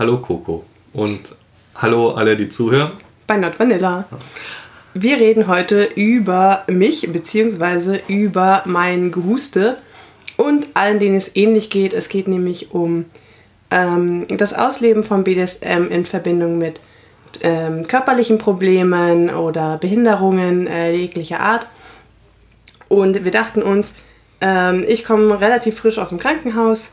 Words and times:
Hallo 0.00 0.16
Coco. 0.16 0.64
Und 0.94 1.36
hallo 1.74 2.12
alle, 2.12 2.34
die 2.34 2.48
zuhören. 2.48 2.92
Bei 3.26 3.36
Not 3.36 3.60
Vanilla. 3.60 4.06
Wir 4.94 5.18
reden 5.18 5.46
heute 5.46 5.84
über 5.94 6.64
mich 6.68 7.12
bzw. 7.12 8.00
über 8.08 8.62
mein 8.64 9.12
Gehuste 9.12 9.76
und 10.38 10.68
allen, 10.72 11.00
denen 11.00 11.16
es 11.16 11.36
ähnlich 11.36 11.68
geht. 11.68 11.92
Es 11.92 12.08
geht 12.08 12.28
nämlich 12.28 12.72
um 12.72 13.04
ähm, 13.70 14.26
das 14.26 14.54
Ausleben 14.54 15.04
von 15.04 15.22
BDSM 15.22 15.88
in 15.90 16.06
Verbindung 16.06 16.56
mit 16.56 16.80
ähm, 17.42 17.86
körperlichen 17.86 18.38
Problemen 18.38 19.28
oder 19.28 19.76
Behinderungen 19.76 20.66
äh, 20.66 20.92
jeglicher 20.92 21.40
Art. 21.40 21.66
Und 22.88 23.22
wir 23.26 23.32
dachten 23.32 23.62
uns, 23.62 23.96
ähm, 24.40 24.82
ich 24.88 25.04
komme 25.04 25.38
relativ 25.42 25.76
frisch 25.76 25.98
aus 25.98 26.08
dem 26.08 26.18
Krankenhaus 26.18 26.92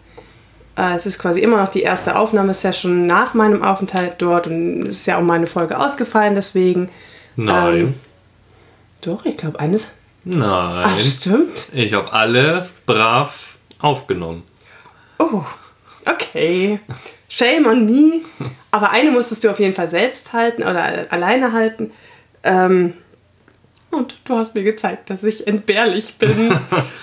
es 0.77 1.05
ist 1.07 1.17
quasi 1.17 1.39
immer 1.39 1.57
noch 1.57 1.71
die 1.71 1.81
erste 1.81 2.15
Aufnahmesession 2.15 3.07
nach 3.07 3.33
meinem 3.33 3.63
Aufenthalt 3.63 4.15
dort 4.19 4.47
und 4.47 4.83
es 4.83 4.97
ist 4.97 5.05
ja 5.07 5.17
auch 5.17 5.23
meine 5.23 5.47
Folge 5.47 5.79
ausgefallen, 5.79 6.35
deswegen. 6.35 6.89
Nein. 7.35 7.75
Ähm, 7.75 7.93
doch, 9.01 9.25
ich 9.25 9.37
glaube 9.37 9.59
eines. 9.59 9.89
Nein. 10.23 10.85
Ach, 10.87 10.99
stimmt. 10.99 11.67
Ich 11.73 11.93
habe 11.93 12.11
alle 12.13 12.69
brav 12.85 13.55
aufgenommen. 13.79 14.43
Oh, 15.19 15.43
okay. 16.05 16.79
Shame 17.27 17.65
on 17.65 17.85
me. 17.85 18.21
Aber 18.71 18.91
eine 18.91 19.11
musstest 19.11 19.43
du 19.43 19.49
auf 19.49 19.59
jeden 19.59 19.73
Fall 19.73 19.87
selbst 19.87 20.33
halten 20.33 20.61
oder 20.61 21.11
alleine 21.11 21.53
halten. 21.53 21.91
Ähm, 22.43 22.93
und 23.89 24.17
du 24.25 24.35
hast 24.35 24.53
mir 24.53 24.63
gezeigt, 24.63 25.09
dass 25.09 25.23
ich 25.23 25.47
entbehrlich 25.47 26.15
bin. 26.15 26.53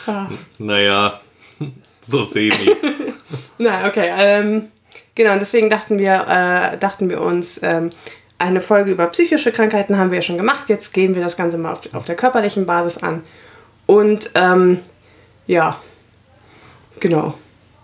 ja. 0.07 0.31
Naja, 0.59 1.21
so 2.03 2.23
semi. 2.23 2.55
Nein, 3.59 3.87
okay. 3.87 4.11
Ähm, 4.17 4.69
genau, 5.15 5.39
deswegen 5.39 5.71
dachten 5.71 5.99
wir, 5.99 6.27
äh, 6.29 6.79
dachten 6.79 7.09
wir 7.09 7.21
uns, 7.21 7.61
ähm, 7.63 7.91
eine 8.39 8.61
Folge 8.61 8.91
über 8.91 9.07
psychische 9.07 9.53
Krankheiten 9.53 9.97
haben 9.97 10.11
wir 10.11 10.19
ja 10.19 10.23
schon 10.23 10.37
gemacht. 10.37 10.69
Jetzt 10.69 10.93
gehen 10.93 11.15
wir 11.15 11.23
das 11.23 11.37
Ganze 11.37 11.57
mal 11.57 11.73
auf, 11.73 11.81
auf 11.95 12.05
der 12.05 12.17
körperlichen 12.17 12.67
Basis 12.67 13.03
an. 13.03 13.23
Und 13.87 14.31
ähm, 14.35 14.81
ja, 15.47 15.81
genau. 17.01 17.35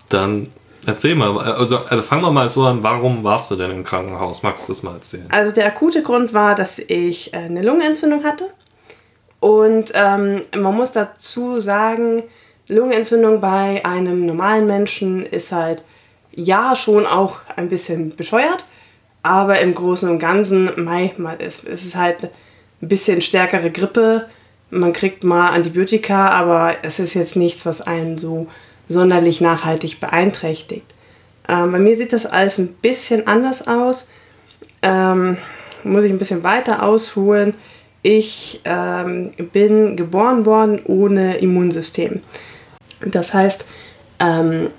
Dann 0.09 0.49
erzähl 0.87 1.15
mal, 1.15 1.39
also, 1.39 1.79
also 1.79 2.03
fangen 2.03 2.23
wir 2.23 2.33
mal 2.33 2.49
so 2.49 2.67
an, 2.67 2.83
warum 2.83 3.23
warst 3.23 3.51
du 3.51 3.57
denn 3.57 3.71
im 3.71 3.85
Krankenhaus? 3.85 4.43
Magst 4.43 4.69
du 4.69 4.73
das 4.73 4.83
mal 4.83 4.95
erzählen? 4.95 5.27
Also 5.31 5.55
der 5.55 5.67
akute 5.67 6.03
Grund 6.03 6.35
war, 6.35 6.55
dass 6.55 6.79
ich 6.79 7.33
äh, 7.33 7.39
eine 7.39 7.63
Lungenentzündung 7.63 8.25
hatte. 8.25 8.47
Und 9.39 9.93
ähm, 9.95 10.43
man 10.55 10.75
muss 10.75 10.93
dazu 10.93 11.61
sagen, 11.61 12.23
Lungenentzündung 12.71 13.41
bei 13.41 13.85
einem 13.85 14.27
normalen 14.27 14.67
Menschen 14.67 15.27
ist 15.27 15.53
halt 15.53 15.83
ja 16.33 16.77
schon 16.77 17.07
auch 17.07 17.41
ein 17.57 17.69
bisschen 17.69 18.15
bescheuert, 18.17 18.65
aber 19.23 19.61
im 19.61 19.75
Großen 19.75 20.09
und 20.09 20.19
Ganzen, 20.19 20.71
mei, 20.77 21.13
es 21.39 21.65
ist 21.65 21.97
halt 21.97 22.31
ein 22.81 22.89
bisschen 22.89 23.21
stärkere 23.21 23.71
Grippe. 23.71 24.27
Man 24.71 24.93
kriegt 24.93 25.25
mal 25.25 25.49
Antibiotika, 25.49 26.31
aber 26.31 26.77
es 26.83 27.01
ist 27.01 27.15
jetzt 27.15 27.37
nichts, 27.37 27.67
was 27.67 27.81
einen 27.81 28.17
so 28.17 28.47
sonderlich 28.89 29.41
nachhaltig 29.41 30.01
beeinträchtigt. 30.01 30.87
Ähm, 31.49 31.73
bei 31.73 31.79
mir 31.79 31.97
sieht 31.97 32.13
das 32.13 32.27
alles 32.27 32.59
ein 32.59 32.69
bisschen 32.75 33.27
anders 33.27 33.67
aus. 33.67 34.11
Ähm, 34.83 35.37
muss 35.83 36.05
ich 36.05 36.13
ein 36.13 36.19
bisschen 36.19 36.43
weiter 36.43 36.83
ausholen. 36.85 37.55
Ich 38.03 38.61
ähm, 38.65 39.33
bin 39.53 39.97
geboren 39.97 40.47
worden 40.47 40.81
ohne 40.85 41.39
Immunsystem. 41.39 42.21
Das 43.01 43.33
heißt, 43.33 43.65
ähm, 44.19 44.71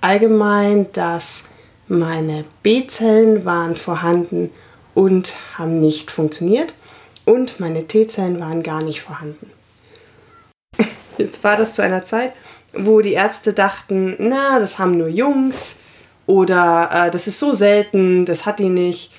allgemein, 0.00 0.92
dass 0.92 1.44
meine 1.88 2.44
B-Zellen 2.62 3.44
waren 3.44 3.74
vorhanden 3.74 4.50
und 4.94 5.34
haben 5.54 5.80
nicht 5.80 6.10
funktioniert 6.10 6.72
und 7.24 7.60
meine 7.60 7.86
T-Zellen 7.86 8.40
waren 8.40 8.62
gar 8.62 8.82
nicht 8.82 9.00
vorhanden. 9.00 9.50
Jetzt 11.18 11.42
war 11.44 11.56
das 11.56 11.74
zu 11.74 11.82
einer 11.82 12.04
Zeit, 12.04 12.32
wo 12.72 13.00
die 13.00 13.12
Ärzte 13.12 13.52
dachten, 13.52 14.16
na, 14.18 14.58
das 14.58 14.78
haben 14.78 14.96
nur 14.96 15.08
Jungs 15.08 15.80
oder 16.26 16.90
äh, 16.92 17.10
das 17.10 17.26
ist 17.26 17.38
so 17.38 17.52
selten, 17.52 18.24
das 18.24 18.46
hat 18.46 18.58
die 18.58 18.68
nicht. 18.68 19.12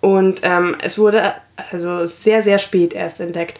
Und 0.00 0.40
ähm, 0.42 0.76
es 0.82 0.98
wurde 0.98 1.32
also 1.70 2.06
sehr, 2.06 2.42
sehr 2.42 2.58
spät 2.58 2.92
erst 2.92 3.20
entdeckt. 3.20 3.58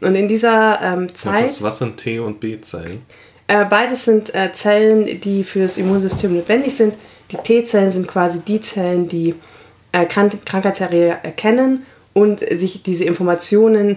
Und 0.00 0.14
in 0.14 0.28
dieser 0.28 0.80
ähm, 0.82 1.14
Zeit. 1.14 1.62
Was 1.62 1.78
sind 1.78 1.96
T- 1.96 2.18
und 2.18 2.40
B-Zellen? 2.40 3.02
Äh, 3.46 3.64
beides 3.64 4.04
sind 4.04 4.34
äh, 4.34 4.52
Zellen, 4.52 5.20
die 5.20 5.44
fürs 5.44 5.78
Immunsystem 5.78 6.34
notwendig 6.34 6.76
sind. 6.76 6.94
Die 7.30 7.36
T-Zellen 7.36 7.92
sind 7.92 8.08
quasi 8.08 8.40
die 8.40 8.60
Zellen, 8.60 9.08
die 9.08 9.34
äh, 9.92 10.04
Krank 10.04 10.44
Krankheitserreger 10.44 11.20
erkennen 11.22 11.86
und 12.12 12.40
sich 12.40 12.82
diese 12.82 13.04
Informationen 13.04 13.96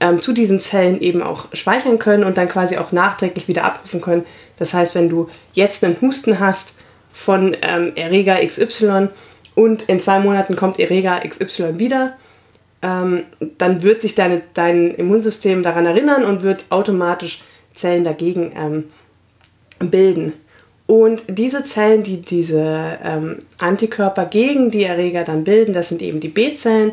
ähm, 0.00 0.20
zu 0.20 0.32
diesen 0.32 0.60
Zellen 0.60 1.00
eben 1.00 1.22
auch 1.22 1.48
speichern 1.52 1.98
können 1.98 2.24
und 2.24 2.36
dann 2.36 2.48
quasi 2.48 2.76
auch 2.76 2.92
nachträglich 2.92 3.48
wieder 3.48 3.64
abrufen 3.64 4.00
können. 4.00 4.24
Das 4.58 4.74
heißt, 4.74 4.94
wenn 4.94 5.08
du 5.08 5.28
jetzt 5.52 5.84
einen 5.84 6.00
Husten 6.00 6.38
hast 6.40 6.74
von 7.12 7.56
ähm, 7.62 7.92
Erreger 7.96 8.36
XY 8.44 9.08
und 9.54 9.82
in 9.82 10.00
zwei 10.00 10.20
Monaten 10.20 10.56
kommt 10.56 10.78
Erreger 10.78 11.20
XY 11.26 11.78
wieder, 11.78 12.16
ähm, 12.82 13.24
dann 13.58 13.82
wird 13.82 14.00
sich 14.00 14.14
deine, 14.14 14.42
dein 14.54 14.92
Immunsystem 14.92 15.62
daran 15.62 15.86
erinnern 15.86 16.24
und 16.24 16.42
wird 16.42 16.64
automatisch 16.70 17.42
Zellen 17.74 18.04
dagegen 18.04 18.52
ähm, 18.56 18.84
bilden. 19.90 20.32
Und 20.86 21.24
diese 21.28 21.64
Zellen, 21.64 22.04
die 22.04 22.20
diese 22.20 22.98
ähm, 23.02 23.38
Antikörper 23.60 24.26
gegen 24.26 24.70
die 24.70 24.84
Erreger 24.84 25.24
dann 25.24 25.44
bilden, 25.44 25.72
das 25.72 25.88
sind 25.88 26.00
eben 26.00 26.20
die 26.20 26.28
B-Zellen, 26.28 26.92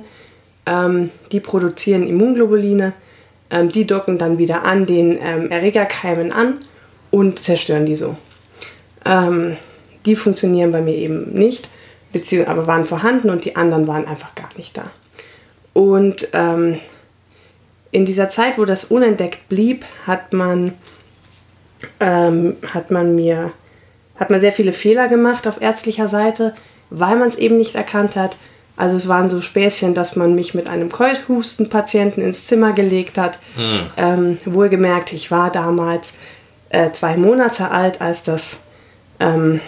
ähm, 0.66 1.12
die 1.32 1.40
produzieren 1.40 2.08
Immunglobuline, 2.08 2.94
ähm, 3.52 3.72
die 3.72 3.86
docken 3.86 4.18
dann 4.18 4.40
wieder 4.40 4.64
an 4.64 4.86
den 4.86 5.18
ähm, 5.22 5.52
Erregerkeimen 5.52 6.32
an 6.32 6.60
und 7.12 7.40
zerstören 7.40 7.86
die 7.86 7.96
so. 7.96 8.18
die 10.06 10.16
funktionieren 10.16 10.72
bei 10.72 10.82
mir 10.82 10.96
eben 10.96 11.34
nicht, 11.34 11.68
beziehungsweise 12.14 12.58
aber 12.58 12.68
waren 12.68 12.86
vorhanden 12.86 13.30
und 13.30 13.44
die 13.44 13.58
anderen 13.58 13.86
waren 13.86 14.08
einfach 14.08 14.34
gar 14.34 14.48
nicht 14.56 14.78
da. 14.78 14.90
Und 15.74 16.30
ähm, 16.34 16.80
in 17.92 18.06
dieser 18.06 18.30
Zeit, 18.30 18.58
wo 18.58 18.66
das 18.66 18.86
unentdeckt 18.86 19.50
blieb, 19.50 19.86
hat 20.06 20.34
man, 20.34 20.74
ähm, 22.00 22.56
hat 22.74 22.92
man 22.92 23.16
mir 23.16 23.52
hat 24.20 24.30
man 24.30 24.42
sehr 24.42 24.52
viele 24.52 24.74
Fehler 24.74 25.08
gemacht 25.08 25.48
auf 25.48 25.62
ärztlicher 25.62 26.08
Seite, 26.08 26.54
weil 26.90 27.16
man 27.16 27.30
es 27.30 27.38
eben 27.38 27.58
nicht 27.58 27.76
erkannt 27.76 28.16
hat. 28.16 28.38
Also 28.76 28.96
es 28.96 29.08
waren 29.08 29.30
so 29.30 29.42
Späßchen, 29.42 29.94
dass 29.94 30.16
man 30.16 30.36
mich 30.36 30.54
mit 30.54 30.68
einem 30.68 30.92
Keuchhustenpatienten 30.92 32.24
ins 32.24 32.48
Zimmer 32.48 32.74
gelegt 32.74 33.18
hat. 33.18 33.40
Mhm. 33.56 33.90
Ähm, 33.98 34.38
wohlgemerkt, 34.46 35.14
ich 35.14 35.30
war 35.30 35.52
damals 35.52 36.18
äh, 36.70 36.92
zwei 36.92 37.18
Monate 37.18 37.72
alt, 37.72 38.02
als 38.02 38.24
das, 38.24 38.58
ähm, 39.20 39.60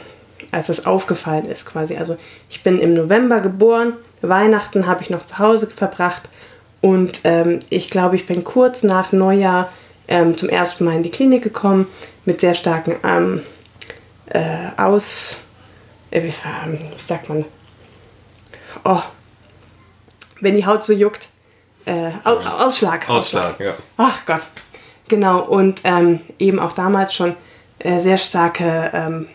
als 0.51 0.67
das 0.67 0.85
aufgefallen 0.85 1.45
ist 1.45 1.65
quasi. 1.65 1.97
Also 1.97 2.17
ich 2.49 2.63
bin 2.63 2.79
im 2.79 2.93
November 2.93 3.41
geboren 3.41 3.93
Weihnachten 4.29 4.87
habe 4.87 5.01
ich 5.01 5.09
noch 5.09 5.25
zu 5.25 5.39
Hause 5.39 5.67
verbracht 5.67 6.23
und 6.81 7.21
ähm, 7.23 7.59
ich 7.69 7.89
glaube, 7.89 8.15
ich 8.15 8.25
bin 8.25 8.43
kurz 8.43 8.83
nach 8.83 9.11
Neujahr 9.11 9.69
ähm, 10.07 10.37
zum 10.37 10.49
ersten 10.49 10.85
Mal 10.85 10.95
in 10.95 11.03
die 11.03 11.11
Klinik 11.11 11.43
gekommen 11.43 11.87
mit 12.25 12.41
sehr 12.41 12.53
starken 12.53 12.95
ähm, 13.03 13.41
äh, 14.27 14.69
Aus. 14.77 15.39
Äh, 16.11 16.23
wie, 16.23 16.33
ähm, 16.63 16.79
wie, 16.79 17.01
sagt 17.01 17.29
man? 17.29 17.45
Oh, 18.83 19.01
wenn 20.41 20.55
die 20.55 20.65
Haut 20.65 20.83
so 20.83 20.93
juckt. 20.93 21.29
Äh, 21.85 22.11
Aus, 22.23 22.45
Ausschlag. 22.45 23.09
Ausschlag, 23.09 23.59
ja. 23.59 23.73
Ach 23.97 24.25
Gott. 24.25 24.41
Genau, 25.07 25.41
und 25.41 25.81
ähm, 25.83 26.21
eben 26.39 26.59
auch 26.59 26.73
damals 26.73 27.13
schon 27.13 27.35
äh, 27.79 27.99
sehr 27.99 28.17
starke. 28.17 28.91
Ähm, 28.93 29.27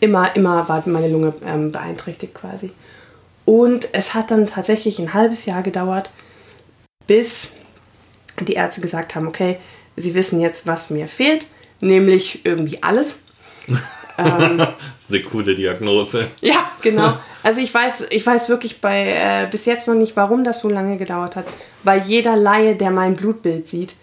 immer, 0.00 0.34
immer 0.36 0.68
war 0.68 0.82
meine 0.86 1.08
Lunge 1.08 1.32
ähm, 1.44 1.70
beeinträchtigt 1.70 2.34
quasi. 2.34 2.72
Und 3.48 3.88
es 3.92 4.12
hat 4.12 4.30
dann 4.30 4.46
tatsächlich 4.46 4.98
ein 4.98 5.14
halbes 5.14 5.46
Jahr 5.46 5.62
gedauert, 5.62 6.10
bis 7.06 7.48
die 8.42 8.52
Ärzte 8.52 8.82
gesagt 8.82 9.14
haben, 9.14 9.26
okay, 9.26 9.56
sie 9.96 10.14
wissen 10.14 10.38
jetzt, 10.38 10.66
was 10.66 10.90
mir 10.90 11.08
fehlt, 11.08 11.46
nämlich 11.80 12.44
irgendwie 12.44 12.82
alles. 12.82 13.20
ähm, 14.18 14.58
das 14.58 14.68
ist 14.98 15.10
eine 15.10 15.22
coole 15.22 15.54
Diagnose. 15.54 16.26
Ja, 16.42 16.70
genau. 16.82 17.16
Also 17.42 17.60
ich 17.62 17.72
weiß, 17.72 18.08
ich 18.10 18.26
weiß 18.26 18.50
wirklich 18.50 18.82
bei 18.82 19.14
äh, 19.14 19.48
bis 19.50 19.64
jetzt 19.64 19.88
noch 19.88 19.94
nicht, 19.94 20.14
warum 20.14 20.44
das 20.44 20.60
so 20.60 20.68
lange 20.68 20.98
gedauert 20.98 21.34
hat. 21.34 21.46
Weil 21.84 22.02
jeder 22.02 22.36
Laie, 22.36 22.76
der 22.76 22.90
mein 22.90 23.16
Blutbild 23.16 23.66
sieht, 23.66 23.96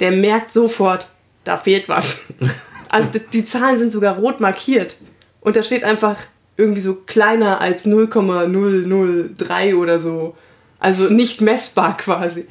der 0.00 0.12
merkt 0.12 0.50
sofort, 0.50 1.08
da 1.44 1.56
fehlt 1.56 1.88
was. 1.88 2.26
Also 2.92 3.12
die, 3.12 3.20
die 3.20 3.44
Zahlen 3.46 3.78
sind 3.78 3.92
sogar 3.92 4.16
rot 4.16 4.40
markiert. 4.40 4.96
Und 5.40 5.54
da 5.54 5.62
steht 5.62 5.84
einfach 5.84 6.16
irgendwie 6.60 6.80
so 6.80 6.94
kleiner 6.94 7.60
als 7.60 7.86
0,003 7.86 9.74
oder 9.74 9.98
so. 9.98 10.36
Also 10.78 11.04
nicht 11.04 11.40
messbar 11.40 11.96
quasi. 11.96 12.46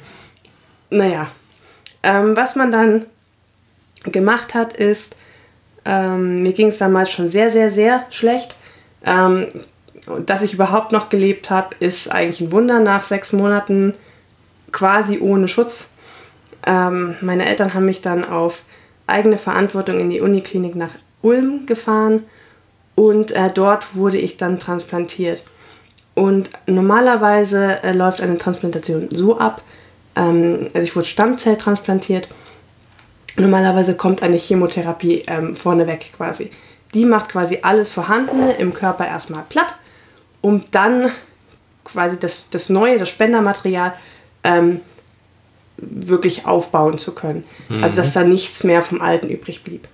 Naja, 0.90 1.28
ähm, 2.02 2.36
was 2.36 2.56
man 2.56 2.70
dann 2.70 3.06
gemacht 4.04 4.54
hat, 4.54 4.72
ist, 4.74 5.16
Ähm, 5.84 6.42
mir 6.42 6.52
ging 6.52 6.68
es 6.68 6.76
damals 6.76 7.10
schon 7.10 7.30
sehr, 7.30 7.50
sehr, 7.50 7.70
sehr 7.70 8.04
schlecht. 8.10 8.54
Ähm, 9.04 9.46
dass 10.26 10.42
ich 10.42 10.52
überhaupt 10.52 10.92
noch 10.92 11.08
gelebt 11.08 11.48
habe, 11.48 11.74
ist 11.80 12.10
eigentlich 12.12 12.42
ein 12.42 12.52
Wunder 12.52 12.80
nach 12.80 13.02
sechs 13.04 13.32
Monaten 13.32 13.94
quasi 14.72 15.20
ohne 15.20 15.48
Schutz. 15.48 15.90
Ähm, 16.66 17.16
meine 17.22 17.46
Eltern 17.46 17.72
haben 17.72 17.86
mich 17.86 18.02
dann 18.02 18.26
auf 18.26 18.62
eigene 19.06 19.38
Verantwortung 19.38 19.98
in 19.98 20.10
die 20.10 20.20
Uniklinik 20.20 20.74
nach 20.76 20.92
Ulm 21.22 21.64
gefahren 21.64 22.24
und 23.00 23.32
äh, 23.32 23.48
dort 23.50 23.96
wurde 23.96 24.18
ich 24.18 24.36
dann 24.36 24.58
transplantiert. 24.58 25.42
Und 26.12 26.50
normalerweise 26.66 27.82
äh, 27.82 27.92
läuft 27.92 28.20
eine 28.20 28.36
Transplantation 28.36 29.08
so 29.10 29.38
ab, 29.38 29.62
ähm, 30.16 30.68
also 30.74 30.84
ich 30.84 30.94
wurde 30.94 31.06
Stammzelltransplantiert. 31.06 32.28
Normalerweise 33.36 33.94
kommt 33.94 34.22
eine 34.22 34.36
Chemotherapie 34.36 35.22
ähm, 35.28 35.54
vorneweg 35.54 36.12
quasi. 36.14 36.50
Die 36.92 37.06
macht 37.06 37.30
quasi 37.30 37.60
alles 37.62 37.90
Vorhandene 37.90 38.52
im 38.58 38.74
Körper 38.74 39.06
erstmal 39.06 39.44
platt, 39.48 39.74
um 40.42 40.64
dann 40.70 41.10
quasi 41.84 42.18
das, 42.18 42.50
das 42.50 42.68
neue, 42.68 42.98
das 42.98 43.08
Spendermaterial 43.08 43.94
ähm, 44.44 44.82
wirklich 45.78 46.44
aufbauen 46.44 46.98
zu 46.98 47.14
können. 47.14 47.44
Mhm. 47.70 47.82
Also 47.82 47.96
dass 47.96 48.12
da 48.12 48.24
nichts 48.24 48.62
mehr 48.62 48.82
vom 48.82 49.00
Alten 49.00 49.30
übrig 49.30 49.64
blieb. 49.64 49.88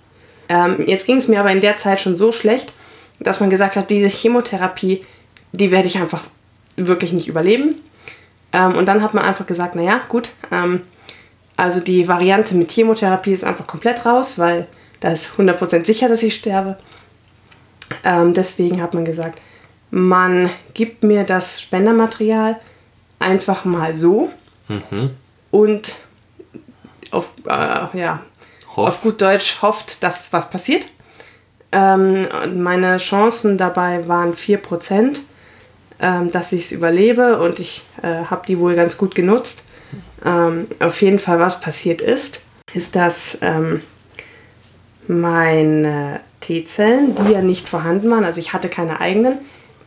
Ähm, 0.49 0.89
jetzt 0.89 1.07
ging 1.07 1.19
es 1.19 1.29
mir 1.29 1.39
aber 1.39 1.53
in 1.53 1.61
der 1.61 1.77
Zeit 1.77 2.01
schon 2.01 2.17
so 2.17 2.33
schlecht, 2.33 2.73
dass 3.21 3.41
man 3.41 3.51
gesagt 3.51 3.77
hat, 3.77 3.91
diese 3.91 4.09
Chemotherapie, 4.09 5.05
die 5.53 5.71
werde 5.71 5.89
ich 5.89 5.99
einfach 5.99 6.25
wirklich 6.77 7.13
nicht 7.13 7.29
überleben. 7.29 7.77
Ähm, 8.53 8.75
und 8.75 8.87
dann 8.87 9.03
hat 9.03 9.15
man 9.15 9.25
einfach 9.25 9.47
gesagt, 9.47 9.75
naja, 9.75 10.01
gut, 10.09 10.31
ähm, 10.51 10.83
also 11.57 11.81
die 11.81 12.07
Variante 12.09 12.55
mit 12.55 12.71
Chemotherapie 12.71 13.33
ist 13.33 13.45
einfach 13.45 13.67
komplett 13.67 14.05
raus, 14.05 14.39
weil 14.39 14.67
da 15.01 15.11
ist 15.11 15.31
100% 15.37 15.85
sicher, 15.85 16.09
dass 16.09 16.23
ich 16.23 16.35
sterbe. 16.35 16.77
Ähm, 18.05 18.35
deswegen 18.35 18.83
hat 18.83 18.95
man 18.95 19.05
gesagt, 19.05 19.41
man 19.91 20.51
gibt 20.75 21.03
mir 21.03 21.25
das 21.25 21.61
Spendermaterial 21.63 22.61
einfach 23.19 23.65
mal 23.65 23.97
so 23.97 24.31
mhm. 24.69 25.11
und 25.51 25.97
auf, 27.13 27.33
äh, 27.47 27.99
ja, 27.99 28.23
auf 28.75 29.01
gut 29.01 29.23
Deutsch 29.23 29.63
hofft, 29.63 30.03
dass 30.03 30.33
was 30.33 30.51
passiert. 30.51 30.87
Ähm, 31.77 32.27
meine 32.57 32.97
Chancen 32.97 33.59
dabei 33.59 34.09
waren 34.09 34.33
4%, 34.33 35.19
ähm, 36.01 36.33
dass 36.33 36.53
ich 36.53 36.65
es 36.65 36.73
überlebe 36.73 37.39
und 37.39 37.61
ich 37.61 37.85
äh, 38.03 38.25
habe 38.25 38.47
die 38.49 38.59
wohl 38.59 38.75
ganz 38.75 38.97
gut 38.97 39.15
genutzt. 39.15 39.67
Ähm, 40.25 40.69
auf 40.81 41.03
jeden 41.03 41.19
Fall, 41.19 41.39
was 41.39 41.61
passiert 41.61 42.01
ist, 42.01 42.41
ist, 42.73 42.97
dass 42.97 43.37
ähm, 43.43 43.83
meine 45.07 46.21
T-Zellen, 46.41 47.15
die 47.15 47.33
ja 47.33 47.43
nicht 47.43 47.69
vorhanden 47.69 48.11
waren, 48.11 48.25
also 48.25 48.41
ich 48.41 48.55
hatte 48.55 48.71
keine 48.71 49.03
eigenen, 49.03 49.37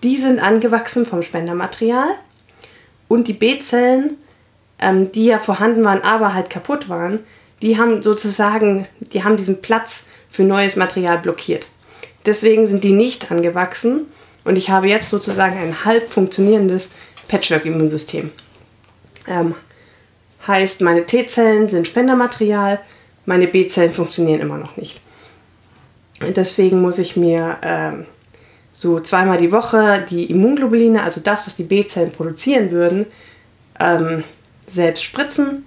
die 0.03 0.17
sind 0.17 0.39
angewachsen 0.39 1.07
vom 1.07 1.23
Spendermaterial 1.23 2.09
und 3.07 3.27
die 3.27 3.33
B-Zellen, 3.33 4.17
ähm, 4.77 5.11
die 5.11 5.25
ja 5.25 5.39
vorhanden 5.39 5.83
waren, 5.83 6.03
aber 6.03 6.35
halt 6.35 6.51
kaputt 6.51 6.87
waren, 6.87 7.21
die 7.63 7.79
haben 7.79 8.03
sozusagen, 8.03 8.87
die 8.99 9.23
haben 9.23 9.37
diesen 9.37 9.59
Platz 9.63 10.05
für 10.29 10.43
neues 10.43 10.75
Material 10.75 11.17
blockiert. 11.17 11.67
Deswegen 12.25 12.67
sind 12.67 12.83
die 12.83 12.91
nicht 12.91 13.31
angewachsen 13.31 14.07
und 14.43 14.57
ich 14.57 14.69
habe 14.69 14.87
jetzt 14.87 15.09
sozusagen 15.09 15.57
ein 15.57 15.85
halb 15.85 16.09
funktionierendes 16.09 16.89
Patchwork-Immunsystem. 17.27 18.31
Ähm, 19.27 19.55
heißt, 20.47 20.81
meine 20.81 21.05
T-Zellen 21.05 21.69
sind 21.69 21.87
Spendermaterial, 21.87 22.79
meine 23.25 23.47
B-Zellen 23.47 23.93
funktionieren 23.93 24.41
immer 24.41 24.57
noch 24.57 24.75
nicht. 24.77 25.01
Und 26.21 26.35
deswegen 26.35 26.81
muss 26.81 26.97
ich 26.97 27.15
mir 27.15 27.57
ähm, 27.61 28.05
so 28.73 28.99
zweimal 28.99 29.37
die 29.37 29.51
Woche 29.51 30.05
die 30.09 30.25
Immunglobuline, 30.25 31.03
also 31.03 31.21
das, 31.21 31.45
was 31.45 31.55
die 31.55 31.63
B-Zellen 31.63 32.11
produzieren 32.11 32.71
würden, 32.71 33.05
ähm, 33.79 34.23
selbst 34.71 35.03
spritzen. 35.03 35.65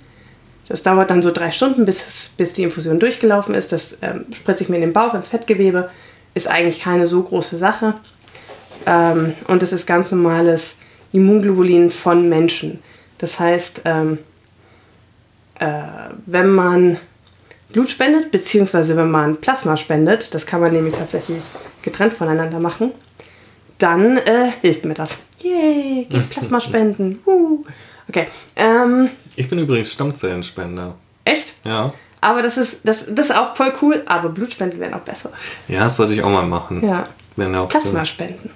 Das 0.68 0.82
dauert 0.82 1.10
dann 1.10 1.22
so 1.22 1.30
drei 1.30 1.50
Stunden, 1.50 1.84
bis, 1.84 2.32
bis 2.36 2.52
die 2.54 2.62
Infusion 2.62 2.98
durchgelaufen 2.98 3.54
ist. 3.54 3.72
Das 3.72 3.98
ähm, 4.02 4.26
spritze 4.32 4.64
ich 4.64 4.68
mir 4.68 4.76
in 4.76 4.82
den 4.82 4.92
Bauch, 4.92 5.14
ins 5.14 5.28
Fettgewebe. 5.28 5.90
Ist 6.34 6.48
eigentlich 6.48 6.80
keine 6.80 7.06
so 7.06 7.22
große 7.22 7.58
Sache. 7.58 7.94
Ähm, 8.86 9.34
und 9.48 9.62
es 9.62 9.72
ist 9.72 9.86
ganz 9.86 10.10
normales 10.10 10.76
Immunglobulin 11.12 11.90
von 11.90 12.28
Menschen. 12.28 12.80
Das 13.18 13.38
heißt, 13.38 13.82
ähm, 13.84 14.18
äh, 15.58 15.82
wenn 16.26 16.50
man 16.50 16.98
Blut 17.72 17.88
spendet, 17.88 18.30
beziehungsweise 18.30 18.96
wenn 18.96 19.10
man 19.10 19.36
Plasma 19.36 19.76
spendet, 19.76 20.34
das 20.34 20.46
kann 20.46 20.60
man 20.60 20.72
nämlich 20.72 20.94
tatsächlich 20.94 21.44
getrennt 21.82 22.12
voneinander 22.12 22.58
machen, 22.60 22.92
dann 23.78 24.18
äh, 24.18 24.50
hilft 24.60 24.84
mir 24.84 24.94
das. 24.94 25.18
Yay, 25.40 26.06
geht 26.08 26.30
Plasma 26.30 26.60
spenden. 26.62 27.20
Uh. 27.26 27.64
Okay. 28.08 28.26
Ähm, 28.56 29.10
ich 29.36 29.48
bin 29.48 29.58
übrigens 29.58 29.92
Stammzellenspender. 29.92 30.96
Echt? 31.24 31.54
Ja. 31.64 31.94
Aber 32.22 32.40
das 32.40 32.56
ist, 32.56 32.78
das, 32.84 33.04
das 33.08 33.26
ist 33.26 33.36
auch 33.36 33.56
voll 33.56 33.72
cool, 33.82 34.02
aber 34.06 34.28
Blutspenden 34.28 34.78
wäre 34.78 34.92
noch 34.92 35.00
besser. 35.00 35.30
Ja, 35.66 35.80
das 35.80 35.96
sollte 35.96 36.14
ich 36.14 36.22
auch 36.22 36.30
mal 36.30 36.46
machen. 36.46 36.82
Ja. 36.86 37.04
Plasma 37.66 38.06
spenden. 38.06 38.50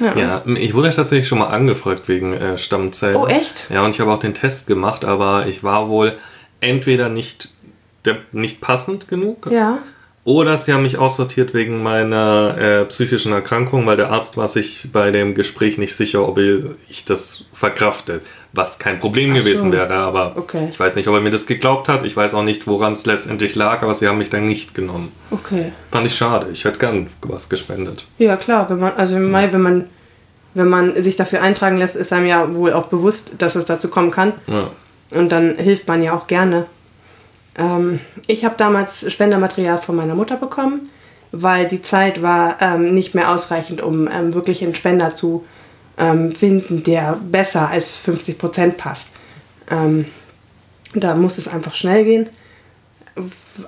Ja. 0.00 0.16
Ja. 0.16 0.42
ich 0.46 0.74
wurde 0.74 0.90
tatsächlich 0.90 1.28
schon 1.28 1.38
mal 1.38 1.48
angefragt 1.48 2.08
wegen 2.08 2.32
äh, 2.32 2.58
Stammzellen. 2.58 3.16
Oh, 3.16 3.26
echt? 3.26 3.66
Ja, 3.70 3.84
und 3.84 3.90
ich 3.90 4.00
habe 4.00 4.12
auch 4.12 4.18
den 4.18 4.34
Test 4.34 4.66
gemacht, 4.66 5.04
aber 5.04 5.46
ich 5.46 5.62
war 5.62 5.88
wohl 5.88 6.18
entweder 6.60 7.08
nicht, 7.08 7.50
der, 8.04 8.18
nicht 8.32 8.60
passend 8.60 9.08
genug. 9.08 9.48
Ja. 9.50 9.78
Oder 10.24 10.56
sie 10.56 10.72
haben 10.72 10.82
mich 10.82 10.98
aussortiert 10.98 11.52
wegen 11.52 11.82
meiner 11.82 12.56
äh, 12.56 12.84
psychischen 12.86 13.32
Erkrankung, 13.32 13.86
weil 13.86 13.96
der 13.96 14.10
Arzt 14.10 14.36
war 14.36 14.48
sich 14.48 14.90
bei 14.92 15.10
dem 15.10 15.34
Gespräch 15.34 15.78
nicht 15.78 15.96
sicher, 15.96 16.26
ob 16.26 16.38
ich 16.38 17.04
das 17.04 17.44
verkrafte. 17.52 18.20
Was 18.54 18.78
kein 18.78 18.98
Problem 18.98 19.30
Ach 19.32 19.36
gewesen 19.36 19.70
so. 19.70 19.76
wäre, 19.76 19.94
aber 19.94 20.36
okay. 20.36 20.68
ich 20.70 20.78
weiß 20.78 20.96
nicht, 20.96 21.08
ob 21.08 21.14
er 21.14 21.20
mir 21.20 21.30
das 21.30 21.46
geglaubt 21.46 21.88
hat. 21.88 22.04
Ich 22.04 22.16
weiß 22.16 22.34
auch 22.34 22.42
nicht, 22.42 22.66
woran 22.66 22.92
es 22.92 23.06
letztendlich 23.06 23.54
lag, 23.54 23.82
aber 23.82 23.94
sie 23.94 24.06
haben 24.06 24.18
mich 24.18 24.28
dann 24.28 24.46
nicht 24.46 24.74
genommen. 24.74 25.10
Okay. 25.30 25.72
Fand 25.90 26.06
ich 26.06 26.14
schade. 26.14 26.48
Ich 26.52 26.64
hätte 26.64 26.78
gern 26.78 27.06
was 27.22 27.48
gespendet. 27.48 28.04
Ja, 28.18 28.36
klar. 28.36 28.68
Wenn 28.68 28.78
man, 28.78 28.92
also 28.94 29.18
Mai, 29.18 29.52
wenn 29.52 29.62
man, 29.62 29.84
wenn 30.52 30.68
man 30.68 31.00
sich 31.00 31.16
dafür 31.16 31.40
eintragen 31.40 31.78
lässt, 31.78 31.96
ist 31.96 32.12
einem 32.12 32.26
ja 32.26 32.54
wohl 32.54 32.74
auch 32.74 32.86
bewusst, 32.88 33.36
dass 33.38 33.54
es 33.54 33.64
dazu 33.64 33.88
kommen 33.88 34.10
kann. 34.10 34.34
Ja. 34.46 34.70
Und 35.10 35.30
dann 35.32 35.56
hilft 35.56 35.88
man 35.88 36.02
ja 36.02 36.14
auch 36.14 36.26
gerne. 36.26 36.66
Ähm, 37.56 38.00
ich 38.26 38.44
habe 38.44 38.54
damals 38.58 39.10
Spendermaterial 39.10 39.78
von 39.78 39.96
meiner 39.96 40.14
Mutter 40.14 40.36
bekommen, 40.36 40.90
weil 41.32 41.68
die 41.68 41.82
Zeit 41.82 42.22
war 42.22 42.56
ähm, 42.60 42.94
nicht 42.94 43.14
mehr 43.14 43.30
ausreichend, 43.30 43.80
um 43.82 44.08
ähm, 44.08 44.34
wirklich 44.34 44.62
einen 44.62 44.74
Spender 44.74 45.10
zu 45.10 45.44
ähm, 45.98 46.32
finden, 46.32 46.82
der 46.82 47.18
besser 47.22 47.68
als 47.68 47.94
50 47.96 48.38
Prozent 48.38 48.76
passt. 48.76 49.10
Ähm, 49.70 50.06
da 50.94 51.14
muss 51.14 51.38
es 51.38 51.48
einfach 51.48 51.74
schnell 51.74 52.04
gehen. 52.04 52.28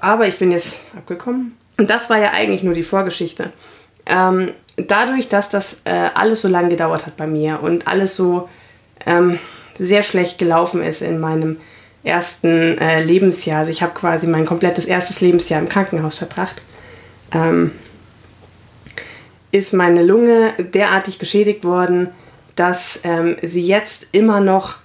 Aber 0.01 0.27
ich 0.27 0.39
bin 0.39 0.51
jetzt 0.51 0.81
abgekommen. 0.97 1.57
Und 1.77 1.91
das 1.91 2.09
war 2.09 2.19
ja 2.19 2.31
eigentlich 2.31 2.63
nur 2.63 2.75
die 2.75 2.83
Vorgeschichte. 2.83 3.53
Ähm, 4.07 4.51
dadurch, 4.77 5.29
dass 5.29 5.49
das 5.51 5.79
äh, 5.85 6.11
alles 6.15 6.43
so 6.43 6.49
lange 6.49 6.71
gedauert 6.71 7.07
hat 7.07 7.17
bei 7.17 7.27
mir 7.27 7.63
und 7.63 7.87
alles 7.87 8.17
so 8.17 8.49
sehr 9.79 10.03
schlecht 10.03 10.39
gelaufen 10.39 10.83
ist 10.83 11.03
in 11.03 11.19
meinem 11.19 11.59
ersten 12.05 12.79
äh, 12.79 13.03
Lebensjahr. 13.03 13.61
Also 13.61 13.71
ich 13.71 13.83
habe 13.83 13.95
quasi 13.95 14.27
mein 14.27 14.47
komplettes 14.47 14.85
erstes 14.85 15.21
Lebensjahr 15.21 15.61
im 15.61 15.69
Krankenhaus 15.69 16.17
verbracht. 16.17 16.63
Ist 19.55 19.73
meine 19.73 20.03
Lunge 20.03 20.53
derartig 20.59 21.21
geschädigt 21.21 21.63
worden, 21.63 22.09
dass 22.57 22.99
ähm, 23.05 23.37
sie 23.41 23.63
jetzt 23.63 24.09
immer 24.11 24.41
noch 24.41 24.79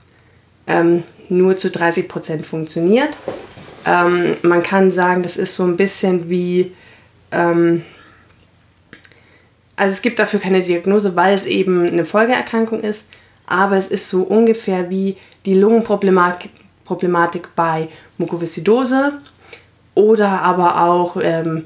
ähm, 0.68 1.02
nur 1.28 1.58
zu 1.58 1.72
30 1.72 2.08
Prozent 2.08 2.46
funktioniert. 2.46 3.18
Ähm, 3.84 4.36
man 4.44 4.62
kann 4.62 4.92
sagen, 4.92 5.24
das 5.24 5.38
ist 5.38 5.56
so 5.56 5.64
ein 5.64 5.76
bisschen 5.76 6.30
wie, 6.30 6.72
ähm, 7.32 7.82
also 9.76 9.92
es 9.92 10.04
gibt 10.04 10.20
dafür 10.20 10.40
keine 10.40 10.62
Diagnose, 10.62 11.16
weil 11.16 11.34
es 11.34 11.48
eben 11.48 11.88
eine 11.88 12.06
Folgeerkrankung 12.06 12.82
ist, 12.82 13.08
aber 13.48 13.76
es 13.76 13.88
ist 13.88 14.08
so 14.08 14.22
ungefähr 14.22 14.92
wie 14.92 15.18
die 15.48 15.56
Lungenproblematik 15.56 16.52
Problematik 16.86 17.56
bei 17.56 17.88
Mukoviszidose 18.20 19.14
oder 19.96 20.44
aber 20.44 20.84
auch 20.84 21.18
ähm, 21.20 21.64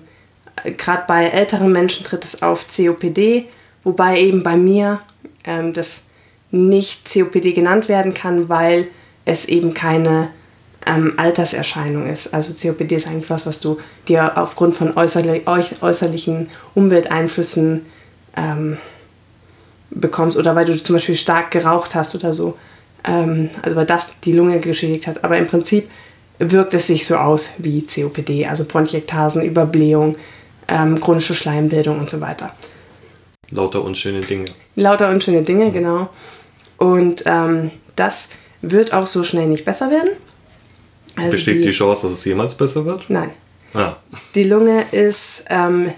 gerade 0.77 1.03
bei 1.07 1.25
älteren 1.25 1.71
Menschen 1.71 2.05
tritt 2.05 2.23
es 2.23 2.41
auf 2.41 2.65
COPD, 2.67 3.45
wobei 3.83 4.19
eben 4.19 4.43
bei 4.43 4.57
mir 4.57 4.99
ähm, 5.43 5.73
das 5.73 6.01
nicht 6.51 7.11
COPD 7.11 7.53
genannt 7.53 7.89
werden 7.89 8.13
kann, 8.13 8.49
weil 8.49 8.87
es 9.25 9.45
eben 9.45 9.73
keine 9.73 10.29
ähm, 10.85 11.13
Alterserscheinung 11.17 12.07
ist. 12.07 12.33
Also 12.33 12.53
COPD 12.53 12.95
ist 12.95 13.07
eigentlich 13.07 13.29
was, 13.29 13.45
was 13.45 13.59
du 13.59 13.79
dir 14.07 14.37
aufgrund 14.37 14.75
von 14.75 14.95
äußerlich, 14.95 15.43
äußerlichen 15.81 16.49
Umwelteinflüssen 16.75 17.85
ähm, 18.35 18.77
bekommst 19.89 20.37
oder 20.37 20.55
weil 20.55 20.65
du 20.65 20.75
zum 20.77 20.95
Beispiel 20.95 21.15
stark 21.15 21.51
geraucht 21.51 21.95
hast 21.95 22.15
oder 22.15 22.33
so 22.33 22.57
ähm, 23.03 23.49
also 23.61 23.75
weil 23.75 23.85
das 23.85 24.07
die 24.23 24.31
Lunge 24.31 24.59
geschädigt 24.59 25.07
hat. 25.07 25.23
Aber 25.23 25.37
im 25.37 25.47
Prinzip 25.47 25.89
wirkt 26.39 26.73
es 26.73 26.87
sich 26.87 27.05
so 27.05 27.15
aus 27.15 27.51
wie 27.57 27.85
COPD, 27.85 28.47
also 28.47 28.65
Bronchiektasen, 28.65 29.43
Überblähung, 29.43 30.15
ähm, 30.67 30.99
chronische 30.99 31.35
Schleimbildung 31.35 31.99
und 31.99 32.09
so 32.09 32.21
weiter. 32.21 32.53
Lauter 33.49 33.83
unschöne 33.83 34.21
Dinge. 34.21 34.45
Lauter 34.75 35.09
unschöne 35.09 35.43
Dinge, 35.43 35.65
mhm. 35.65 35.73
genau. 35.73 36.09
Und 36.77 37.23
ähm, 37.25 37.71
das 37.95 38.29
wird 38.61 38.93
auch 38.93 39.07
so 39.07 39.23
schnell 39.23 39.47
nicht 39.47 39.65
besser 39.65 39.89
werden. 39.89 40.09
Also 41.15 41.31
Besteht 41.31 41.57
die, 41.57 41.61
die, 41.61 41.71
Chance, 41.71 42.07
dass 42.07 42.17
es 42.19 42.25
jemals 42.25 42.55
besser 42.55 42.85
wird? 42.85 43.09
Nein. 43.09 43.31
Ah. 43.73 43.97
Die 44.35 44.43
Lunge 44.43 44.85
ist 44.91 45.45
ähm, 45.49 45.91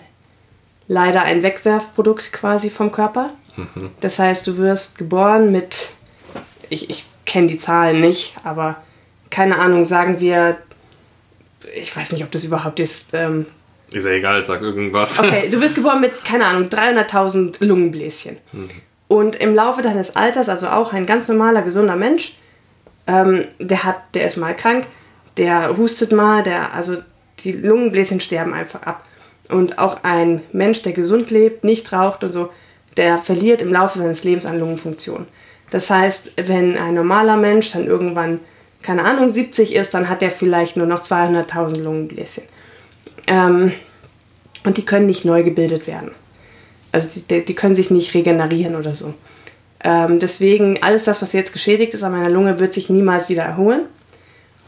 leider 0.88 1.24
ein 1.24 1.44
Wegwerfprodukt 1.44 2.34
quasi 2.34 2.70
vom 2.70 2.92
Körper. 2.92 3.34
Mhm. 3.56 3.90
Das 4.02 4.20
heißt, 4.20 4.46
du 4.48 4.58
wirst 4.58 4.98
geboren 4.98 5.52
mit, 5.52 5.92
ich, 6.70 6.90
ich 6.90 7.06
kenne 7.26 7.48
die 7.48 7.60
Zahlen 7.60 8.02
nicht, 8.02 8.36
aber 8.44 8.78
keine 9.30 9.58
Ahnung, 9.60 9.86
sagen 9.86 10.20
wir, 10.20 10.58
ich 11.76 11.96
weiß 11.96 12.12
nicht, 12.12 12.24
ob 12.24 12.32
das 12.32 12.44
überhaupt 12.44 12.80
ist. 12.80 13.14
Ähm, 13.14 13.46
ist 13.92 14.06
ja 14.06 14.12
egal, 14.12 14.42
sag 14.44 14.62
irgendwas. 14.62 15.20
Okay, 15.20 15.50
du 15.50 15.60
bist 15.60 15.76
geboren 15.76 16.02
mit, 16.02 16.24
keine 16.26 16.46
Ahnung, 16.46 16.70
300.000 16.70 17.64
Lungenbläschen. 17.64 18.38
Mhm. 18.52 18.70
Und 19.08 19.36
im 19.36 19.54
Laufe 19.54 19.82
deines 19.82 20.16
Alters, 20.16 20.50
also 20.50 20.68
auch 20.68 20.94
ein 20.94 21.06
ganz 21.06 21.28
normaler, 21.28 21.62
gesunder 21.62 21.96
Mensch, 21.96 22.34
ähm, 23.08 23.46
der 23.60 23.84
hat, 23.84 23.98
der 24.14 24.26
ist 24.26 24.38
mal 24.38 24.56
krank, 24.56 24.86
der 25.38 25.78
hustet 25.78 26.12
mal, 26.12 26.44
der, 26.44 26.74
also 26.74 26.98
die 27.44 27.52
Lungenbläschen 27.52 28.20
sterben 28.20 28.54
einfach 28.54 28.84
ab. 28.84 29.04
Und 29.50 29.78
auch 29.78 30.04
ein 30.04 30.42
Mensch, 30.52 30.82
der 30.82 30.94
gesund 30.94 31.30
lebt, 31.30 31.64
nicht 31.64 31.92
raucht 31.94 32.24
und 32.24 32.32
so, 32.32 32.50
der 32.98 33.18
verliert 33.20 33.62
im 33.62 33.72
Laufe 33.72 34.00
seines 34.00 34.24
Lebens 34.24 34.46
an 34.46 34.60
Lungenfunktion. 34.60 35.28
Das 35.70 35.90
heißt, 35.90 36.32
wenn 36.38 36.78
ein 36.78 36.94
normaler 36.94 37.38
Mensch 37.38 37.72
dann 37.74 37.86
irgendwann, 37.86 38.40
keine 38.82 39.04
Ahnung, 39.04 39.30
70 39.30 39.76
ist, 39.76 39.94
dann 39.94 40.10
hat 40.10 40.24
er 40.24 40.32
vielleicht 40.32 40.78
nur 40.78 40.88
noch 40.88 41.02
200.000 41.02 41.84
Lungenbläschen. 41.84 42.44
Ähm, 43.28 43.72
und 44.64 44.78
die 44.78 44.86
können 44.86 45.06
nicht 45.06 45.26
neu 45.26 45.44
gebildet 45.44 45.88
werden. 45.88 46.12
Also 46.92 47.10
die, 47.30 47.46
die 47.46 47.56
können 47.56 47.76
sich 47.76 47.92
nicht 47.92 48.14
regenerieren 48.14 48.76
oder 48.76 48.96
so. 48.96 49.14
Ähm, 49.84 50.20
deswegen, 50.20 50.82
alles 50.82 51.04
das, 51.04 51.22
was 51.22 51.34
jetzt 51.34 51.54
geschädigt 51.54 51.94
ist 51.94 52.04
an 52.04 52.12
meiner 52.12 52.30
Lunge, 52.30 52.60
wird 52.60 52.74
sich 52.74 52.90
niemals 52.90 53.30
wieder 53.30 53.44
erholen. 53.44 53.82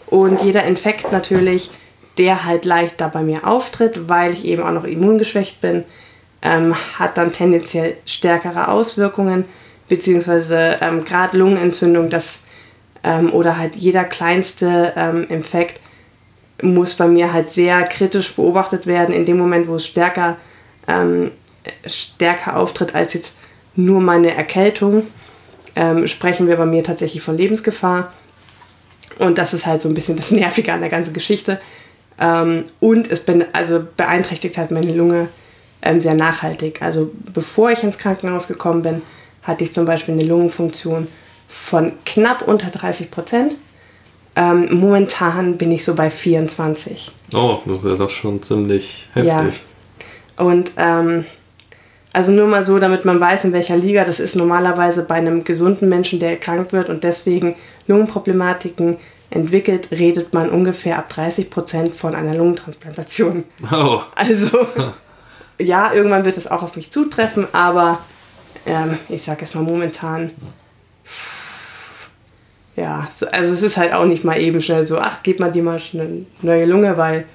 Und 0.05 0.41
jeder 0.43 0.63
Infekt 0.63 1.11
natürlich, 1.11 1.71
der 2.17 2.45
halt 2.45 2.65
leicht 2.65 3.01
da 3.01 3.07
bei 3.07 3.23
mir 3.23 3.47
auftritt, 3.47 4.07
weil 4.09 4.33
ich 4.33 4.45
eben 4.45 4.63
auch 4.63 4.71
noch 4.71 4.83
immungeschwächt 4.83 5.61
bin, 5.61 5.83
ähm, 6.41 6.75
hat 6.99 7.17
dann 7.17 7.31
tendenziell 7.31 7.97
stärkere 8.05 8.67
Auswirkungen, 8.67 9.45
beziehungsweise 9.89 10.77
ähm, 10.81 11.03
gerade 11.03 11.37
Lungenentzündung, 11.37 12.09
das 12.09 12.41
ähm, 13.03 13.33
oder 13.33 13.57
halt 13.57 13.75
jeder 13.75 14.03
kleinste 14.03 14.93
ähm, 14.95 15.25
Infekt 15.29 15.79
muss 16.61 16.95
bei 16.95 17.07
mir 17.07 17.33
halt 17.33 17.51
sehr 17.51 17.83
kritisch 17.83 18.35
beobachtet 18.35 18.87
werden, 18.87 19.13
in 19.13 19.25
dem 19.25 19.37
Moment, 19.37 19.67
wo 19.67 19.75
es 19.75 19.85
stärker, 19.85 20.37
ähm, 20.87 21.31
stärker 21.85 22.57
auftritt 22.57 22.95
als 22.95 23.13
jetzt 23.13 23.37
nur 23.75 24.01
meine 24.01 24.33
Erkältung, 24.33 25.03
ähm, 25.75 26.07
sprechen 26.07 26.47
wir 26.47 26.57
bei 26.57 26.65
mir 26.65 26.83
tatsächlich 26.83 27.21
von 27.21 27.37
Lebensgefahr. 27.37 28.11
Und 29.19 29.37
das 29.37 29.53
ist 29.53 29.65
halt 29.65 29.81
so 29.81 29.89
ein 29.89 29.95
bisschen 29.95 30.17
das 30.17 30.31
Nervige 30.31 30.73
an 30.73 30.79
der 30.79 30.89
ganzen 30.89 31.13
Geschichte. 31.13 31.59
Ähm, 32.19 32.65
und 32.79 33.09
es 33.11 33.19
bin, 33.19 33.45
also 33.53 33.85
beeinträchtigt 33.95 34.57
halt 34.57 34.71
meine 34.71 34.93
Lunge 34.93 35.29
ähm, 35.81 35.99
sehr 35.99 36.15
nachhaltig. 36.15 36.81
Also 36.81 37.11
bevor 37.33 37.71
ich 37.71 37.83
ins 37.83 37.97
Krankenhaus 37.97 38.47
gekommen 38.47 38.81
bin, 38.81 39.01
hatte 39.43 39.63
ich 39.63 39.73
zum 39.73 39.85
Beispiel 39.85 40.15
eine 40.15 40.25
Lungenfunktion 40.25 41.07
von 41.47 41.93
knapp 42.05 42.47
unter 42.47 42.69
30 42.69 43.11
Prozent. 43.11 43.55
Ähm, 44.37 44.67
momentan 44.79 45.57
bin 45.57 45.71
ich 45.71 45.83
so 45.83 45.95
bei 45.95 46.11
24. 46.11 47.11
Oh, 47.33 47.57
das 47.65 47.79
ist 47.83 47.89
ja 47.89 47.97
doch 47.97 48.11
schon 48.11 48.43
ziemlich 48.43 49.09
heftig. 49.13 49.63
Ja. 50.37 50.45
Und 50.45 50.71
ähm, 50.77 51.25
also 52.13 52.31
nur 52.31 52.45
mal 52.45 52.63
so, 52.63 52.77
damit 52.77 53.03
man 53.03 53.19
weiß, 53.19 53.45
in 53.45 53.53
welcher 53.53 53.75
Liga 53.75 54.05
das 54.05 54.19
ist. 54.19 54.35
Normalerweise 54.35 55.01
bei 55.01 55.15
einem 55.15 55.43
gesunden 55.43 55.89
Menschen, 55.89 56.19
der 56.19 56.37
krank 56.37 56.71
wird 56.71 56.87
und 56.87 57.03
deswegen 57.03 57.55
Lungenproblematiken 57.87 58.97
entwickelt, 59.31 59.89
redet 59.89 60.35
man 60.35 60.51
ungefähr 60.51 60.99
ab 60.99 61.09
30 61.09 61.49
Prozent 61.49 61.95
von 61.95 62.13
einer 62.13 62.35
Lungentransplantation. 62.35 63.43
Oh. 63.71 64.01
Also 64.15 64.67
ja, 65.59 65.91
irgendwann 65.93 66.25
wird 66.25 66.37
es 66.37 66.45
auch 66.45 66.61
auf 66.61 66.75
mich 66.75 66.91
zutreffen, 66.91 67.47
aber 67.53 67.99
ähm, 68.67 68.99
ich 69.09 69.23
sage 69.23 69.41
jetzt 69.41 69.55
mal 69.55 69.63
momentan, 69.63 70.29
ja, 72.77 73.09
so, 73.13 73.27
also 73.27 73.53
es 73.53 73.63
ist 73.63 73.75
halt 73.75 73.91
auch 73.91 74.05
nicht 74.05 74.23
mal 74.23 74.39
eben 74.39 74.61
schnell 74.61 74.85
so, 74.85 74.99
ach, 74.99 75.19
gib 75.23 75.39
mal 75.39 75.51
dir 75.51 75.63
mal 75.63 75.81
eine 75.93 76.25
neue 76.43 76.65
Lunge, 76.65 76.95
weil 76.95 77.25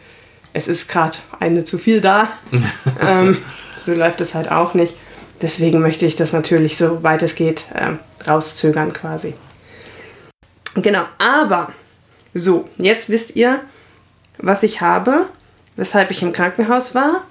es 0.53 0.69
ist 0.69 0.89
gerade 0.89 1.19
eine 1.41 1.65
zu 1.65 1.79
viel 1.79 2.01
da. 2.01 2.29
ähm, 3.01 3.37
so 3.85 3.93
läuft 3.93 4.21
es 4.21 4.37
halt 4.37 4.51
auch 4.51 4.75
nicht. 4.75 4.95
Deswegen 5.43 5.81
möchte 5.81 6.07
ich 6.07 6.15
das 6.15 6.33
natürlich, 6.33 6.79
so 6.79 7.03
weit 7.03 7.23
es 7.25 7.35
geht, 7.35 7.67
ähm, 7.75 7.99
rauszögern 8.27 8.93
quasi. 8.93 9.35
Genau, 10.77 11.05
aber 11.19 11.73
so, 12.33 12.69
jetzt 12.79 13.11
wisst 13.11 13.35
ihr, 13.35 13.61
was 14.39 14.63
ich 14.63 14.81
habe, 14.81 15.27
weshalb 15.75 16.13
ich 16.13 16.23
im 16.23 16.33
Krankenhaus 16.33 16.95
war. 16.95 17.25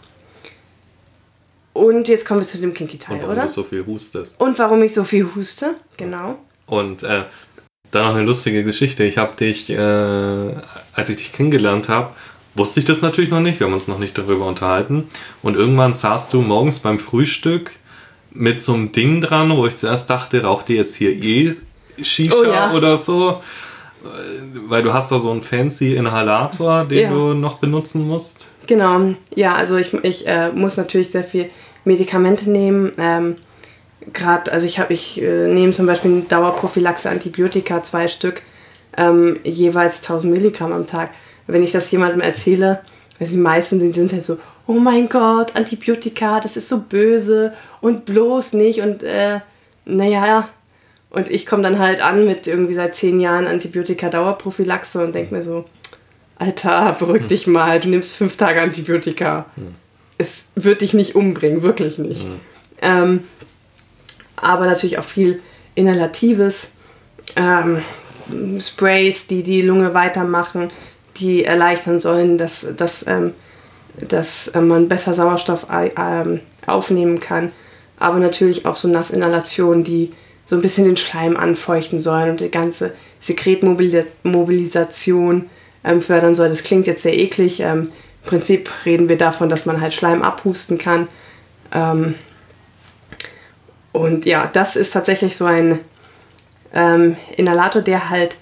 Und 1.72 2.10
jetzt 2.10 2.26
kommen 2.26 2.42
wir 2.42 2.48
zu 2.48 2.58
dem 2.58 2.74
Kinky-Teil, 2.74 3.20
oder? 3.20 3.28
Warum 3.28 3.42
du 3.44 3.50
so 3.50 3.64
viel 3.64 3.86
hustest. 3.86 4.42
Und 4.42 4.60
warum 4.60 4.84
ich 4.84 4.94
so 4.94 5.06
viel 5.06 5.30
huste, 5.34 5.76
genau. 5.96 6.38
Und 6.66 7.04
äh, 7.04 7.24
dann 7.92 8.06
noch 8.06 8.16
eine 8.16 8.26
lustige 8.26 8.64
Geschichte. 8.64 9.04
Ich 9.04 9.18
habe 9.18 9.36
dich, 9.36 9.70
äh, 9.70 9.76
als 10.94 11.10
ich 11.10 11.18
dich 11.18 11.34
kennengelernt 11.34 11.90
habe, 11.90 12.10
wusste 12.56 12.80
ich 12.80 12.86
das 12.86 13.02
natürlich 13.02 13.30
noch 13.30 13.40
nicht. 13.42 13.60
Wir 13.60 13.68
haben 13.68 13.74
uns 13.74 13.88
noch 13.88 14.00
nicht 14.00 14.18
darüber 14.18 14.48
unterhalten. 14.48 15.06
Und 15.42 15.56
irgendwann 15.56 15.94
saßt 15.94 16.34
du 16.34 16.42
morgens 16.42 16.80
beim 16.80 17.00
Frühstück 17.00 17.72
mit 18.34 18.64
so 18.64 18.74
einem 18.74 18.92
Ding 18.92 19.22
dran, 19.22 19.56
wo 19.56 19.68
ich 19.68 19.76
zuerst 19.76 20.10
dachte, 20.10 20.44
raucht 20.44 20.70
ihr 20.70 20.78
jetzt 20.78 20.96
hier 20.96 21.12
eh 21.12 21.56
Shisha 22.02 22.36
oh, 22.36 22.44
ja. 22.44 22.74
oder 22.74 22.98
so? 22.98 23.42
Weil 24.68 24.84
du 24.84 24.94
hast 24.94 25.12
da 25.12 25.20
so 25.20 25.32
einen 25.32 25.44
fancy 25.44 25.96
Inhalator, 25.96 26.86
den 26.86 26.98
ja. 26.98 27.10
du 27.10 27.34
noch 27.34 27.60
benutzen 27.60 28.08
musst. 28.08 28.50
Genau, 28.68 29.14
ja, 29.36 29.56
also 29.56 29.78
ich, 29.78 29.94
ich 30.04 30.26
äh, 30.28 30.52
muss 30.52 30.78
natürlich 30.78 31.12
sehr 31.12 31.24
viel 31.24 31.50
Medikamente 31.84 32.50
nehmen. 32.50 32.92
Ähm, 32.98 33.36
Gerade, 34.14 34.52
also 34.52 34.66
ich 34.66 34.80
habe, 34.80 34.94
ich 34.94 35.22
äh, 35.22 35.48
nehme 35.48 35.74
zum 35.74 35.86
Beispiel 35.86 36.22
Dauerprophylaxe 36.28 37.10
Antibiotika, 37.10 37.84
zwei 37.84 38.08
Stück, 38.08 38.42
ähm, 38.98 39.40
jeweils 39.44 40.02
1000 40.02 40.34
Milligramm 40.34 40.74
am 40.74 40.88
Tag. 40.88 41.12
Wenn 41.48 41.64
ich 41.64 41.72
das 41.72 41.92
jemandem 41.92 42.22
erzähle, 42.22 42.82
weil 43.20 43.28
die 43.28 43.38
meisten 43.38 43.80
sind, 43.80 43.94
sind 43.94 44.12
halt 44.12 44.26
so, 44.26 44.38
oh 44.68 44.74
mein 44.74 45.10
Gott, 45.10 45.56
Antibiotika, 45.56 46.40
das 46.40 46.58
ist 46.58 46.70
so 46.70 46.80
böse 46.80 47.54
und 47.82 48.06
bloß 48.06 48.54
nicht 48.54 48.82
und 48.82 49.04
äh, 49.04 49.40
naja, 49.86 50.50
und 51.12 51.30
ich 51.30 51.46
komme 51.46 51.64
dann 51.64 51.78
halt 51.78 52.02
an 52.02 52.26
mit 52.26 52.48
irgendwie 52.48 52.74
seit 52.74 52.96
zehn 52.96 53.20
Jahren 53.20 53.46
Antibiotika-Dauerprophylaxe 53.46 55.04
und 55.04 55.14
denke 55.14 55.36
mir 55.36 55.44
so, 55.44 55.66
Alter, 56.38 56.96
beruhig 56.98 57.24
hm. 57.24 57.28
dich 57.28 57.48
mal, 57.48 57.80
du 57.80 57.90
nimmst 57.90 58.16
fünf 58.16 58.38
Tage 58.38 58.62
Antibiotika. 58.62 59.46
Hm. 59.56 59.76
Es 60.18 60.46
wird 60.56 60.82
dich 60.82 60.94
nicht 60.94 61.16
umbringen, 61.16 61.64
wirklich 61.64 61.98
nicht. 61.98 62.24
Hm. 62.24 62.40
Ähm, 62.82 63.24
aber 64.42 64.66
natürlich 64.66 64.98
auch 64.98 65.04
viel 65.04 65.42
Inhalatives, 65.76 66.72
ähm, 67.36 67.84
Sprays, 68.60 69.28
die 69.28 69.44
die 69.44 69.62
Lunge 69.62 69.94
weitermachen, 69.94 70.72
die 71.18 71.46
erleichtern 71.46 72.00
sollen, 72.00 72.38
dass, 72.38 72.66
dass, 72.76 73.06
ähm, 73.08 73.34
dass 74.00 74.52
man 74.56 74.90
besser 74.90 75.14
Sauerstoff 75.14 75.68
äh, 75.70 75.92
aufnehmen 76.66 77.20
kann. 77.20 77.52
Aber 77.98 78.20
natürlich 78.20 78.66
auch 78.66 78.76
so 78.76 78.88
Nassinhalationen, 78.88 79.84
die 79.84 80.12
so 80.46 80.56
ein 80.56 80.62
bisschen 80.62 80.86
den 80.86 80.98
Schleim 80.98 81.36
anfeuchten 81.38 82.02
sollen 82.02 82.32
und 82.32 82.40
die 82.40 82.50
ganze 82.50 82.94
Sekretmobilisation 83.20 85.50
ähm, 85.84 86.02
fördern 86.02 86.34
soll. 86.36 86.50
Das 86.50 86.64
klingt 86.64 86.88
jetzt 86.88 87.04
sehr 87.04 87.18
eklig. 87.18 87.60
Ähm, 87.60 87.92
Im 88.24 88.30
Prinzip 88.30 88.72
reden 88.86 89.08
wir 89.08 89.18
davon, 89.18 89.50
dass 89.50 89.66
man 89.66 89.82
halt 89.82 89.94
Schleim 89.94 90.24
abhusten 90.24 90.78
kann. 90.78 91.08
Und 93.92 94.26
ja, 94.26 94.48
das 94.52 94.76
ist 94.76 94.92
tatsächlich 94.92 95.36
so 95.36 95.46
ein 95.46 95.80
ähm, 96.74 97.18
Inhalator, 97.36 97.82
der 97.82 98.10
halt 98.10 98.38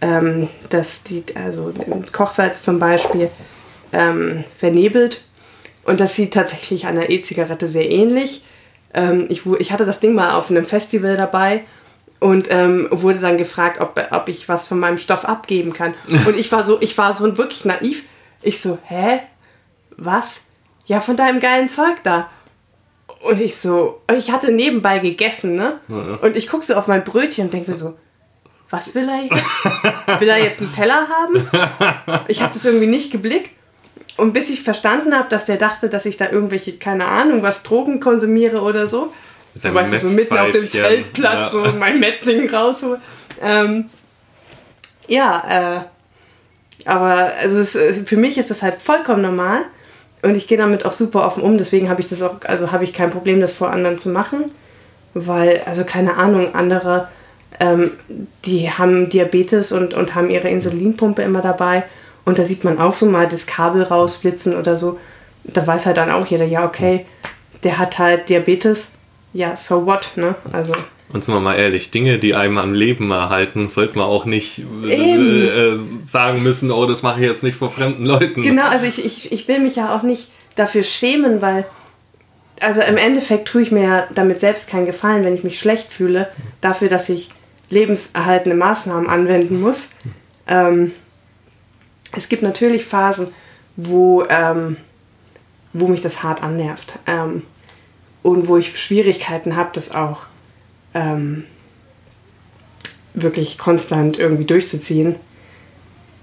ähm, 0.00 0.48
das, 0.70 1.02
die, 1.04 1.24
also 1.34 1.72
Kochsalz 2.12 2.62
zum 2.62 2.78
Beispiel 2.78 3.30
ähm, 3.92 4.44
vernebelt. 4.56 5.22
Und 5.84 6.00
das 6.00 6.16
sieht 6.16 6.34
tatsächlich 6.34 6.86
einer 6.86 7.10
E-Zigarette 7.10 7.68
sehr 7.68 7.88
ähnlich. 7.88 8.44
Ähm, 8.92 9.26
ich, 9.28 9.46
ich 9.46 9.72
hatte 9.72 9.86
das 9.86 10.00
Ding 10.00 10.14
mal 10.14 10.32
auf 10.32 10.50
einem 10.50 10.64
Festival 10.64 11.16
dabei 11.16 11.62
und 12.18 12.48
ähm, 12.50 12.88
wurde 12.90 13.18
dann 13.20 13.38
gefragt, 13.38 13.80
ob, 13.80 14.00
ob 14.10 14.28
ich 14.28 14.48
was 14.48 14.66
von 14.66 14.78
meinem 14.78 14.98
Stoff 14.98 15.24
abgeben 15.24 15.72
kann. 15.72 15.94
Und 16.26 16.36
ich 16.36 16.50
war 16.50 16.64
so, 16.64 16.78
ich 16.80 16.96
war 16.96 17.12
so 17.12 17.36
wirklich 17.36 17.64
naiv. 17.64 18.04
Ich 18.42 18.60
so, 18.60 18.78
hä? 18.84 19.20
Was? 19.96 20.40
Ja, 20.86 21.00
von 21.00 21.16
deinem 21.16 21.40
geilen 21.40 21.68
Zeug 21.68 21.96
da. 22.04 22.30
Und 23.20 23.40
ich 23.40 23.56
so, 23.56 24.02
und 24.08 24.16
ich 24.16 24.30
hatte 24.30 24.52
nebenbei 24.52 24.98
gegessen, 24.98 25.54
ne? 25.54 25.80
Ja. 25.88 26.18
Und 26.22 26.36
ich 26.36 26.48
gucke 26.48 26.64
so 26.64 26.74
auf 26.74 26.86
mein 26.86 27.04
Brötchen 27.04 27.46
und 27.46 27.54
denke 27.54 27.70
mir 27.70 27.76
so, 27.76 27.96
was 28.70 28.94
will 28.94 29.08
er 29.08 29.22
jetzt? 29.22 30.20
will 30.20 30.28
er 30.28 30.38
jetzt 30.38 30.60
einen 30.60 30.72
Teller 30.72 31.08
haben? 31.08 31.48
Ich 32.28 32.42
habe 32.42 32.52
das 32.52 32.64
irgendwie 32.64 32.86
nicht 32.86 33.12
geblickt. 33.12 33.50
Und 34.16 34.32
bis 34.32 34.48
ich 34.48 34.62
verstanden 34.62 35.14
habe, 35.14 35.28
dass 35.28 35.44
der 35.44 35.56
dachte, 35.56 35.88
dass 35.88 36.06
ich 36.06 36.16
da 36.16 36.30
irgendwelche, 36.30 36.78
keine 36.78 37.06
Ahnung, 37.06 37.42
was 37.42 37.62
Drogen 37.62 38.00
konsumiere 38.00 38.62
oder 38.62 38.86
so. 38.86 39.12
So, 39.58 39.72
weißt 39.72 39.92
du, 39.92 39.98
so 39.98 40.10
mitten 40.10 40.36
auf 40.36 40.50
dem 40.50 40.68
Zeltplatz 40.68 41.34
ja. 41.34 41.50
so 41.50 41.72
mein 41.78 42.00
Mettding 42.00 42.48
raushole. 42.48 43.00
Ähm, 43.42 43.88
ja, 45.08 45.78
äh, 45.78 46.88
aber 46.88 47.32
also 47.40 47.60
es, 47.60 47.76
für 48.06 48.16
mich 48.16 48.38
ist 48.38 48.50
das 48.50 48.62
halt 48.62 48.80
vollkommen 48.80 49.22
normal 49.22 49.64
und 50.26 50.36
ich 50.36 50.46
gehe 50.46 50.58
damit 50.58 50.84
auch 50.84 50.92
super 50.92 51.26
offen 51.26 51.42
um. 51.42 51.58
Deswegen 51.58 51.88
habe 51.88 52.00
ich 52.00 52.08
das 52.08 52.22
auch, 52.22 52.36
also 52.44 52.72
habe 52.72 52.84
ich 52.84 52.92
kein 52.92 53.10
Problem, 53.10 53.40
das 53.40 53.52
vor 53.52 53.70
anderen 53.70 53.98
zu 53.98 54.10
machen, 54.10 54.50
weil, 55.14 55.62
also 55.66 55.84
keine 55.84 56.16
Ahnung, 56.16 56.54
andere, 56.54 57.08
ähm, 57.60 57.92
die 58.44 58.70
haben 58.70 59.08
Diabetes 59.08 59.72
und, 59.72 59.94
und 59.94 60.14
haben 60.14 60.30
ihre 60.30 60.48
Insulinpumpe 60.48 61.22
immer 61.22 61.42
dabei 61.42 61.84
und 62.24 62.38
da 62.38 62.44
sieht 62.44 62.64
man 62.64 62.78
auch 62.78 62.92
so 62.92 63.06
mal 63.06 63.28
das 63.28 63.46
Kabel 63.46 63.82
rausblitzen 63.84 64.56
oder 64.56 64.76
so. 64.76 64.98
Da 65.44 65.64
weiß 65.66 65.86
halt 65.86 65.96
dann 65.96 66.10
auch 66.10 66.26
jeder, 66.26 66.44
ja, 66.44 66.66
okay, 66.66 67.06
der 67.62 67.78
hat 67.78 67.98
halt 67.98 68.28
Diabetes. 68.28 68.92
Ja, 69.32 69.54
so 69.54 69.86
what, 69.86 70.10
ne? 70.16 70.34
Also. 70.52 70.74
Und 71.12 71.24
sind 71.24 71.34
wir 71.34 71.40
mal 71.40 71.54
ehrlich, 71.54 71.90
Dinge, 71.90 72.18
die 72.18 72.34
einem 72.34 72.58
am 72.58 72.74
Leben 72.74 73.10
erhalten, 73.10 73.68
sollte 73.68 73.96
man 73.96 74.06
auch 74.06 74.24
nicht 74.24 74.58
äh, 74.58 75.76
sagen 76.04 76.42
müssen, 76.42 76.72
oh, 76.72 76.86
das 76.86 77.02
mache 77.02 77.20
ich 77.20 77.26
jetzt 77.26 77.42
nicht 77.44 77.56
vor 77.56 77.70
fremden 77.70 78.04
Leuten. 78.04 78.42
Genau, 78.42 78.66
also 78.68 78.86
ich, 78.86 79.04
ich, 79.04 79.30
ich 79.30 79.46
will 79.46 79.60
mich 79.60 79.76
ja 79.76 79.96
auch 79.96 80.02
nicht 80.02 80.30
dafür 80.56 80.82
schämen, 80.82 81.40
weil, 81.40 81.64
also 82.60 82.80
im 82.80 82.96
Endeffekt 82.96 83.46
tue 83.46 83.62
ich 83.62 83.70
mir 83.70 83.82
ja 83.82 84.06
damit 84.14 84.40
selbst 84.40 84.68
keinen 84.68 84.86
Gefallen, 84.86 85.24
wenn 85.24 85.34
ich 85.34 85.44
mich 85.44 85.60
schlecht 85.60 85.92
fühle, 85.92 86.28
dafür, 86.60 86.88
dass 86.88 87.08
ich 87.08 87.30
lebenserhaltende 87.70 88.56
Maßnahmen 88.56 89.08
anwenden 89.08 89.60
muss. 89.60 89.88
Ähm, 90.48 90.92
es 92.12 92.28
gibt 92.28 92.42
natürlich 92.42 92.84
Phasen, 92.84 93.28
wo, 93.76 94.24
ähm, 94.28 94.76
wo 95.72 95.86
mich 95.86 96.00
das 96.00 96.22
hart 96.22 96.42
annervt 96.42 96.98
ähm, 97.06 97.42
und 98.22 98.48
wo 98.48 98.56
ich 98.56 98.80
Schwierigkeiten 98.80 99.54
habe, 99.54 99.70
das 99.72 99.94
auch 99.94 100.22
ähm, 100.96 101.44
wirklich 103.14 103.58
konstant 103.58 104.18
irgendwie 104.18 104.44
durchzuziehen. 104.44 105.16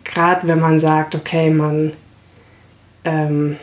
Gerade 0.03 0.47
wenn 0.47 0.59
man 0.59 0.79
sagt, 0.79 1.15
okay, 1.15 1.49
man, 1.49 1.93
ähm, 3.05 3.57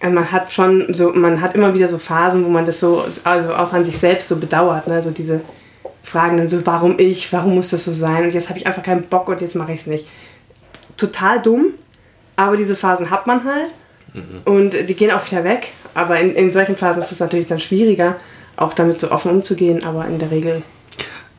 äh, 0.00 0.10
man 0.10 0.30
hat 0.30 0.52
schon 0.52 0.94
so, 0.94 1.12
man 1.12 1.40
hat 1.40 1.54
immer 1.54 1.74
wieder 1.74 1.88
so 1.88 1.98
Phasen, 1.98 2.44
wo 2.44 2.48
man 2.48 2.64
das 2.64 2.80
so, 2.80 3.04
also 3.24 3.54
auch 3.54 3.72
an 3.72 3.84
sich 3.84 3.98
selbst 3.98 4.28
so 4.28 4.36
bedauert, 4.36 4.86
ne? 4.86 5.02
so 5.02 5.10
diese 5.10 5.40
Fragen 6.02 6.38
dann 6.38 6.48
so, 6.48 6.64
warum 6.64 6.98
ich, 6.98 7.32
warum 7.32 7.56
muss 7.56 7.70
das 7.70 7.84
so 7.84 7.92
sein 7.92 8.24
und 8.24 8.34
jetzt 8.34 8.48
habe 8.48 8.58
ich 8.58 8.66
einfach 8.66 8.82
keinen 8.82 9.02
Bock 9.02 9.28
und 9.28 9.40
jetzt 9.40 9.56
mache 9.56 9.72
ich 9.72 9.80
es 9.80 9.86
nicht 9.86 10.06
total 10.96 11.40
dumm, 11.42 11.74
aber 12.36 12.56
diese 12.56 12.76
Phasen 12.76 13.10
hat 13.10 13.26
man 13.26 13.44
halt 13.44 13.70
mhm. 14.14 14.40
und 14.44 14.88
die 14.88 14.94
gehen 14.94 15.10
auch 15.10 15.24
wieder 15.30 15.44
weg. 15.44 15.68
Aber 15.94 16.18
in, 16.20 16.34
in 16.34 16.52
solchen 16.52 16.76
Phasen 16.76 17.02
ist 17.02 17.12
es 17.12 17.20
natürlich 17.20 17.46
dann 17.46 17.60
schwieriger, 17.60 18.16
auch 18.58 18.74
damit 18.74 19.00
so 19.00 19.10
offen 19.10 19.30
umzugehen, 19.30 19.84
aber 19.84 20.06
in 20.06 20.18
der 20.18 20.30
Regel. 20.30 20.62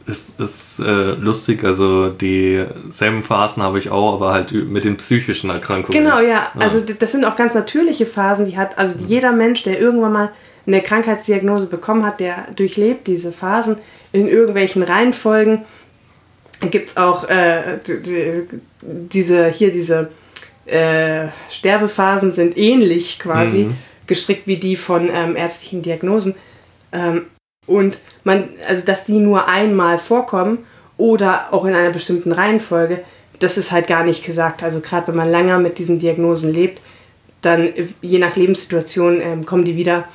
Es 0.07 0.39
ist 0.39 0.79
äh, 0.79 1.11
lustig, 1.11 1.63
also 1.63 2.09
dieselben 2.09 3.23
Phasen 3.23 3.61
habe 3.61 3.77
ich 3.77 3.91
auch, 3.91 4.15
aber 4.15 4.33
halt 4.33 4.51
mit 4.51 4.83
den 4.83 4.97
psychischen 4.97 5.51
Erkrankungen. 5.51 6.03
Genau, 6.03 6.19
ja. 6.19 6.27
ja. 6.27 6.51
Also 6.57 6.79
das 6.79 7.11
sind 7.11 7.25
auch 7.25 7.35
ganz 7.35 7.53
natürliche 7.53 8.07
Phasen, 8.07 8.45
die 8.45 8.57
hat, 8.57 8.77
also 8.79 8.97
mhm. 8.97 9.05
jeder 9.05 9.31
Mensch, 9.31 9.63
der 9.63 9.79
irgendwann 9.79 10.13
mal 10.13 10.31
eine 10.65 10.81
Krankheitsdiagnose 10.81 11.67
bekommen 11.67 12.05
hat, 12.05 12.19
der 12.19 12.47
durchlebt 12.55 13.08
diese 13.08 13.32
Phasen 13.32 13.77
in 14.12 14.27
irgendwelchen 14.27 14.82
Reihenfolgen 14.82 15.65
gibt 16.67 16.89
es 16.89 16.97
auch 16.97 17.27
äh, 17.29 17.79
diese, 18.82 19.47
hier 19.47 19.71
diese 19.71 20.10
äh, 20.65 21.27
Sterbephasen 21.49 22.34
sind 22.34 22.58
ähnlich 22.58 23.19
quasi 23.19 23.65
mhm. 23.65 23.75
gestrickt 24.08 24.45
wie 24.45 24.58
die 24.58 24.75
von 24.75 25.10
ähm, 25.13 25.36
ärztlichen 25.36 25.82
Diagnosen. 25.82 26.36
Ähm, 26.91 27.28
und 27.65 27.99
man, 28.23 28.49
also 28.67 28.84
dass 28.84 29.04
die 29.04 29.19
nur 29.19 29.47
einmal 29.47 29.99
vorkommen 29.99 30.65
oder 30.97 31.54
auch 31.54 31.65
in 31.65 31.75
einer 31.75 31.91
bestimmten 31.91 32.32
Reihenfolge, 32.32 33.04
das 33.39 33.58
ist 33.58 33.71
halt 33.71 33.88
gar 33.88 34.04
nicht 34.04 34.25
gesagt. 34.25 34.63
Also 34.63 34.80
gerade 34.80 35.08
wenn 35.08 35.15
man 35.15 35.30
länger 35.30 35.60
mit 35.60 35.78
diesen 35.78 35.99
Diagnosen 35.99 36.54
lebt, 36.54 36.82
dann 37.41 37.69
je 38.02 38.19
nach 38.19 38.36
Lebenssituation 38.36 39.21
ähm, 39.21 39.45
kommen 39.45 39.63
die 39.63 39.78
wieder 39.78 40.06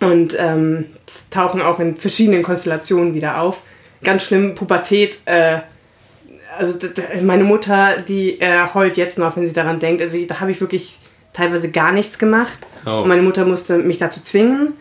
und 0.00 0.36
ähm, 0.38 0.86
tauchen 1.30 1.62
auch 1.62 1.78
in 1.78 1.96
verschiedenen 1.96 2.42
Konstellationen 2.42 3.14
wieder 3.14 3.40
auf 3.40 3.62
ganz 4.02 4.24
schlimm 4.24 4.54
Pubertät. 4.54 5.18
Äh, 5.26 5.60
also 6.58 6.78
meine 7.22 7.44
Mutter, 7.44 8.00
die 8.00 8.40
äh, 8.40 8.66
heult 8.72 8.96
jetzt 8.96 9.18
noch, 9.18 9.36
wenn 9.36 9.46
sie 9.46 9.52
daran 9.52 9.78
denkt. 9.78 10.02
Also 10.02 10.18
da 10.26 10.40
habe 10.40 10.50
ich 10.50 10.60
wirklich 10.60 10.98
teilweise 11.32 11.70
gar 11.70 11.92
nichts 11.92 12.18
gemacht. 12.18 12.58
Oh. 12.86 13.02
Und 13.02 13.08
meine 13.08 13.22
Mutter 13.22 13.44
musste 13.44 13.78
mich 13.78 13.98
dazu 13.98 14.22
zwingen. 14.22 14.74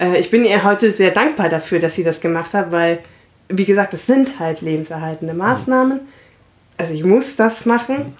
Äh, 0.00 0.18
ich 0.18 0.30
bin 0.30 0.44
ihr 0.44 0.64
heute 0.64 0.92
sehr 0.92 1.10
dankbar 1.10 1.48
dafür, 1.48 1.78
dass 1.78 1.94
sie 1.94 2.04
das 2.04 2.20
gemacht 2.20 2.54
hat, 2.54 2.72
weil, 2.72 3.00
wie 3.48 3.64
gesagt, 3.64 3.94
es 3.94 4.06
sind 4.06 4.38
halt 4.38 4.62
lebenserhaltende 4.62 5.34
Maßnahmen. 5.34 6.00
Also 6.78 6.94
ich 6.94 7.04
muss 7.04 7.36
das 7.36 7.66
machen. 7.66 8.16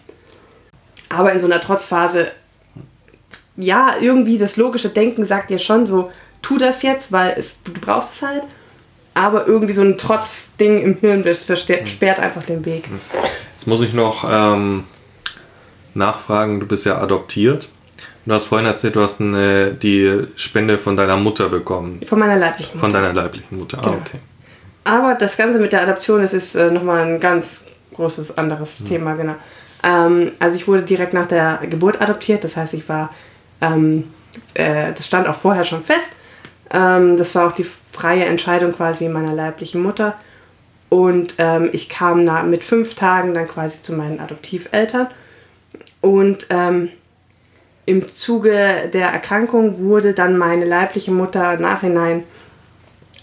Aber 1.08 1.32
in 1.32 1.40
so 1.40 1.46
einer 1.46 1.60
Trotzphase, 1.60 2.30
ja, 3.56 3.96
irgendwie 4.00 4.38
das 4.38 4.56
logische 4.56 4.90
Denken 4.90 5.24
sagt 5.24 5.50
dir 5.50 5.58
schon 5.58 5.86
so, 5.86 6.10
tu 6.42 6.58
das 6.58 6.82
jetzt, 6.82 7.10
weil 7.10 7.34
es, 7.36 7.62
du 7.62 7.72
brauchst 7.72 8.14
es 8.14 8.22
halt 8.22 8.44
aber 9.12 9.46
irgendwie 9.46 9.72
so 9.72 9.82
ein 9.82 9.98
Trotzding 9.98 10.80
im 10.82 10.96
Hirn, 10.98 11.22
das 11.22 11.42
versperrt 11.42 12.18
hm. 12.18 12.24
einfach 12.24 12.44
den 12.44 12.64
Weg. 12.64 12.86
Hm. 12.86 13.00
Jetzt 13.52 13.66
muss 13.66 13.82
ich 13.82 13.92
noch 13.92 14.24
ähm, 14.28 14.84
nachfragen, 15.94 16.60
du 16.60 16.66
bist 16.66 16.86
ja 16.86 17.00
adoptiert. 17.00 17.68
Du 18.26 18.35
hast 18.35 18.46
vorhin 18.46 18.66
erzählt, 18.66 18.96
du 18.96 19.00
hast 19.00 19.20
eine, 19.20 19.72
die 19.72 20.26
Spende 20.37 20.78
von 20.78 20.96
deiner 20.96 21.16
Mutter 21.16 21.48
bekommen. 21.48 22.00
Von 22.04 22.18
meiner 22.18 22.37
leiblichen 22.37 22.74
Mutter. 22.74 22.80
Von 22.80 22.92
deiner 22.92 23.12
leiblichen 23.12 23.59
Mutter, 23.59 23.78
ah, 23.78 23.83
genau. 23.83 23.96
ah, 23.96 24.00
okay. 24.00 24.18
Aber 24.85 25.14
das 25.14 25.37
Ganze 25.37 25.59
mit 25.59 25.72
der 25.72 25.83
Adoption, 25.83 26.20
das 26.20 26.35
ist 26.35 26.54
äh, 26.54 26.70
nochmal 26.70 27.06
ein 27.06 27.20
ganz 27.20 27.68
großes 27.94 28.38
anderes 28.38 28.80
hm. 28.80 28.87
Thema, 28.87 29.14
genau. 29.14 29.35
Ähm, 29.83 30.33
also 30.38 30.56
ich 30.56 30.68
wurde 30.68 30.83
direkt 30.83 31.14
nach 31.14 31.26
der 31.26 31.61
Geburt 31.68 32.00
adoptiert, 32.00 32.44
das 32.44 32.56
heißt, 32.56 32.74
ich 32.74 32.88
war, 32.88 33.11
ähm, 33.61 34.04
äh, 34.54 34.92
das 34.92 35.06
stand 35.06 35.26
auch 35.26 35.35
vorher 35.35 35.64
schon 35.64 35.83
fest. 35.83 36.16
Ähm, 36.72 37.16
das 37.16 37.35
war 37.35 37.48
auch 37.48 37.52
die 37.52 37.64
freie 37.64 38.24
Entscheidung 38.26 38.72
quasi 38.72 39.09
meiner 39.09 39.33
leiblichen 39.33 39.83
Mutter. 39.83 40.16
Und 40.88 41.35
ähm, 41.38 41.70
ich 41.72 41.88
kam 41.88 42.24
na, 42.24 42.42
mit 42.42 42.64
fünf 42.64 42.94
Tagen 42.94 43.33
dann 43.33 43.46
quasi 43.46 43.83
zu 43.83 43.92
meinen 43.92 44.20
Adoptiveltern. 44.20 45.09
Und 46.00 46.46
ähm, 46.50 46.88
im 47.90 48.09
Zuge 48.09 48.88
der 48.92 49.09
Erkrankung 49.09 49.81
wurde 49.81 50.14
dann 50.14 50.38
meine 50.38 50.64
leibliche 50.64 51.11
Mutter 51.11 51.57
nachhinein 51.57 52.22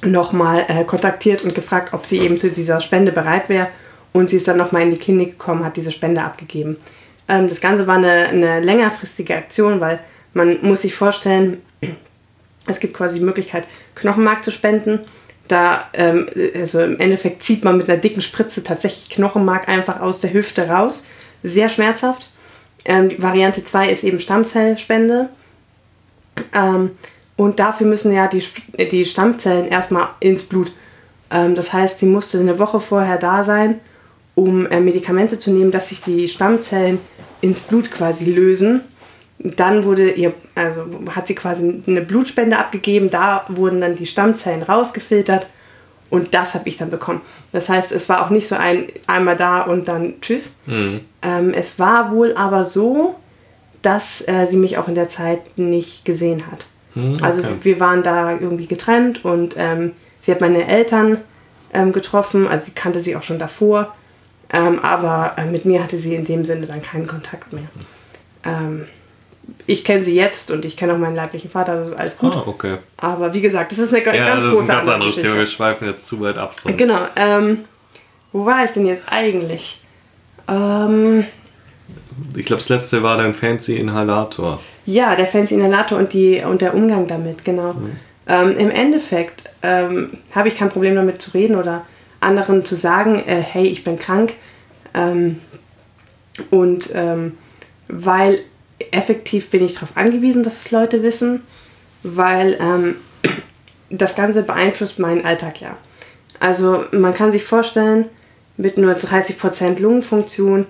nochmal 0.04 0.66
äh, 0.68 0.84
kontaktiert 0.84 1.42
und 1.42 1.56
gefragt, 1.56 1.94
ob 1.94 2.06
sie 2.06 2.20
eben 2.20 2.38
zu 2.38 2.52
dieser 2.52 2.82
Spende 2.82 3.12
bereit 3.12 3.50
wäre. 3.50 3.70
Und 4.14 4.30
sie 4.30 4.38
ist 4.38 4.48
dann 4.48 4.58
nochmal 4.58 4.84
in 4.84 4.92
die 4.92 5.00
Klinik 5.00 5.40
gekommen, 5.40 5.66
hat 5.66 5.78
diese 5.78 5.92
Spende 5.92 6.22
abgegeben. 6.22 6.78
Ähm, 7.28 7.50
das 7.50 7.62
Ganze 7.62 7.88
war 7.88 7.96
eine, 7.96 8.28
eine 8.28 8.60
längerfristige 8.60 9.36
Aktion, 9.36 9.80
weil 9.82 10.00
man 10.34 10.58
muss 10.62 10.84
sich 10.84 10.94
vorstellen, 10.94 11.62
es 12.68 12.80
gibt 12.80 12.94
quasi 12.94 13.20
die 13.20 13.26
Möglichkeit, 13.26 13.68
Knochenmark 13.96 14.44
zu 14.44 14.52
spenden. 14.52 15.00
Da, 15.48 15.86
ähm, 15.94 16.28
also 16.56 16.82
im 16.84 17.00
Endeffekt 17.00 17.44
zieht 17.44 17.64
man 17.64 17.78
mit 17.78 17.90
einer 17.90 18.00
dicken 18.00 18.22
Spritze 18.22 18.64
tatsächlich 18.64 19.10
Knochenmark 19.10 19.70
einfach 19.70 20.02
aus 20.02 20.20
der 20.20 20.34
Hüfte 20.34 20.68
raus. 20.68 21.06
Sehr 21.42 21.70
schmerzhaft. 21.70 22.30
Ähm, 22.88 23.12
Variante 23.18 23.64
2 23.64 23.90
ist 23.90 24.04
eben 24.04 24.20
Stammzellspende. 24.20 25.30
Ähm, 26.54 26.92
und 27.36 27.60
dafür 27.60 27.86
müssen 27.86 28.14
ja 28.14 28.28
die, 28.28 28.44
die 28.90 29.06
Stammzellen 29.06 29.68
erstmal 29.68 30.10
ins 30.20 30.44
Blut. 30.44 30.72
Ähm, 31.30 31.54
das 31.54 31.74
heißt, 31.74 32.00
sie 32.00 32.08
musste 32.08 32.40
eine 32.40 32.58
Woche 32.58 32.80
vorher 32.80 33.18
da 33.18 33.44
sein, 33.44 33.80
um 34.34 34.66
äh, 34.68 34.80
Medikamente 34.80 35.38
zu 35.38 35.52
nehmen, 35.52 35.72
dass 35.72 35.90
sich 35.90 36.02
die 36.02 36.28
Stammzellen 36.28 37.00
ins 37.42 37.62
Blut 37.62 37.92
quasi 37.92 38.26
lösen 38.26 38.82
dann 39.40 39.84
wurde 39.84 40.12
ihr, 40.12 40.34
also 40.56 40.86
hat 41.16 41.28
sie 41.28 41.36
quasi 41.36 41.84
eine 41.86 42.02
Blutspende 42.02 42.58
abgegeben, 42.58 43.10
da 43.10 43.46
wurden 43.50 43.82
dann 43.82 43.96
die 43.96 44.08
Stammzellen 44.08 44.64
rausgefiltert 44.64 45.48
und 46.10 46.34
das 46.34 46.54
habe 46.54 46.68
ich 46.70 46.78
dann 46.78 46.90
bekommen. 46.90 47.22
Das 47.52 47.70
heißt, 47.70 47.92
es 47.92 48.08
war 48.10 48.26
auch 48.26 48.30
nicht 48.30 48.48
so 48.48 48.56
ein 48.56 48.88
einmal 49.08 49.36
da 49.36 49.62
und 49.62 49.88
dann 49.88 50.22
tschüss. 50.22 50.58
Mhm. 50.66 51.02
Ähm, 51.22 51.54
es 51.54 51.80
war 51.80 52.12
wohl 52.12 52.34
aber 52.36 52.64
so, 52.64 53.16
dass 53.82 54.26
äh, 54.28 54.46
sie 54.48 54.58
mich 54.58 54.78
auch 54.78 54.88
in 54.88 54.96
der 54.96 55.10
Zeit 55.10 55.58
nicht 55.58 56.06
gesehen 56.06 56.44
hat. 56.52 56.66
Mhm, 56.96 57.24
also 57.24 57.40
okay. 57.40 57.50
Also 57.52 57.66
wir 57.66 57.80
waren 57.80 58.04
da 58.04 58.32
irgendwie 58.32 58.68
getrennt 58.68 59.24
und 59.26 59.56
ähm, 59.58 59.94
sie 60.22 60.32
hat 60.32 60.42
meine 60.42 60.68
Eltern 60.68 61.20
ähm, 61.74 61.94
getroffen, 61.94 62.48
also 62.48 62.66
sie 62.66 62.72
kannte 62.72 63.00
sie 63.00 63.16
auch 63.16 63.24
schon 63.24 63.40
davor, 63.40 63.96
ähm, 64.52 64.80
aber 64.80 65.34
äh, 65.38 65.46
mit 65.46 65.66
mir 65.66 65.84
hatte 65.84 65.98
sie 65.98 66.16
in 66.16 66.26
dem 66.26 66.46
Sinne 66.46 66.66
dann 66.66 66.82
keinen 66.82 67.08
Kontakt 67.08 67.54
mehr. 67.54 67.68
Ich 69.66 69.84
kenne 69.84 70.04
sie 70.04 70.16
jetzt 70.16 70.52
und 70.52 70.66
ich 70.66 70.76
kenne 70.76 70.94
auch 70.94 70.98
meinen 70.98 71.16
leiblichen 71.16 71.50
Vater, 71.50 71.78
das 71.78 71.90
ist 71.92 71.98
alles 71.98 72.18
gut. 72.18 72.36
Ah, 72.36 72.44
okay. 72.46 72.78
Aber 72.98 73.34
wie 73.34 73.42
gesagt, 73.42 73.72
das 73.72 73.80
ist 73.80 73.94
eine 73.94 74.06
ja, 74.06 74.12
ganz 74.12 74.44
das 74.44 74.52
große 74.52 74.64
ist 74.64 74.70
ein 74.70 74.76
ganz 74.78 74.90
anderes 74.90 75.16
Thema. 75.16 75.36
Wir 75.36 75.46
schweifen 75.46 75.88
jetzt 75.88 76.08
zu 76.08 76.20
weit 76.22 76.38
ab. 76.38 76.54
Sonst. 76.54 76.78
Genau. 76.78 77.00
Ähm, 77.16 77.66
wo 78.32 78.46
war 78.46 78.66
ich 78.66 78.72
denn 78.72 78.86
jetzt 78.86 79.04
eigentlich? 79.10 79.82
Ähm, 80.48 81.26
ich 82.36 82.46
glaube, 82.46 82.62
das 82.62 82.70
letzte 82.70 83.04
war 83.04 83.18
dein 83.18 83.34
Fancy 83.34 83.78
Inhalator. 83.78 84.60
Ja, 84.86 85.16
der 85.16 85.28
Fancy 85.28 85.56
Inhalator 85.56 85.98
und, 85.98 86.14
die, 86.14 86.42
und 86.44 86.62
der 86.62 86.74
Umgang 86.74 87.08
damit, 87.08 87.44
genau. 87.46 87.74
Mhm. 87.74 88.00
Ähm, 88.28 88.52
Im 88.58 88.70
Endeffekt 88.70 89.44
ähm, 89.62 90.12
habe 90.36 90.50
ich 90.50 90.56
kein 90.56 90.70
Problem 90.70 90.96
damit 90.96 91.22
zu 91.22 91.32
reden 91.32 91.56
oder 91.56 91.86
anderen 92.20 92.66
zu 92.66 92.76
sagen, 92.76 93.24
äh, 93.26 93.42
hey, 93.42 93.68
ich 93.68 93.84
bin 93.84 93.98
krank. 93.98 94.34
Ähm, 94.94 95.40
und 96.52 96.90
ähm, 96.94 97.38
weil 97.88 98.40
effektiv 98.92 99.50
bin 99.50 99.66
ich 99.66 99.76
darauf 99.76 99.96
angewiesen, 99.96 100.44
dass 100.44 100.66
es 100.66 100.72
Leute 100.72 101.04
wissen, 101.04 101.44
weil 102.04 102.58
ähm, 102.60 102.96
das 103.90 104.16
Ganze 104.16 104.44
beeinflusst 104.44 105.00
meinen 105.00 105.26
Alltag 105.26 105.62
ja. 105.62 105.78
Also 106.40 106.86
man 106.92 107.14
kann 107.14 107.32
sich 107.32 107.44
vorstellen, 107.44 108.06
mit 108.58 108.78
nur 108.78 108.94
30% 108.94 109.80
Lungenfunktion 109.80 110.66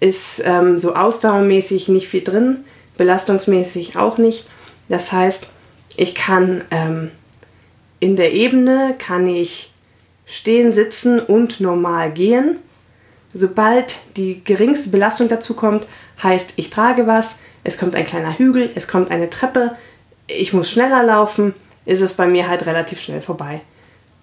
ist 0.00 0.42
ähm, 0.44 0.78
so 0.78 0.94
ausdauermäßig 0.94 1.88
nicht 1.88 2.08
viel 2.08 2.22
drin, 2.22 2.64
belastungsmäßig 2.96 3.96
auch 3.96 4.18
nicht. 4.18 4.48
Das 4.88 5.12
heißt, 5.12 5.48
ich 5.96 6.14
kann 6.14 6.62
ähm, 6.70 7.10
in 8.00 8.16
der 8.16 8.32
Ebene 8.32 8.96
kann 8.98 9.26
ich 9.26 9.72
stehen, 10.26 10.72
sitzen 10.72 11.20
und 11.20 11.60
normal 11.60 12.12
gehen. 12.12 12.58
Sobald 13.34 13.96
die 14.16 14.44
geringste 14.44 14.90
Belastung 14.90 15.28
dazu 15.28 15.54
kommt, 15.54 15.86
heißt, 16.22 16.54
ich 16.56 16.70
trage 16.70 17.06
was, 17.06 17.36
es 17.64 17.78
kommt 17.78 17.94
ein 17.94 18.04
kleiner 18.04 18.38
Hügel, 18.38 18.70
es 18.74 18.88
kommt 18.88 19.10
eine 19.10 19.30
Treppe, 19.30 19.76
ich 20.26 20.52
muss 20.52 20.70
schneller 20.70 21.02
laufen, 21.02 21.54
ist 21.84 22.00
es 22.00 22.14
bei 22.14 22.26
mir 22.26 22.48
halt 22.48 22.66
relativ 22.66 23.00
schnell 23.00 23.20
vorbei. 23.20 23.60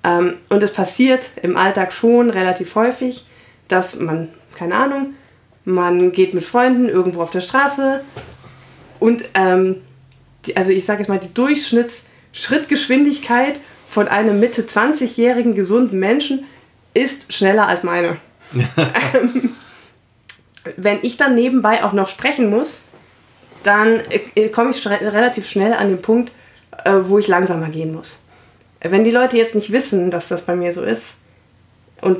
Ähm, 0.03 0.35
und 0.49 0.63
es 0.63 0.71
passiert 0.71 1.29
im 1.41 1.57
Alltag 1.57 1.91
schon 1.91 2.29
relativ 2.29 2.75
häufig, 2.75 3.25
dass 3.67 3.99
man, 3.99 4.29
keine 4.55 4.75
Ahnung, 4.75 5.15
man 5.65 6.11
geht 6.11 6.33
mit 6.33 6.43
Freunden 6.43 6.89
irgendwo 6.89 7.21
auf 7.21 7.31
der 7.31 7.41
Straße 7.41 8.03
und 8.99 9.23
ähm, 9.33 9.81
die, 10.45 10.55
also 10.55 10.71
ich 10.71 10.85
sage 10.85 10.99
jetzt 10.99 11.09
mal, 11.09 11.19
die 11.19 11.33
Durchschnittsschrittgeschwindigkeit 11.33 13.59
von 13.87 14.07
einem 14.07 14.39
Mitte 14.39 14.61
20-jährigen 14.63 15.55
gesunden 15.55 15.99
Menschen 15.99 16.45
ist 16.93 17.33
schneller 17.33 17.67
als 17.67 17.83
meine. 17.83 18.17
Ähm, 18.53 19.55
wenn 20.77 20.99
ich 21.01 21.17
dann 21.17 21.35
nebenbei 21.35 21.83
auch 21.83 21.93
noch 21.93 22.09
sprechen 22.09 22.49
muss, 22.49 22.81
dann 23.63 23.99
äh, 24.35 24.49
komme 24.49 24.71
ich 24.71 24.87
relativ 24.87 25.47
schnell 25.47 25.73
an 25.73 25.89
den 25.89 26.01
Punkt, 26.01 26.31
äh, 26.85 26.93
wo 27.03 27.19
ich 27.19 27.27
langsamer 27.27 27.69
gehen 27.69 27.93
muss. 27.93 28.23
Wenn 28.81 29.03
die 29.03 29.11
Leute 29.11 29.37
jetzt 29.37 29.55
nicht 29.55 29.71
wissen, 29.71 30.09
dass 30.09 30.29
das 30.29 30.43
bei 30.43 30.55
mir 30.55 30.71
so 30.71 30.83
ist, 30.83 31.17
und 32.01 32.19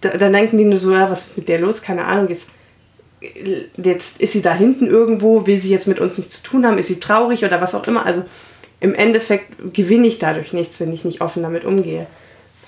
dann 0.00 0.32
denken 0.32 0.58
die 0.58 0.64
nur 0.64 0.78
so, 0.78 0.92
ja, 0.92 1.10
was 1.10 1.28
ist 1.28 1.36
mit 1.38 1.48
der 1.48 1.60
los? 1.60 1.80
Keine 1.80 2.04
Ahnung, 2.04 2.28
jetzt, 2.28 2.48
jetzt 3.76 4.20
ist 4.20 4.32
sie 4.32 4.42
da 4.42 4.54
hinten 4.54 4.86
irgendwo, 4.86 5.46
will 5.46 5.58
sie 5.58 5.70
jetzt 5.70 5.88
mit 5.88 6.00
uns 6.00 6.18
nichts 6.18 6.42
zu 6.42 6.50
tun 6.50 6.66
haben, 6.66 6.76
ist 6.76 6.88
sie 6.88 7.00
traurig 7.00 7.44
oder 7.44 7.62
was 7.62 7.74
auch 7.74 7.86
immer. 7.86 8.04
Also 8.04 8.24
im 8.80 8.94
Endeffekt 8.94 9.72
gewinne 9.72 10.06
ich 10.06 10.18
dadurch 10.18 10.52
nichts, 10.52 10.78
wenn 10.80 10.92
ich 10.92 11.06
nicht 11.06 11.22
offen 11.22 11.42
damit 11.42 11.64
umgehe. 11.64 12.06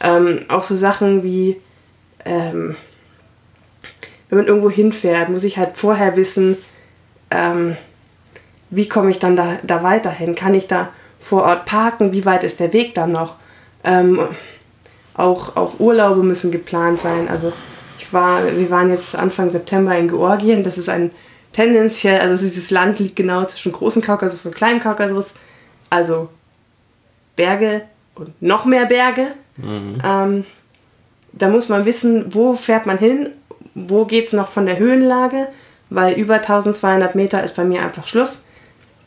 Ähm, 0.00 0.46
auch 0.48 0.62
so 0.62 0.74
Sachen 0.74 1.22
wie, 1.22 1.60
ähm, 2.26 2.76
wenn 4.28 4.38
man 4.38 4.46
irgendwo 4.46 4.70
hinfährt, 4.70 5.28
muss 5.28 5.44
ich 5.44 5.56
halt 5.56 5.76
vorher 5.76 6.16
wissen, 6.16 6.56
ähm, 7.30 7.76
wie 8.70 8.88
komme 8.88 9.10
ich 9.10 9.18
dann 9.18 9.36
da, 9.36 9.58
da 9.62 9.82
weiterhin? 9.82 10.34
Kann 10.34 10.54
ich 10.54 10.66
da 10.66 10.90
vor 11.20 11.44
Ort 11.44 11.64
parken? 11.64 12.12
Wie 12.12 12.24
weit 12.24 12.44
ist 12.44 12.60
der 12.60 12.72
Weg 12.72 12.94
dann 12.94 13.12
noch? 13.12 13.36
Ähm, 13.84 14.20
auch, 15.14 15.56
auch 15.56 15.78
Urlaube 15.78 16.22
müssen 16.22 16.50
geplant 16.50 17.00
sein. 17.00 17.28
Also 17.28 17.52
ich 17.98 18.12
war, 18.12 18.44
wir 18.44 18.70
waren 18.70 18.90
jetzt 18.90 19.16
Anfang 19.16 19.50
September 19.50 19.96
in 19.96 20.08
Georgien. 20.08 20.64
Das 20.64 20.78
ist 20.78 20.88
ein 20.88 21.12
tendenziell, 21.52 22.20
also 22.20 22.44
dieses 22.44 22.70
Land 22.70 22.98
liegt 22.98 23.16
genau 23.16 23.44
zwischen 23.44 23.72
großen 23.72 24.02
Kaukasus 24.02 24.44
und 24.44 24.54
kleinen 24.54 24.80
Kaukasus. 24.80 25.34
Also 25.88 26.28
Berge 27.36 27.82
und 28.16 28.42
noch 28.42 28.64
mehr 28.64 28.86
Berge. 28.86 29.28
Mhm. 29.56 29.98
Ähm, 30.04 30.44
da 31.36 31.48
muss 31.48 31.68
man 31.68 31.84
wissen, 31.84 32.34
wo 32.34 32.54
fährt 32.54 32.86
man 32.86 32.98
hin, 32.98 33.30
wo 33.74 34.04
geht 34.04 34.28
es 34.28 34.32
noch 34.32 34.48
von 34.48 34.66
der 34.66 34.78
Höhenlage, 34.78 35.48
weil 35.90 36.14
über 36.14 36.36
1200 36.36 37.14
Meter 37.14 37.44
ist 37.44 37.56
bei 37.56 37.64
mir 37.64 37.82
einfach 37.82 38.06
Schluss. 38.06 38.44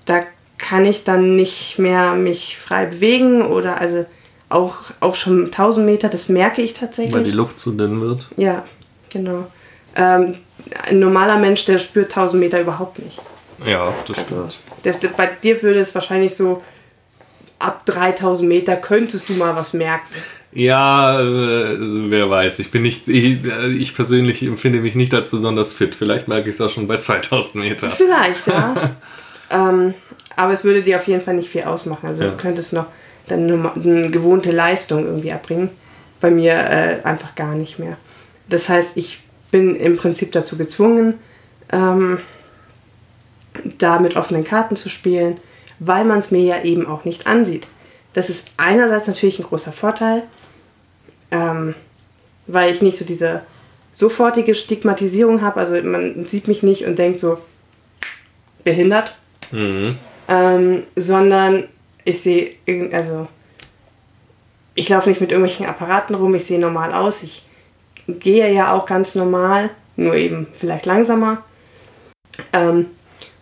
Da 0.05 0.21
kann 0.57 0.85
ich 0.85 1.03
dann 1.03 1.35
nicht 1.35 1.79
mehr 1.79 2.13
mich 2.13 2.57
frei 2.57 2.85
bewegen 2.85 3.41
oder 3.41 3.79
also 3.79 4.05
auch, 4.49 4.77
auch 4.99 5.15
schon 5.15 5.45
1000 5.45 5.85
Meter, 5.85 6.09
das 6.09 6.29
merke 6.29 6.61
ich 6.61 6.73
tatsächlich. 6.73 7.13
Weil 7.13 7.23
die 7.23 7.31
Luft 7.31 7.59
zu 7.59 7.71
dünn 7.71 8.01
wird. 8.01 8.27
Ja, 8.35 8.63
genau. 9.11 9.47
Ähm, 9.95 10.35
ein 10.87 10.99
normaler 10.99 11.37
Mensch, 11.37 11.65
der 11.65 11.79
spürt 11.79 12.11
1000 12.11 12.39
Meter 12.39 12.61
überhaupt 12.61 12.99
nicht. 12.99 13.19
Ja, 13.65 13.93
das 14.07 14.17
also, 14.19 14.49
stimmt. 14.49 14.57
Der, 14.85 14.93
der, 14.93 15.09
bei 15.09 15.27
dir 15.27 15.61
würde 15.61 15.79
es 15.79 15.93
wahrscheinlich 15.93 16.35
so 16.35 16.63
ab 17.59 17.85
3000 17.85 18.47
Meter 18.47 18.75
könntest 18.75 19.29
du 19.29 19.33
mal 19.33 19.55
was 19.55 19.73
merken. 19.73 20.13
Ja, 20.51 21.21
äh, 21.21 21.77
wer 22.09 22.29
weiß. 22.29 22.59
Ich 22.59 22.71
bin 22.71 22.81
nicht, 22.81 23.07
ich, 23.07 23.43
äh, 23.45 23.67
ich, 23.67 23.95
persönlich 23.95 24.41
empfinde 24.41 24.79
mich 24.79 24.95
nicht 24.95 25.13
als 25.13 25.29
besonders 25.29 25.73
fit. 25.73 25.93
Vielleicht 25.93 26.27
merke 26.27 26.49
ich 26.49 26.55
es 26.55 26.61
auch 26.61 26.71
schon 26.71 26.87
bei 26.87 26.97
2000 26.97 27.55
Meter. 27.55 27.89
Vielleicht, 27.91 28.47
ja. 28.47 28.95
ähm, 29.51 29.93
aber 30.35 30.53
es 30.53 30.63
würde 30.63 30.81
dir 30.81 30.97
auf 30.97 31.07
jeden 31.07 31.21
Fall 31.21 31.35
nicht 31.35 31.49
viel 31.49 31.63
ausmachen. 31.63 32.07
Also 32.07 32.23
ja. 32.23 32.31
du 32.31 32.37
könntest 32.37 32.73
noch 32.73 32.87
dann 33.27 33.73
eine, 33.75 34.09
gewohnte 34.09 34.51
Leistung 34.51 35.05
irgendwie 35.05 35.29
erbringen. 35.29 35.69
Bei 36.19 36.31
mir 36.31 36.53
äh, 36.53 36.99
einfach 37.03 37.35
gar 37.35 37.53
nicht 37.53 37.77
mehr. 37.77 37.97
Das 38.49 38.69
heißt, 38.69 38.97
ich 38.97 39.21
bin 39.51 39.75
im 39.75 39.95
Prinzip 39.95 40.31
dazu 40.31 40.57
gezwungen, 40.57 41.15
ähm, 41.71 42.19
da 43.77 43.99
mit 43.99 44.15
offenen 44.15 44.43
Karten 44.43 44.75
zu 44.75 44.89
spielen, 44.89 45.37
weil 45.79 46.05
man 46.05 46.19
es 46.19 46.31
mir 46.31 46.41
ja 46.41 46.63
eben 46.63 46.87
auch 46.87 47.05
nicht 47.05 47.27
ansieht. 47.27 47.67
Das 48.13 48.29
ist 48.29 48.51
einerseits 48.57 49.07
natürlich 49.07 49.39
ein 49.39 49.45
großer 49.45 49.71
Vorteil, 49.71 50.23
ähm, 51.31 51.75
weil 52.47 52.73
ich 52.73 52.81
nicht 52.81 52.97
so 52.97 53.05
diese 53.05 53.41
sofortige 53.91 54.55
Stigmatisierung 54.55 55.41
habe. 55.41 55.59
Also 55.59 55.81
man 55.81 56.23
sieht 56.23 56.47
mich 56.47 56.63
nicht 56.63 56.85
und 56.85 56.97
denkt 56.97 57.19
so, 57.19 57.37
behindert, 58.63 59.15
mhm. 59.51 59.97
ähm, 60.27 60.83
sondern 60.95 61.67
ich 62.03 62.21
sehe, 62.21 62.51
also 62.91 63.27
ich 64.75 64.89
laufe 64.89 65.09
nicht 65.09 65.21
mit 65.21 65.31
irgendwelchen 65.31 65.65
Apparaten 65.65 66.15
rum, 66.15 66.35
ich 66.35 66.45
sehe 66.45 66.59
normal 66.59 66.93
aus, 66.93 67.23
ich 67.23 67.45
gehe 68.07 68.53
ja 68.53 68.73
auch 68.73 68.85
ganz 68.85 69.15
normal, 69.15 69.69
nur 69.95 70.15
eben 70.15 70.47
vielleicht 70.53 70.85
langsamer. 70.85 71.43
Ähm, 72.53 72.87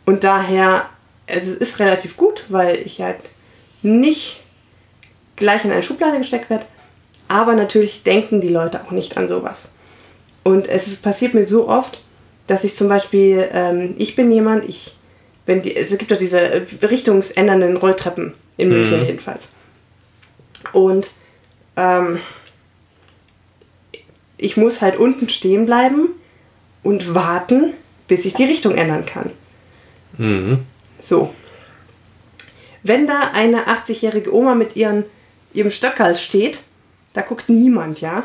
und 0.05 0.23
daher, 0.23 0.89
es 1.25 1.47
ist 1.47 1.79
relativ 1.79 2.17
gut, 2.17 2.45
weil 2.49 2.77
ich 2.77 3.01
halt 3.01 3.29
nicht 3.81 4.43
gleich 5.35 5.65
in 5.65 5.71
eine 5.71 5.83
Schublade 5.83 6.17
gesteckt 6.17 6.49
werde, 6.49 6.65
aber 7.27 7.55
natürlich 7.55 8.03
denken 8.03 8.41
die 8.41 8.47
Leute 8.47 8.83
auch 8.83 8.91
nicht 8.91 9.17
an 9.17 9.27
sowas. 9.27 9.73
Und 10.43 10.67
es 10.67 10.87
ist, 10.87 11.01
passiert 11.01 11.33
mir 11.33 11.45
so 11.45 11.67
oft, 11.67 11.99
dass 12.47 12.63
ich 12.63 12.75
zum 12.75 12.87
Beispiel, 12.87 13.49
ähm, 13.51 13.95
ich 13.97 14.15
bin 14.15 14.31
jemand, 14.31 14.67
ich, 14.67 14.95
wenn 15.45 15.61
die, 15.61 15.75
es 15.75 15.89
gibt 15.97 16.11
doch 16.11 16.17
diese 16.17 16.65
richtungsändernden 16.81 17.77
Rolltreppen 17.77 18.33
in 18.55 18.69
München 18.69 19.01
mhm. 19.01 19.05
jedenfalls. 19.05 19.49
Und 20.71 21.11
ähm, 21.75 22.19
ich 24.37 24.55
muss 24.55 24.81
halt 24.81 24.97
unten 24.97 25.29
stehen 25.29 25.65
bleiben 25.65 26.09
und 26.83 27.13
warten, 27.13 27.73
bis 28.07 28.25
ich 28.25 28.33
die 28.33 28.45
Richtung 28.45 28.75
ändern 28.75 29.05
kann. 29.05 29.31
Mhm. 30.17 30.59
So. 30.99 31.33
Wenn 32.83 33.05
da 33.05 33.31
eine 33.33 33.67
80-jährige 33.67 34.33
Oma 34.33 34.55
mit 34.55 34.75
ihren, 34.75 35.03
ihrem 35.53 35.71
Stöckerl 35.71 36.15
steht 36.15 36.61
da 37.13 37.21
guckt 37.21 37.49
niemand, 37.49 38.01
ja. 38.01 38.23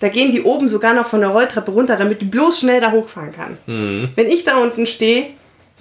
Da 0.00 0.08
gehen 0.08 0.32
die 0.32 0.42
oben 0.42 0.68
sogar 0.68 0.94
noch 0.94 1.06
von 1.06 1.20
der 1.20 1.30
Rolltreppe 1.30 1.70
runter, 1.70 1.96
damit 1.96 2.20
die 2.20 2.26
bloß 2.26 2.60
schnell 2.60 2.80
da 2.80 2.90
hochfahren 2.90 3.32
kann. 3.32 3.58
Mhm. 3.66 4.08
Wenn 4.16 4.28
ich 4.28 4.42
da 4.42 4.56
unten 4.56 4.86
stehe, 4.86 5.26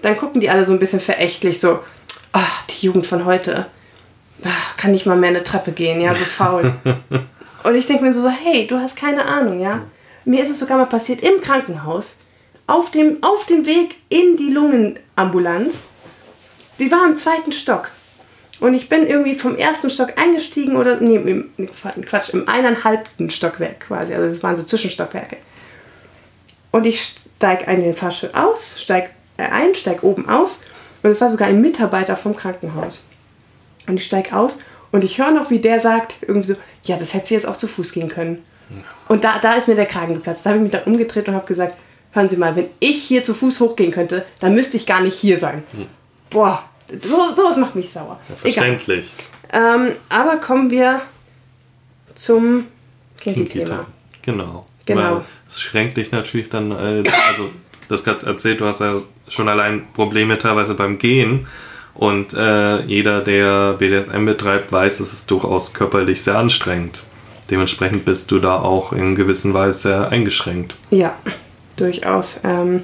dann 0.01 0.17
gucken 0.17 0.41
die 0.41 0.49
alle 0.49 0.65
so 0.65 0.73
ein 0.73 0.79
bisschen 0.79 0.99
verächtlich, 0.99 1.59
so, 1.59 1.79
ach, 2.31 2.63
die 2.67 2.85
Jugend 2.85 3.07
von 3.07 3.25
heute, 3.25 3.67
ach, 4.43 4.77
kann 4.77 4.91
nicht 4.91 5.05
mal 5.05 5.17
mehr 5.17 5.29
eine 5.29 5.43
Treppe 5.43 5.71
gehen, 5.71 6.01
ja, 6.01 6.13
so 6.13 6.23
faul. 6.23 6.73
Und 7.63 7.75
ich 7.75 7.85
denke 7.85 8.03
mir 8.03 8.13
so, 8.13 8.27
hey, 8.29 8.65
du 8.67 8.77
hast 8.77 8.95
keine 8.95 9.25
Ahnung, 9.25 9.59
ja. 9.59 9.81
Mir 10.25 10.43
ist 10.43 10.49
es 10.49 10.59
sogar 10.59 10.77
mal 10.77 10.85
passiert 10.85 11.21
im 11.21 11.41
Krankenhaus, 11.41 12.19
auf 12.67 12.91
dem, 12.91 13.21
auf 13.21 13.45
dem 13.45 13.65
Weg 13.65 13.95
in 14.09 14.37
die 14.37 14.51
Lungenambulanz. 14.51 15.87
Die 16.79 16.91
war 16.91 17.05
im 17.05 17.17
zweiten 17.17 17.51
Stock. 17.51 17.89
Und 18.61 18.75
ich 18.75 18.89
bin 18.89 19.07
irgendwie 19.07 19.33
vom 19.33 19.55
ersten 19.55 19.89
Stock 19.89 20.19
eingestiegen 20.19 20.77
oder, 20.77 21.01
nee, 21.01 21.15
im, 21.15 21.49
Quatsch, 22.05 22.29
im 22.29 22.47
eineinhalbten 22.47 23.31
Stockwerk 23.31 23.79
quasi. 23.87 24.13
Also 24.13 24.35
es 24.35 24.43
waren 24.43 24.55
so 24.55 24.61
Zwischenstockwerke. 24.61 25.37
Und 26.69 26.85
ich 26.85 27.15
steige 27.37 27.69
in 27.71 27.81
den 27.81 27.93
Fahrstuhl 27.93 28.29
aus, 28.33 28.79
steige 28.79 29.09
äh, 29.37 29.45
ein, 29.45 29.73
steige 29.73 30.05
oben 30.05 30.29
aus. 30.29 30.65
Und 31.01 31.09
es 31.09 31.19
war 31.19 31.31
sogar 31.31 31.47
ein 31.47 31.59
Mitarbeiter 31.59 32.15
vom 32.15 32.35
Krankenhaus. 32.35 33.03
Und 33.87 33.95
ich 33.95 34.05
steige 34.05 34.37
aus 34.37 34.59
und 34.91 35.03
ich 35.03 35.17
höre 35.17 35.31
noch, 35.31 35.49
wie 35.49 35.59
der 35.59 35.79
sagt, 35.79 36.17
irgendwie 36.21 36.53
so, 36.53 36.55
ja, 36.83 36.97
das 36.97 37.15
hätte 37.15 37.29
sie 37.29 37.33
jetzt 37.33 37.47
auch 37.47 37.57
zu 37.57 37.67
Fuß 37.67 37.93
gehen 37.93 38.09
können. 38.09 38.45
Und 39.07 39.23
da, 39.23 39.39
da 39.39 39.55
ist 39.55 39.67
mir 39.67 39.75
der 39.75 39.87
Kragen 39.87 40.13
geplatzt. 40.13 40.45
Da 40.45 40.51
habe 40.51 40.59
ich 40.59 40.63
mich 40.63 40.71
dann 40.71 40.83
umgedreht 40.83 41.27
und 41.27 41.33
habe 41.33 41.47
gesagt, 41.47 41.75
hören 42.11 42.29
Sie 42.29 42.37
mal, 42.37 42.55
wenn 42.55 42.69
ich 42.79 43.01
hier 43.01 43.23
zu 43.23 43.33
Fuß 43.33 43.59
hochgehen 43.59 43.91
könnte, 43.91 44.23
dann 44.39 44.53
müsste 44.53 44.77
ich 44.77 44.85
gar 44.85 45.01
nicht 45.01 45.15
hier 45.15 45.39
sein. 45.39 45.63
Hm. 45.71 45.87
Boah, 46.29 46.63
so, 47.01 47.31
sowas 47.31 47.57
macht 47.57 47.75
mich 47.75 47.91
sauer. 47.91 48.19
Ja, 48.29 48.35
verständlich. 48.35 49.11
Ähm, 49.53 49.91
aber 50.09 50.37
kommen 50.37 50.69
wir 50.69 51.01
zum 52.15 52.67
Kinky-Thema. 53.19 53.85
Genau. 54.21 54.65
Genau. 54.85 55.23
es 55.47 55.61
schränkt 55.61 55.97
dich 55.97 56.11
natürlich 56.11 56.49
dann, 56.49 56.71
äh, 56.71 57.03
also 57.27 57.49
das 57.87 58.03
gerade 58.03 58.25
erzählt, 58.25 58.61
du 58.61 58.65
hast 58.65 58.81
ja 58.81 58.95
schon 59.27 59.47
allein 59.47 59.83
Probleme 59.93 60.37
teilweise 60.37 60.73
beim 60.73 60.97
Gehen. 60.97 61.47
Und 61.93 62.33
äh, 62.33 62.81
jeder, 62.83 63.21
der 63.21 63.73
BDSM 63.73 64.25
betreibt, 64.25 64.71
weiß, 64.71 65.01
es 65.01 65.13
ist 65.13 65.29
durchaus 65.29 65.73
körperlich 65.73 66.23
sehr 66.23 66.37
anstrengend. 66.37 67.03
Dementsprechend 67.49 68.05
bist 68.05 68.31
du 68.31 68.39
da 68.39 68.59
auch 68.59 68.93
in 68.93 69.15
gewisser 69.15 69.53
Weise 69.53 70.07
eingeschränkt. 70.07 70.73
Ja, 70.89 71.15
durchaus. 71.75 72.39
Ähm, 72.45 72.83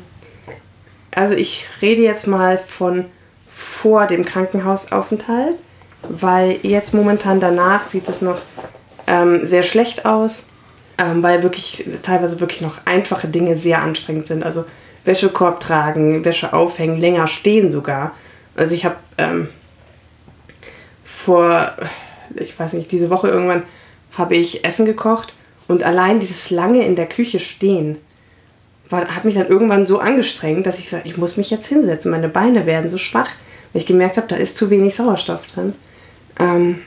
also 1.12 1.36
ich 1.36 1.68
rede 1.82 2.02
jetzt 2.02 2.28
mal 2.28 2.58
von 2.58 3.06
vor 3.58 4.06
dem 4.06 4.24
Krankenhausaufenthalt, 4.24 5.58
weil 6.08 6.60
jetzt 6.62 6.94
momentan 6.94 7.40
danach 7.40 7.90
sieht 7.90 8.08
es 8.08 8.22
noch 8.22 8.40
ähm, 9.08 9.48
sehr 9.48 9.64
schlecht 9.64 10.06
aus, 10.06 10.48
ähm, 11.00 11.24
weil 11.24 11.42
wirklich 11.42 11.84
teilweise 12.04 12.40
wirklich 12.40 12.62
noch 12.62 12.86
einfache 12.86 13.28
Dinge 13.28 13.58
sehr 13.58 13.82
anstrengend 13.82 14.28
sind. 14.28 14.44
Also 14.44 14.66
Wäschekorb 15.06 15.60
tragen, 15.60 16.24
Wäsche 16.24 16.54
aufhängen, 16.54 17.00
länger 17.00 17.26
stehen 17.26 17.72
sogar. 17.72 18.12
Also 18.56 18.76
ich 18.76 18.86
habe 18.86 18.98
ähm, 19.18 19.50
vor, 21.04 21.72
ich 22.36 22.58
weiß 22.58 22.74
nicht, 22.74 22.92
diese 22.92 23.10
Woche 23.10 23.28
irgendwann 23.28 23.64
habe 24.12 24.36
ich 24.36 24.66
Essen 24.66 24.86
gekocht 24.86 25.34
und 25.68 25.82
allein 25.82 26.20
dieses 26.20 26.52
lange 26.52 26.86
in 26.86 26.96
der 26.96 27.08
Küche 27.08 27.40
stehen 27.40 27.98
war, 28.90 29.08
hat 29.08 29.26
mich 29.26 29.34
dann 29.34 29.48
irgendwann 29.48 29.88
so 29.88 29.98
angestrengt, 29.98 30.68
dass 30.68 30.78
ich 30.78 30.86
gesagt 30.86 31.08
ich 31.08 31.18
muss 31.18 31.38
mich 31.38 31.50
jetzt 31.50 31.66
hinsetzen. 31.66 32.12
Meine 32.12 32.30
Beine 32.30 32.68
werden 32.68 32.92
so 32.92 33.00
schwach, 33.00 33.30
weil 33.78 33.82
ich 33.82 33.86
gemerkt 33.88 34.18
habe, 34.18 34.26
da 34.26 34.36
ist 34.36 34.58
zu 34.58 34.72
wenig 34.72 34.96
Sauerstoff 34.96 35.46
drin. 35.46 35.76
Ähm, 36.40 36.80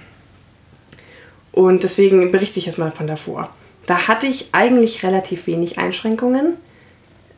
und 1.52 1.84
deswegen 1.84 2.32
berichte 2.32 2.58
ich 2.58 2.66
jetzt 2.66 2.78
mal 2.78 2.90
von 2.90 3.06
davor. 3.06 3.48
Da 3.86 4.08
hatte 4.08 4.26
ich 4.26 4.48
eigentlich 4.50 5.04
relativ 5.04 5.46
wenig 5.46 5.78
Einschränkungen. 5.78 6.56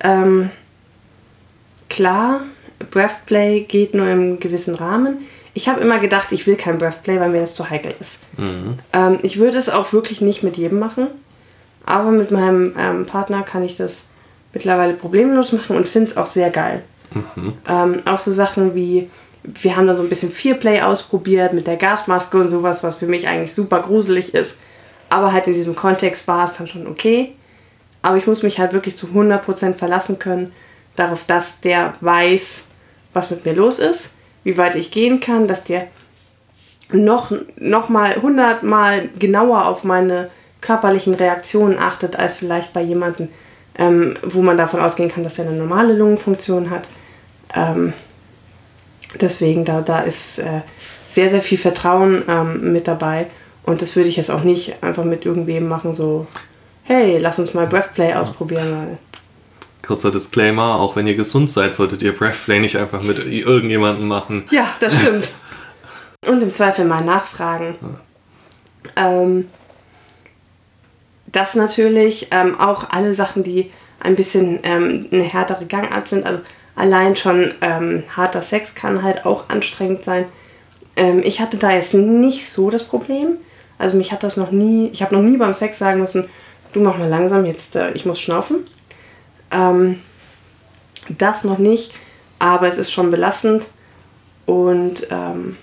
Ähm, 0.01 0.49
klar, 1.91 2.45
Breathplay 2.91 3.61
geht 3.61 3.93
nur 3.93 4.09
im 4.09 4.41
gewissen 4.41 4.75
Rahmen. 4.75 5.19
Ich 5.53 5.69
habe 5.69 5.83
immer 5.83 5.99
gedacht, 5.99 6.33
ich 6.33 6.47
will 6.47 6.57
kein 6.57 6.79
Breathplay, 6.79 7.21
weil 7.21 7.29
mir 7.29 7.43
das 7.43 7.55
zu 7.55 7.69
heikel 7.69 7.95
ist. 8.01 8.21
Mhm. 8.39 8.79
Ähm, 8.95 9.19
ich 9.23 9.39
würde 9.39 9.59
es 9.59 9.69
auch 9.69 9.93
wirklich 9.93 10.23
nicht 10.23 10.43
mit 10.43 10.57
jedem 10.57 10.79
machen. 10.79 11.09
Aber 11.85 12.11
mit 12.11 12.31
meinem 12.31 12.75
ähm, 12.79 13.05
Partner 13.05 13.43
kann 13.43 13.63
ich 13.63 13.77
das 13.77 14.09
mittlerweile 14.55 14.95
problemlos 14.95 15.53
machen 15.53 15.77
und 15.77 15.87
finde 15.87 16.09
es 16.09 16.17
auch 16.17 16.27
sehr 16.27 16.49
geil. 16.49 16.83
Mhm. 17.15 17.53
Ähm, 17.69 18.03
auch 18.07 18.19
so 18.19 18.33
Sachen 18.33 18.75
wie, 18.75 19.11
wir 19.45 19.77
haben 19.77 19.87
da 19.87 19.95
so 19.95 20.03
ein 20.03 20.09
bisschen 20.09 20.31
Fearplay 20.31 20.83
ausprobiert 20.83 21.53
mit 21.53 21.67
der 21.67 21.77
Gasmaske 21.77 22.39
und 22.39 22.49
sowas, 22.49 22.83
was 22.83 22.97
für 22.97 23.07
mich 23.07 23.27
eigentlich 23.27 23.53
super 23.53 23.81
gruselig 23.81 24.35
ist. 24.35 24.59
Aber 25.09 25.33
halt 25.33 25.47
in 25.47 25.55
diesem 25.55 25.75
Kontext 25.75 26.29
war 26.29 26.49
es 26.49 26.57
dann 26.57 26.69
schon 26.69 26.87
okay. 26.87 27.35
Aber 28.03 28.17
ich 28.17 28.27
muss 28.27 28.43
mich 28.43 28.59
halt 28.59 28.73
wirklich 28.73 28.97
zu 28.97 29.09
100% 29.09 29.75
verlassen 29.75 30.19
können 30.19 30.53
darauf, 30.97 31.25
dass 31.27 31.61
der 31.61 31.93
weiß, 32.01 32.67
was 33.13 33.31
mit 33.31 33.45
mir 33.45 33.55
los 33.55 33.79
ist, 33.79 34.17
wie 34.45 34.59
weit 34.59 34.75
ich 34.75 34.91
gehen 34.91 35.21
kann, 35.21 35.49
dass 35.49 35.65
der 35.65 35.87
noch, 36.93 37.33
noch 37.57 37.89
mal 37.89 38.17
hundertmal 38.21 39.09
genauer 39.19 39.67
auf 39.67 39.85
meine 39.85 40.31
körperlichen 40.61 41.15
Reaktionen 41.15 41.79
achtet, 41.79 42.17
als 42.17 42.37
vielleicht 42.37 42.73
bei 42.73 42.83
jemandem, 42.83 43.29
ähm, 43.77 44.15
wo 44.23 44.43
man 44.43 44.57
davon 44.57 44.81
ausgehen 44.81 45.11
kann, 45.11 45.25
dass 45.25 45.39
er 45.39 45.47
eine 45.47 45.57
normale 45.57 45.95
Lungenfunktion 45.95 46.71
hat. 46.71 46.87
Ähm, 47.55 47.93
deswegen, 49.21 49.65
da, 49.65 49.81
da 49.81 50.01
ist 50.01 50.39
äh, 50.39 50.61
sehr, 51.09 51.31
sehr 51.31 51.41
viel 51.41 51.59
Vertrauen 51.59 52.23
ähm, 52.29 52.73
mit 52.73 52.89
dabei. 52.89 53.27
Und 53.65 53.83
das 53.83 53.95
würde 53.95 54.09
ich 54.09 54.17
jetzt 54.17 54.31
auch 54.31 54.43
nicht 54.43 54.83
einfach 54.83 55.05
mit 55.05 55.25
irgendwem 55.25 55.69
machen, 55.69 55.95
so, 55.95 56.27
hey, 56.85 57.19
lass 57.19 57.39
uns 57.39 57.55
mal 57.55 57.67
Breathplay 57.67 58.15
ausprobieren. 58.15 58.73
Weil 58.73 58.99
Kurzer 59.83 60.11
Disclaimer, 60.11 60.81
auch 60.81 60.97
wenn 60.97 61.07
ihr 61.07 61.17
gesund 61.17 61.51
seid, 61.51 61.75
solltet 61.75 62.03
ihr 62.03 62.17
Breathplay 62.17 62.61
nicht 62.61 62.77
einfach 62.77 63.03
mit 63.03 63.19
irgendjemandem 63.19 64.09
machen. 64.09 64.45
Ja, 64.51 64.69
das 64.81 64.95
stimmt. 64.95 65.29
Und 66.27 66.43
im 66.43 66.51
Zweifel 66.51 66.85
mal 66.85 67.05
nachfragen. 67.05 67.77
Ja. 68.97 69.23
Ähm, 69.23 69.49
das 71.27 71.55
natürlich 71.55 72.29
ähm, 72.31 72.61
auch 72.61 72.91
alle 72.91 73.15
Sachen, 73.15 73.43
die 73.43 73.71
ein 74.01 74.15
bisschen 74.15 74.61
ähm, 74.63 75.09
eine 75.11 75.25
härtere 75.25 75.67
Gangart 75.67 76.09
sind. 76.09 76.27
Also 76.27 76.41
allein 76.75 77.17
schon 77.17 77.53
ähm, 77.61 78.05
harter 78.17 78.43
Sex 78.43 78.75
kann 78.75 79.03
halt 79.03 79.27
auch 79.27 79.49
anstrengend 79.49 80.05
sein. 80.05 80.27
Ähm, 80.97 81.23
ich 81.25 81.41
hatte 81.41 81.57
da 81.57 81.71
jetzt 81.73 81.95
nicht 81.95 82.49
so 82.49 82.71
das 82.71 82.85
Problem. 82.85 83.39
Also 83.79 83.97
mich 83.97 84.13
hat 84.13 84.23
das 84.23 84.37
noch 84.37 84.51
nie, 84.51 84.91
ich 84.93 85.03
habe 85.03 85.15
noch 85.15 85.23
nie 85.23 85.37
beim 85.37 85.55
Sex 85.55 85.79
sagen 85.79 86.01
müssen, 86.01 86.29
du 86.73 86.81
mach 86.81 86.99
mal 86.99 87.09
langsam, 87.09 87.45
jetzt 87.45 87.77
äh, 87.77 87.93
ich 87.93 88.07
muss 88.07 88.21
schnaufen. 88.21 88.65
Ähm, 89.51 90.01
das 91.09 91.45
noch 91.45 91.59
nicht, 91.59 91.93
aber 92.39 92.69
es 92.69 92.79
ist 92.79 92.93
schon 92.93 93.11
belastend. 93.11 93.67
Und 94.47 95.07
ähm, 95.11 95.57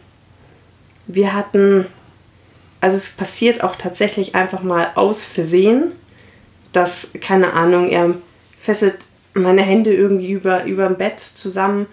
wir 1.08 1.34
hatten, 1.34 1.86
also 2.82 2.98
es 2.98 3.10
passiert 3.10 3.64
auch 3.64 3.76
tatsächlich 3.76 4.36
einfach 4.36 4.64
mal 4.64 4.92
aus 4.96 5.24
Versehen, 5.24 5.92
dass, 6.72 7.10
keine 7.20 7.54
Ahnung, 7.54 7.90
er 7.90 8.16
fesselt 8.60 8.98
meine 9.34 9.62
Hände 9.62 9.94
irgendwie 9.94 10.32
über, 10.32 10.66
über 10.66 10.88
dem 10.88 10.98
Bett 10.98 11.20
zusammen 11.20 11.88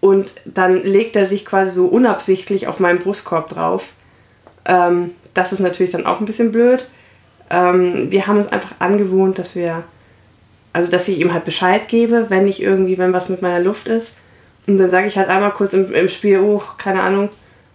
und 0.00 0.32
dann 0.44 0.82
legt 0.82 1.16
er 1.16 1.26
sich 1.26 1.44
quasi 1.44 1.72
so 1.72 1.86
unabsichtlich 1.86 2.66
auf 2.66 2.80
meinen 2.80 3.00
Brustkorb 3.00 3.48
drauf. 3.48 3.90
Ähm, 4.64 5.10
das 5.34 5.52
ist 5.52 5.60
natürlich 5.60 5.92
dann 5.92 6.06
auch 6.06 6.20
ein 6.20 6.26
bisschen 6.26 6.52
blöd. 6.52 6.86
Ähm, 7.50 8.10
wir 8.10 8.26
haben 8.26 8.36
uns 8.36 8.48
einfach 8.48 8.76
angewohnt, 8.78 9.38
dass 9.38 9.54
wir 9.54 9.84
also 10.72 10.90
dass 10.90 11.08
ich 11.08 11.18
ihm 11.18 11.32
halt 11.32 11.44
Bescheid 11.44 11.88
gebe, 11.88 12.26
wenn 12.28 12.46
ich 12.46 12.62
irgendwie, 12.62 12.98
wenn 12.98 13.12
was 13.12 13.28
mit 13.28 13.42
meiner 13.42 13.60
Luft 13.60 13.88
ist. 13.88 14.18
Und 14.66 14.78
dann 14.78 14.90
sage 14.90 15.06
ich 15.06 15.16
halt 15.16 15.28
einmal 15.28 15.52
kurz 15.52 15.72
im, 15.72 15.92
im 15.92 16.08
Spiel, 16.08 16.40
oh, 16.40 16.62
keine 16.76 17.02
Ahnung, 17.02 17.30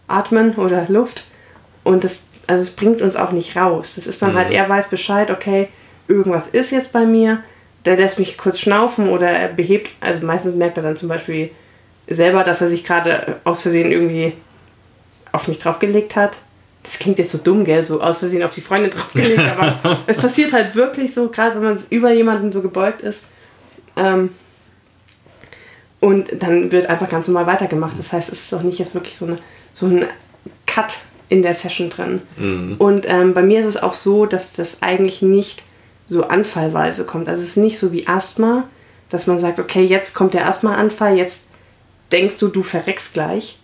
atmen 0.08 0.56
oder 0.56 0.86
Luft. 0.88 1.26
Und 1.84 2.04
das, 2.04 2.22
also 2.48 2.62
es 2.62 2.72
bringt 2.72 3.02
uns 3.02 3.16
auch 3.16 3.32
nicht 3.32 3.58
raus. 3.58 3.96
Das 3.96 4.08
ist 4.08 4.22
dann 4.22 4.34
mhm. 4.34 4.38
halt, 4.38 4.52
er 4.52 4.70
weiß 4.70 4.88
Bescheid, 4.88 5.32
okay, 5.32 5.70
irgendwas 6.08 6.48
ist 6.48 6.72
jetzt 6.72 6.94
bei 6.94 7.06
mir. 7.06 7.40
Der 7.86 7.98
lässt 7.98 8.20
mich 8.20 8.38
kurz 8.38 8.60
schnaufen 8.60 9.10
oder 9.10 9.30
er 9.30 9.50
behebt, 9.50 9.92
also 10.00 10.26
meistens 10.26 10.56
merkt 10.56 10.78
er 10.78 10.84
dann 10.84 10.96
zum 10.96 11.10
Beispiel 11.10 11.52
selber, 12.08 12.44
dass 12.44 12.62
er 12.62 12.70
sich 12.70 12.84
gerade 12.84 13.38
aus 13.44 13.62
Versehen 13.62 13.92
irgendwie 13.92 14.34
auf 15.32 15.48
mich 15.48 15.58
draufgelegt 15.58 16.16
hat 16.16 16.38
das 16.84 17.00
klingt 17.00 17.18
jetzt 17.18 17.32
so 17.32 17.38
dumm, 17.38 17.64
gell, 17.64 17.84
so 17.84 18.02
aus 18.02 18.20
Versehen 18.20 18.44
auf 18.44 18.54
die 18.54 18.62
Freundin 18.62 18.92
draufgelegt, 18.92 19.40
aber 19.40 20.02
es 20.08 20.18
passiert 20.18 20.52
halt 20.52 20.76
wirklich 20.76 21.14
so, 21.14 21.30
gerade 21.30 21.56
wenn 21.56 21.64
man 21.64 21.84
über 21.90 22.12
jemanden 22.12 22.52
so 22.52 22.62
gebeugt 22.62 23.02
ist. 23.02 23.24
Ähm, 23.96 24.30
und 26.02 26.44
dann 26.44 26.72
wird 26.74 26.88
einfach 26.88 27.10
ganz 27.10 27.28
normal 27.30 27.48
weitergemacht. 27.48 27.98
Das 27.98 28.12
heißt, 28.12 28.32
es 28.32 28.42
ist 28.42 28.54
auch 28.54 28.62
nicht 28.62 28.80
jetzt 28.80 28.94
wirklich 28.94 29.18
so, 29.18 29.26
eine, 29.26 29.38
so 29.72 29.86
ein 29.86 30.06
Cut 30.66 30.98
in 31.30 31.42
der 31.42 31.56
Session 31.56 31.90
drin. 31.90 32.22
Mhm. 32.36 32.76
Und 32.78 33.06
ähm, 33.08 33.34
bei 33.34 33.42
mir 33.42 33.62
ist 33.62 33.66
es 33.66 33.78
auch 33.78 33.94
so, 33.94 34.26
dass 34.26 34.54
das 34.54 34.84
eigentlich 34.84 35.22
nicht 35.22 35.64
so 36.08 36.24
anfallweise 36.24 37.06
kommt. 37.06 37.28
Also 37.28 37.42
es 37.42 37.50
ist 37.50 37.58
nicht 37.58 37.80
so 37.80 37.92
wie 37.92 38.08
Asthma, 38.08 38.66
dass 39.10 39.28
man 39.28 39.40
sagt, 39.40 39.60
okay, 39.60 39.84
jetzt 39.84 40.14
kommt 40.14 40.34
der 40.34 40.48
Asthma-Anfall, 40.48 41.18
jetzt 41.18 41.48
denkst 42.12 42.38
du, 42.38 42.48
du 42.48 42.64
verreckst 42.64 43.14
gleich. 43.14 43.60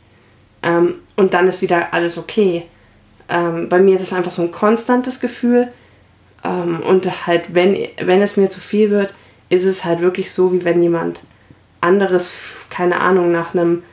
Ähm, 0.61 0.95
und 1.15 1.33
dann 1.33 1.47
ist 1.47 1.61
wieder 1.61 1.93
alles 1.93 2.17
okay 2.17 2.65
ähm, 3.29 3.69
bei 3.69 3.79
mir 3.79 3.95
ist 3.95 4.01
es 4.01 4.13
einfach 4.13 4.31
so 4.31 4.41
ein 4.41 4.51
konstantes 4.51 5.19
Gefühl. 5.19 5.67
Ähm, 6.43 6.79
und 6.81 7.27
halt, 7.27 7.53
wenn, 7.53 7.77
wenn 8.01 8.21
es 8.21 8.35
mir 8.35 8.49
zu 8.49 8.59
viel 8.59 8.89
wird, 8.89 9.13
ist 9.49 9.65
es 9.65 9.85
halt 9.85 10.01
wirklich 10.01 10.31
so, 10.31 10.51
wie 10.51 10.65
wenn 10.65 10.81
jemand 10.81 11.21
anderes, 11.79 12.33
keine 12.69 12.99
Ahnung, 12.99 13.31
nach 13.31 13.53
einem 13.53 13.83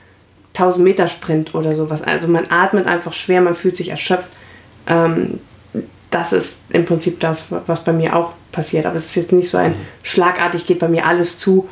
1000 0.55 0.83
Meter 0.83 1.09
Sprint 1.09 1.55
oder 1.55 1.75
sowas. 1.75 2.03
Also 2.03 2.29
man 2.29 2.47
atmet 2.51 2.87
einfach 2.87 3.13
schwer, 3.13 3.43
man 3.43 3.55
fühlt 3.55 3.77
sich 3.77 3.91
erschöpft. 3.91 4.31
Ähm, 4.87 5.41
das 6.17 6.33
ist 6.33 6.59
im 6.71 6.87
Prinzip 6.87 7.21
das, 7.21 7.47
was 7.67 7.85
bei 7.85 7.93
mir 7.93 8.17
auch 8.17 8.33
passiert. 8.53 8.87
Aber 8.87 8.97
es 8.97 9.07
ist 9.07 9.17
jetzt 9.17 9.33
nicht 9.33 9.51
so 9.51 9.59
ein 9.59 9.73
mhm. 9.73 9.87
schlagartig 10.03 10.67
geht 10.67 10.79
bei 10.79 10.89
mir 10.89 11.07
alles 11.07 11.39
zu 11.39 11.69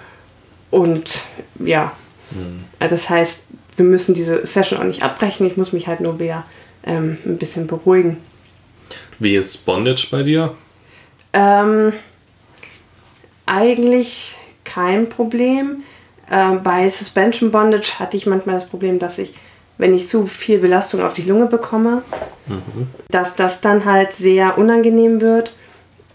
und 0.70 1.24
ja. 1.58 1.92
Mhm. 2.30 2.64
Das 2.78 3.08
heißt, 3.08 3.44
wir 3.76 3.84
müssen 3.84 4.14
diese 4.14 4.46
Session 4.46 4.78
auch 4.78 4.84
nicht 4.84 5.02
abbrechen. 5.02 5.46
Ich 5.46 5.56
muss 5.56 5.72
mich 5.72 5.86
halt 5.86 6.00
nur 6.00 6.20
wieder 6.20 6.44
ähm, 6.84 7.18
ein 7.24 7.38
bisschen 7.38 7.66
beruhigen. 7.66 8.18
Wie 9.18 9.36
ist 9.36 9.64
Bondage 9.64 10.08
bei 10.10 10.22
dir? 10.22 10.54
Ähm, 11.32 11.92
eigentlich 13.46 14.36
kein 14.64 15.08
Problem. 15.08 15.82
Ähm, 16.30 16.62
bei 16.62 16.88
Suspension 16.88 17.50
Bondage 17.50 17.98
hatte 17.98 18.16
ich 18.16 18.26
manchmal 18.26 18.56
das 18.56 18.68
Problem, 18.68 18.98
dass 18.98 19.18
ich, 19.18 19.34
wenn 19.78 19.94
ich 19.94 20.08
zu 20.08 20.26
viel 20.26 20.58
Belastung 20.58 21.02
auf 21.02 21.14
die 21.14 21.22
Lunge 21.22 21.46
bekomme, 21.46 22.02
mhm. 22.46 22.88
dass 23.08 23.34
das 23.34 23.60
dann 23.60 23.84
halt 23.84 24.12
sehr 24.14 24.58
unangenehm 24.58 25.20
wird. 25.20 25.54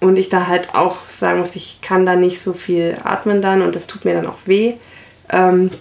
und 0.01 0.17
ich 0.17 0.29
da 0.29 0.47
halt 0.47 0.75
auch 0.75 1.09
sagen 1.09 1.39
muss, 1.39 1.57
ich 1.57 1.81
kann 1.81 2.05
da 2.05 2.15
nicht 2.15 2.39
so 2.39 2.53
viel 2.53 2.97
atmen 3.03 3.41
dann 3.41 3.61
und 3.61 3.75
das 3.75 3.85
tut 3.85 4.05
mir 4.05 4.13
dann 4.13 4.27
auch 4.27 4.37
weh. 4.45 4.75
Ähm, 5.29 5.71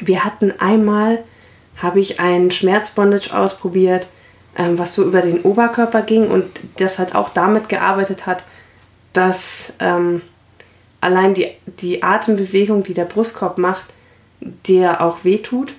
wir 0.00 0.24
hatten 0.24 0.52
einmal, 0.58 1.22
habe 1.76 2.00
ich 2.00 2.20
ein 2.20 2.50
Schmerzbondage 2.50 3.36
ausprobiert, 3.36 4.06
ähm, 4.56 4.78
was 4.78 4.94
so 4.94 5.04
über 5.04 5.20
den 5.20 5.42
Oberkörper 5.42 6.02
ging 6.02 6.28
und 6.28 6.46
das 6.76 6.98
halt 6.98 7.14
auch 7.14 7.28
damit 7.28 7.68
gearbeitet 7.68 8.26
hat, 8.26 8.44
dass 9.12 9.72
ähm, 9.78 10.22
allein 11.00 11.34
die, 11.34 11.48
die 11.66 12.02
Atembewegung, 12.02 12.82
die 12.82 12.94
der 12.94 13.04
Brustkorb 13.04 13.58
macht, 13.58 13.86
der 14.40 15.02
auch 15.02 15.24
wehtut. 15.24 15.74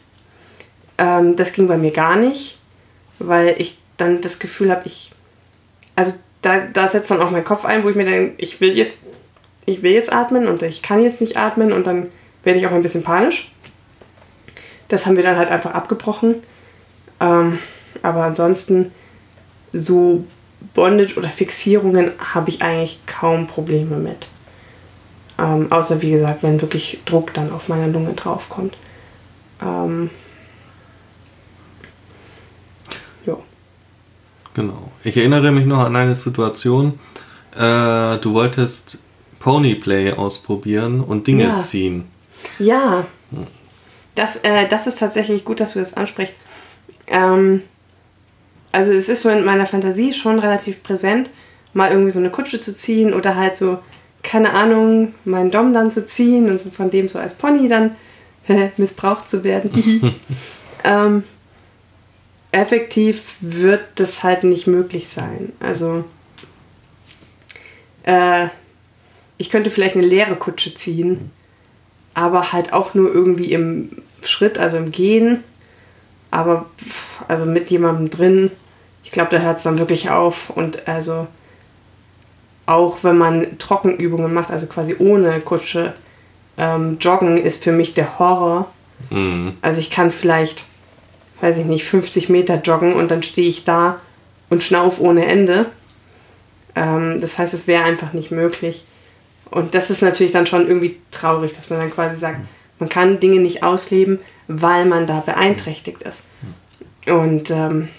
Ähm, 0.99 1.35
das 1.35 1.53
ging 1.53 1.67
bei 1.67 1.77
mir 1.77 1.91
gar 1.91 2.15
nicht, 2.15 2.59
weil 3.17 3.55
ich 3.57 3.79
dann 3.97 4.21
das 4.21 4.37
Gefühl 4.37 4.69
habe, 4.69 4.83
ich, 4.85 5.11
also 5.95 6.13
da, 6.41 6.59
da 6.59 6.87
setzt 6.87 7.09
dann 7.09 7.21
auch 7.21 7.31
mein 7.31 7.43
Kopf 7.43 7.65
ein, 7.65 7.83
wo 7.83 7.89
ich 7.89 7.95
mir 7.95 8.05
denke, 8.05 8.33
ich 8.37 8.61
will 8.61 8.77
jetzt, 8.77 8.97
ich 9.65 9.81
will 9.81 9.93
jetzt 9.93 10.11
atmen 10.11 10.47
und 10.47 10.61
ich 10.61 10.81
kann 10.81 11.01
jetzt 11.01 11.21
nicht 11.21 11.37
atmen 11.37 11.71
und 11.71 11.87
dann 11.87 12.07
werde 12.43 12.59
ich 12.59 12.67
auch 12.67 12.71
ein 12.71 12.83
bisschen 12.83 13.03
panisch. 13.03 13.51
Das 14.87 15.05
haben 15.05 15.15
wir 15.15 15.23
dann 15.23 15.37
halt 15.37 15.49
einfach 15.49 15.73
abgebrochen. 15.73 16.35
Ähm, 17.19 17.59
aber 18.01 18.23
ansonsten 18.23 18.91
so 19.71 20.23
Bondage 20.73 21.15
oder 21.17 21.29
Fixierungen 21.29 22.11
habe 22.33 22.49
ich 22.49 22.61
eigentlich 22.61 22.99
kaum 23.05 23.47
Probleme 23.47 23.97
mit. 23.97 24.27
Ähm, 25.37 25.71
außer 25.71 26.01
wie 26.01 26.11
gesagt, 26.11 26.43
wenn 26.43 26.61
wirklich 26.61 26.99
Druck 27.05 27.33
dann 27.33 27.51
auf 27.51 27.69
meine 27.69 27.91
Lunge 27.91 28.13
draufkommt. 28.13 28.75
Ähm, 29.61 30.09
ja. 33.25 33.37
Genau. 34.59 34.91
Ich 35.05 35.15
erinnere 35.15 35.53
mich 35.53 35.65
noch 35.65 35.79
an 35.79 35.95
eine 35.95 36.15
Situation. 36.17 36.99
Äh, 37.55 38.17
du 38.17 38.33
wolltest 38.33 39.05
Ponyplay 39.39 40.11
ausprobieren 40.11 40.99
und 40.99 41.27
Dinge 41.27 41.43
ja. 41.43 41.55
ziehen. 41.55 42.09
Ja. 42.57 43.05
Das, 44.15 44.35
äh, 44.43 44.67
das 44.67 44.85
ist 44.85 44.99
tatsächlich 44.99 45.45
gut, 45.45 45.61
dass 45.61 45.73
du 45.73 45.79
das 45.79 45.93
ansprichst. 45.93 46.35
Ähm, 47.07 47.61
also 48.73 48.91
es 48.91 49.07
ist 49.07 49.21
so 49.21 49.29
in 49.29 49.45
meiner 49.45 49.65
Fantasie 49.65 50.11
schon 50.11 50.39
relativ 50.39 50.83
präsent, 50.83 51.29
mal 51.71 51.91
irgendwie 51.91 52.11
so 52.11 52.19
eine 52.19 52.29
Kutsche 52.29 52.59
zu 52.59 52.75
ziehen 52.75 53.13
oder 53.13 53.37
halt 53.37 53.57
so, 53.57 53.79
keine 54.23 54.51
Ahnung, 54.51 55.13
meinen 55.23 55.51
Dom 55.51 55.73
dann 55.73 55.89
zu 55.89 56.05
ziehen 56.05 56.49
und 56.49 56.59
so 56.59 56.69
von 56.69 56.89
dem 56.89 57.07
so 57.07 57.17
als 57.17 57.33
Pony 57.35 57.69
dann 57.69 57.95
missbraucht 58.75 59.29
zu 59.29 59.45
werden. 59.45 60.13
ähm, 60.83 61.23
effektiv 62.51 63.35
wird 63.41 63.81
das 63.95 64.23
halt 64.23 64.43
nicht 64.43 64.67
möglich 64.67 65.07
sein. 65.07 65.53
Also 65.59 66.03
äh, 68.03 68.47
ich 69.37 69.49
könnte 69.49 69.71
vielleicht 69.71 69.95
eine 69.95 70.05
leere 70.05 70.35
Kutsche 70.35 70.73
ziehen, 70.73 71.31
aber 72.13 72.51
halt 72.51 72.73
auch 72.73 72.93
nur 72.93 73.13
irgendwie 73.13 73.51
im 73.53 73.91
Schritt, 74.23 74.57
also 74.57 74.77
im 74.77 74.91
Gehen. 74.91 75.43
Aber 76.31 76.65
also 77.27 77.45
mit 77.45 77.69
jemandem 77.69 78.09
drin, 78.09 78.51
ich 79.03 79.11
glaube, 79.11 79.31
da 79.31 79.39
hört 79.39 79.57
es 79.57 79.63
dann 79.63 79.79
wirklich 79.79 80.09
auf. 80.09 80.49
Und 80.49 80.87
also 80.87 81.27
auch 82.65 82.99
wenn 83.03 83.17
man 83.17 83.57
Trockenübungen 83.57 84.33
macht, 84.33 84.51
also 84.51 84.67
quasi 84.67 84.95
ohne 84.99 85.39
Kutsche, 85.41 85.93
ähm, 86.57 86.97
Joggen 86.99 87.37
ist 87.37 87.63
für 87.63 87.71
mich 87.71 87.93
der 87.93 88.19
Horror. 88.19 88.67
Mhm. 89.09 89.53
Also 89.61 89.79
ich 89.79 89.89
kann 89.89 90.11
vielleicht, 90.11 90.65
weiß 91.41 91.57
ich 91.57 91.65
nicht, 91.65 91.85
50 91.85 92.29
Meter 92.29 92.61
joggen 92.61 92.93
und 92.93 93.09
dann 93.11 93.23
stehe 93.23 93.47
ich 93.47 93.63
da 93.63 93.99
und 94.49 94.63
schnauf 94.63 94.99
ohne 94.99 95.25
Ende. 95.25 95.67
Ähm, 96.75 97.19
das 97.19 97.37
heißt, 97.37 97.53
es 97.53 97.67
wäre 97.67 97.83
einfach 97.83 98.13
nicht 98.13 98.31
möglich. 98.31 98.83
Und 99.51 99.73
das 99.73 99.89
ist 99.89 100.01
natürlich 100.01 100.31
dann 100.31 100.45
schon 100.45 100.67
irgendwie 100.67 100.97
traurig, 101.11 101.55
dass 101.55 101.69
man 101.69 101.79
dann 101.79 101.91
quasi 101.91 102.17
sagt, 102.17 102.39
man 102.77 102.89
kann 102.89 103.19
Dinge 103.19 103.39
nicht 103.39 103.63
ausleben, 103.63 104.19
weil 104.47 104.85
man 104.85 105.07
da 105.07 105.19
beeinträchtigt 105.19 106.01
ist. 106.01 106.23
Und 107.07 107.49
ähm, 107.49 107.89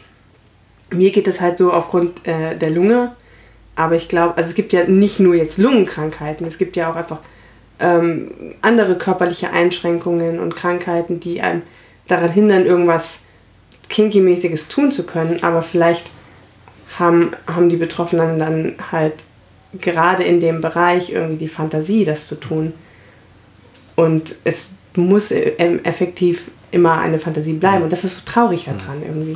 mir 0.90 1.10
geht 1.10 1.28
es 1.28 1.40
halt 1.40 1.56
so 1.56 1.72
aufgrund 1.72 2.26
äh, 2.26 2.56
der 2.56 2.70
Lunge, 2.70 3.12
aber 3.76 3.94
ich 3.94 4.08
glaube, 4.08 4.36
also 4.36 4.50
es 4.50 4.54
gibt 4.54 4.72
ja 4.72 4.84
nicht 4.84 5.20
nur 5.20 5.34
jetzt 5.34 5.58
Lungenkrankheiten, 5.58 6.46
es 6.46 6.58
gibt 6.58 6.76
ja 6.76 6.90
auch 6.90 6.96
einfach 6.96 7.18
ähm, 7.78 8.54
andere 8.60 8.98
körperliche 8.98 9.50
Einschränkungen 9.52 10.38
und 10.38 10.54
Krankheiten, 10.54 11.20
die 11.20 11.40
einem 11.40 11.62
daran 12.08 12.30
hindern, 12.30 12.66
irgendwas 12.66 13.22
Kinky-mäßiges 13.90 14.68
tun 14.68 14.92
zu 14.92 15.04
können, 15.04 15.42
aber 15.42 15.62
vielleicht 15.62 16.10
haben, 16.98 17.32
haben 17.46 17.68
die 17.68 17.76
Betroffenen 17.76 18.38
dann 18.38 18.74
halt 18.90 19.14
gerade 19.80 20.24
in 20.24 20.40
dem 20.40 20.60
Bereich 20.60 21.10
irgendwie 21.10 21.36
die 21.36 21.48
Fantasie, 21.48 22.04
das 22.04 22.26
zu 22.26 22.36
tun. 22.36 22.72
Und 23.96 24.34
es 24.44 24.70
muss 24.96 25.30
effektiv 25.30 26.50
immer 26.70 26.98
eine 26.98 27.18
Fantasie 27.18 27.54
bleiben. 27.54 27.84
Und 27.84 27.92
das 27.92 28.04
ist 28.04 28.18
so 28.18 28.22
traurig 28.24 28.64
daran 28.64 29.02
irgendwie. 29.02 29.34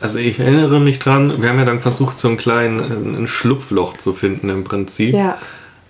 Also 0.00 0.18
ich 0.18 0.38
erinnere 0.38 0.78
mich 0.80 0.98
dran, 0.98 1.42
wir 1.42 1.48
haben 1.48 1.58
ja 1.58 1.64
dann 1.64 1.80
versucht, 1.80 2.18
so 2.18 2.28
einen 2.28 2.36
kleinen 2.36 2.80
ein 3.16 3.26
Schlupfloch 3.26 3.96
zu 3.96 4.12
finden 4.12 4.48
im 4.48 4.64
Prinzip. 4.64 5.14
Ja. 5.14 5.38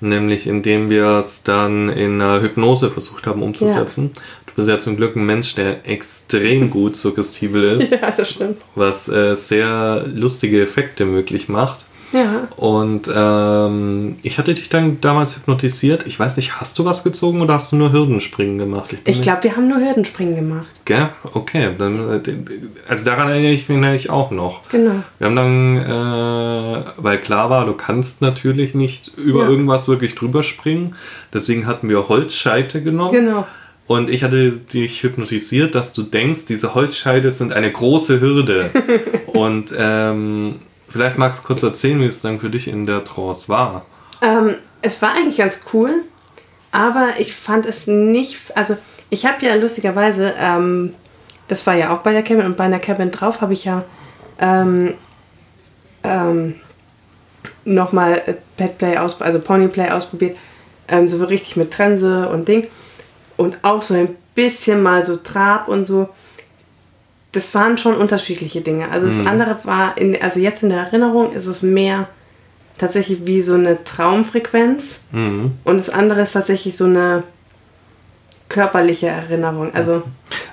Nämlich 0.00 0.46
indem 0.46 0.90
wir 0.90 1.18
es 1.18 1.42
dann 1.42 1.88
in 1.88 2.20
einer 2.20 2.40
Hypnose 2.40 2.90
versucht 2.90 3.26
haben 3.26 3.42
umzusetzen. 3.42 4.12
Ja. 4.14 4.22
Du 4.46 4.52
bist 4.54 4.68
ja 4.68 4.78
zum 4.78 4.96
Glück 4.96 5.16
ein 5.16 5.26
Mensch, 5.26 5.54
der 5.54 5.88
extrem 5.88 6.70
gut 6.70 6.94
suggestibel 6.94 7.64
ist. 7.64 7.90
ja, 8.00 8.10
das 8.10 8.30
stimmt. 8.30 8.58
Was 8.74 9.08
äh, 9.08 9.34
sehr 9.34 10.04
lustige 10.06 10.62
Effekte 10.62 11.04
möglich 11.04 11.48
macht. 11.48 11.87
Ja. 12.12 12.48
Und 12.56 13.10
ähm, 13.14 14.16
ich 14.22 14.38
hatte 14.38 14.54
dich 14.54 14.68
dann 14.68 15.00
damals 15.00 15.36
hypnotisiert. 15.36 16.06
Ich 16.06 16.18
weiß 16.18 16.36
nicht, 16.36 16.60
hast 16.60 16.78
du 16.78 16.84
was 16.84 17.04
gezogen 17.04 17.42
oder 17.42 17.54
hast 17.54 17.72
du 17.72 17.76
nur 17.76 17.92
Hürdenspringen 17.92 18.58
gemacht? 18.58 18.92
Ich, 18.92 19.16
ich 19.16 19.22
glaube, 19.22 19.44
wir 19.44 19.56
haben 19.56 19.68
nur 19.68 19.78
Hürdenspringen 19.78 20.34
gemacht. 20.34 20.66
Gell? 20.84 21.10
Okay. 21.34 21.70
Dann, 21.76 22.22
äh, 22.24 22.32
also 22.88 23.04
daran 23.04 23.28
erinnere 23.28 23.52
ich 23.52 23.68
mich 23.68 24.10
auch 24.10 24.30
noch. 24.30 24.68
Genau. 24.70 25.02
Wir 25.18 25.26
haben 25.26 25.36
dann, 25.36 25.76
äh, 25.76 26.84
weil 26.96 27.18
klar 27.18 27.50
war, 27.50 27.66
du 27.66 27.74
kannst 27.74 28.22
natürlich 28.22 28.74
nicht 28.74 29.12
über 29.18 29.42
ja. 29.42 29.48
irgendwas 29.48 29.88
wirklich 29.88 30.14
drüber 30.14 30.42
springen. 30.42 30.94
Deswegen 31.32 31.66
hatten 31.66 31.88
wir 31.88 32.08
Holzscheite 32.08 32.82
genommen. 32.82 33.12
Genau. 33.12 33.46
Und 33.86 34.10
ich 34.10 34.22
hatte 34.22 34.50
dich 34.52 35.02
hypnotisiert, 35.02 35.74
dass 35.74 35.94
du 35.94 36.02
denkst, 36.02 36.44
diese 36.44 36.74
Holzscheide 36.74 37.30
sind 37.32 37.54
eine 37.54 37.72
große 37.72 38.20
Hürde. 38.20 38.70
und 39.26 39.74
ähm, 39.78 40.56
Vielleicht 40.88 41.18
magst 41.18 41.42
du 41.42 41.46
kurz 41.46 41.62
erzählen, 41.62 42.00
wie 42.00 42.06
es 42.06 42.22
dann 42.22 42.40
für 42.40 42.50
dich 42.50 42.68
in 42.68 42.86
der 42.86 43.04
Trance 43.04 43.48
war. 43.48 43.84
Ähm, 44.22 44.54
es 44.82 45.00
war 45.02 45.12
eigentlich 45.12 45.36
ganz 45.36 45.60
cool, 45.72 46.02
aber 46.72 47.10
ich 47.18 47.34
fand 47.34 47.66
es 47.66 47.86
nicht. 47.86 48.38
Also, 48.56 48.76
ich 49.10 49.26
habe 49.26 49.44
ja 49.44 49.54
lustigerweise, 49.54 50.34
ähm, 50.38 50.94
das 51.48 51.66
war 51.66 51.74
ja 51.74 51.94
auch 51.94 51.98
bei 51.98 52.12
der 52.12 52.22
Cabin 52.22 52.46
und 52.46 52.56
bei 52.56 52.64
einer 52.64 52.78
Cabin 52.78 53.10
drauf 53.10 53.40
habe 53.40 53.52
ich 53.52 53.64
ja 53.64 53.84
ähm, 54.38 54.94
ähm, 56.04 56.54
nochmal 57.64 58.22
Petplay 58.56 58.98
aus, 58.98 59.20
also 59.20 59.38
Ponyplay 59.40 59.90
ausprobiert, 59.90 60.36
ähm, 60.88 61.08
so 61.08 61.22
richtig 61.24 61.56
mit 61.56 61.70
Trense 61.70 62.28
und 62.28 62.48
Ding 62.48 62.66
und 63.36 63.58
auch 63.62 63.82
so 63.82 63.94
ein 63.94 64.16
bisschen 64.34 64.82
mal 64.82 65.04
so 65.04 65.16
Trab 65.16 65.68
und 65.68 65.86
so 65.86 66.08
das 67.32 67.54
waren 67.54 67.78
schon 67.78 67.94
unterschiedliche 67.94 68.60
Dinge. 68.60 68.90
Also 68.90 69.06
das 69.06 69.16
mhm. 69.16 69.26
andere 69.26 69.58
war, 69.64 69.98
in, 69.98 70.20
also 70.20 70.40
jetzt 70.40 70.62
in 70.62 70.70
der 70.70 70.80
Erinnerung 70.80 71.32
ist 71.32 71.46
es 71.46 71.62
mehr 71.62 72.08
tatsächlich 72.78 73.26
wie 73.26 73.42
so 73.42 73.54
eine 73.54 73.82
Traumfrequenz 73.84 75.08
mhm. 75.12 75.52
und 75.64 75.78
das 75.78 75.90
andere 75.90 76.22
ist 76.22 76.32
tatsächlich 76.32 76.76
so 76.76 76.84
eine 76.84 77.24
körperliche 78.48 79.08
Erinnerung. 79.08 79.74
Also, 79.74 80.02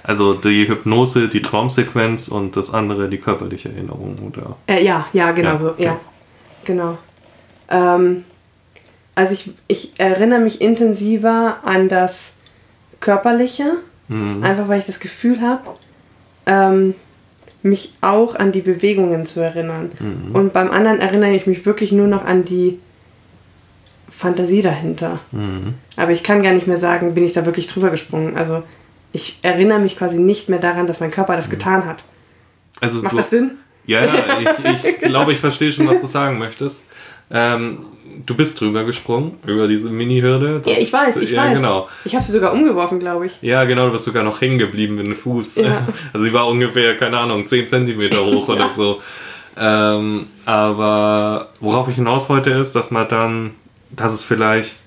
also 0.04 0.34
die 0.34 0.68
Hypnose, 0.68 1.30
die 1.30 1.42
Traumsequenz 1.42 2.28
und 2.28 2.58
das 2.58 2.74
andere 2.74 3.10
die 3.10 3.20
körperliche 3.20 3.70
Erinnerung, 3.70 4.18
oder? 4.28 4.58
Äh, 4.68 4.84
ja, 4.84 5.08
ja, 5.14 5.32
genau 5.32 5.54
ja, 5.54 5.60
so, 5.60 5.70
okay. 5.70 5.84
ja, 5.84 6.00
genau. 6.66 6.98
Ähm, 7.70 8.26
also 9.14 9.34
ich, 9.34 9.52
ich 9.68 9.94
erinnere 9.98 10.40
mich 10.40 10.60
intensiver 10.60 11.60
an 11.64 11.88
das 11.88 12.34
Körperliche, 13.00 13.78
mhm. 14.10 14.44
einfach 14.44 14.68
weil 14.68 14.80
ich 14.80 14.86
das 14.86 15.00
Gefühl 15.00 15.40
habe, 15.42 15.62
ähm, 16.46 16.96
mich 17.64 17.94
auch 18.02 18.36
an 18.36 18.52
die 18.52 18.62
Bewegungen 18.62 19.26
zu 19.26 19.40
erinnern. 19.40 19.92
Mhm. 20.00 20.36
Und 20.36 20.54
beim 20.54 20.70
anderen 20.70 21.00
erinnere 21.00 21.36
ich 21.36 21.48
mich 21.48 21.66
wirklich 21.66 21.92
nur 21.92 22.08
noch 22.08 22.24
an 22.24 22.46
die 22.46 22.80
Fantasie 24.10 24.62
dahinter. 24.62 25.20
Mhm. 25.32 25.74
Aber 25.96 26.12
ich 26.12 26.24
kann 26.24 26.44
gar 26.44 26.54
nicht 26.54 26.68
mehr 26.68 26.78
sagen, 26.78 27.14
bin 27.14 27.26
ich 27.26 27.34
da 27.34 27.46
wirklich 27.46 27.68
drüber 27.68 27.90
gesprungen. 27.90 28.38
Also 28.38 28.64
ich 29.12 29.40
erinnere 29.42 29.80
mich 29.80 29.98
quasi 29.98 30.20
nicht 30.20 30.48
mehr 30.48 30.60
daran, 30.60 30.88
dass 30.88 31.00
mein 31.00 31.12
Körper 31.12 31.36
das 31.36 31.48
mhm. 31.48 31.52
getan 31.52 31.86
hat. 31.86 32.04
Also 32.82 33.02
Macht 33.02 33.18
das 33.18 33.30
Sinn? 33.30 33.52
Ja, 33.86 34.06
ja, 34.06 34.40
ich, 34.74 34.86
ich 34.86 35.00
glaube, 35.00 35.34
ich 35.34 35.40
verstehe 35.40 35.72
schon, 35.72 35.88
was 35.88 36.02
du 36.02 36.08
sagen 36.08 36.38
möchtest. 36.38 36.88
Ähm, 37.32 37.80
du 38.26 38.36
bist 38.36 38.60
drüber 38.60 38.84
gesprungen, 38.84 39.38
über 39.46 39.68
diese 39.68 39.90
Mini-Hürde. 39.90 40.62
Ja, 40.66 40.78
ich 40.78 40.92
weiß, 40.92 41.18
ich 41.18 41.32
ja, 41.32 41.46
weiß. 41.46 41.58
Genau. 41.58 41.90
Ich 42.04 42.16
habe 42.16 42.24
sie 42.24 42.32
sogar 42.32 42.54
umgeworfen, 42.54 43.00
glaube 43.00 43.28
ich. 43.28 43.34
Ja, 43.42 43.64
genau, 43.66 43.88
du 43.88 43.92
bist 43.94 44.06
sogar 44.06 44.24
noch 44.24 44.42
hängen 44.42 44.58
geblieben 44.58 44.96
mit 44.96 45.08
dem 45.08 45.16
Fuß. 45.16 45.58
Ja. 45.58 45.88
Also 46.14 46.26
sie 46.26 46.34
war 46.34 46.48
ungefähr, 46.48 46.98
keine 46.98 47.18
Ahnung, 47.18 47.48
10 47.48 47.68
cm 47.68 48.02
hoch 48.18 48.48
ja. 48.48 48.56
oder 48.56 48.70
so. 48.70 49.02
Ähm, 49.58 50.28
aber 50.46 51.50
worauf 51.60 51.88
ich 51.90 51.96
hinaus 51.96 52.30
wollte 52.30 52.52
ist, 52.52 52.74
dass 52.74 52.92
man 52.92 53.08
dann, 53.08 53.52
dass 53.92 54.14
es 54.14 54.26
vielleicht 54.26 54.78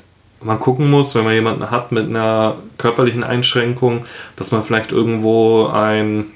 man 0.40 0.60
gucken 0.60 0.90
muss, 0.90 1.14
wenn 1.14 1.24
man 1.24 1.34
jemanden 1.34 1.70
hat 1.70 1.92
mit 1.92 2.08
einer 2.08 2.56
körperlichen 2.76 3.24
Einschränkung, 3.24 4.04
dass 4.36 4.52
man 4.52 4.62
vielleicht 4.62 4.92
irgendwo 4.92 5.66
ein 5.66 6.26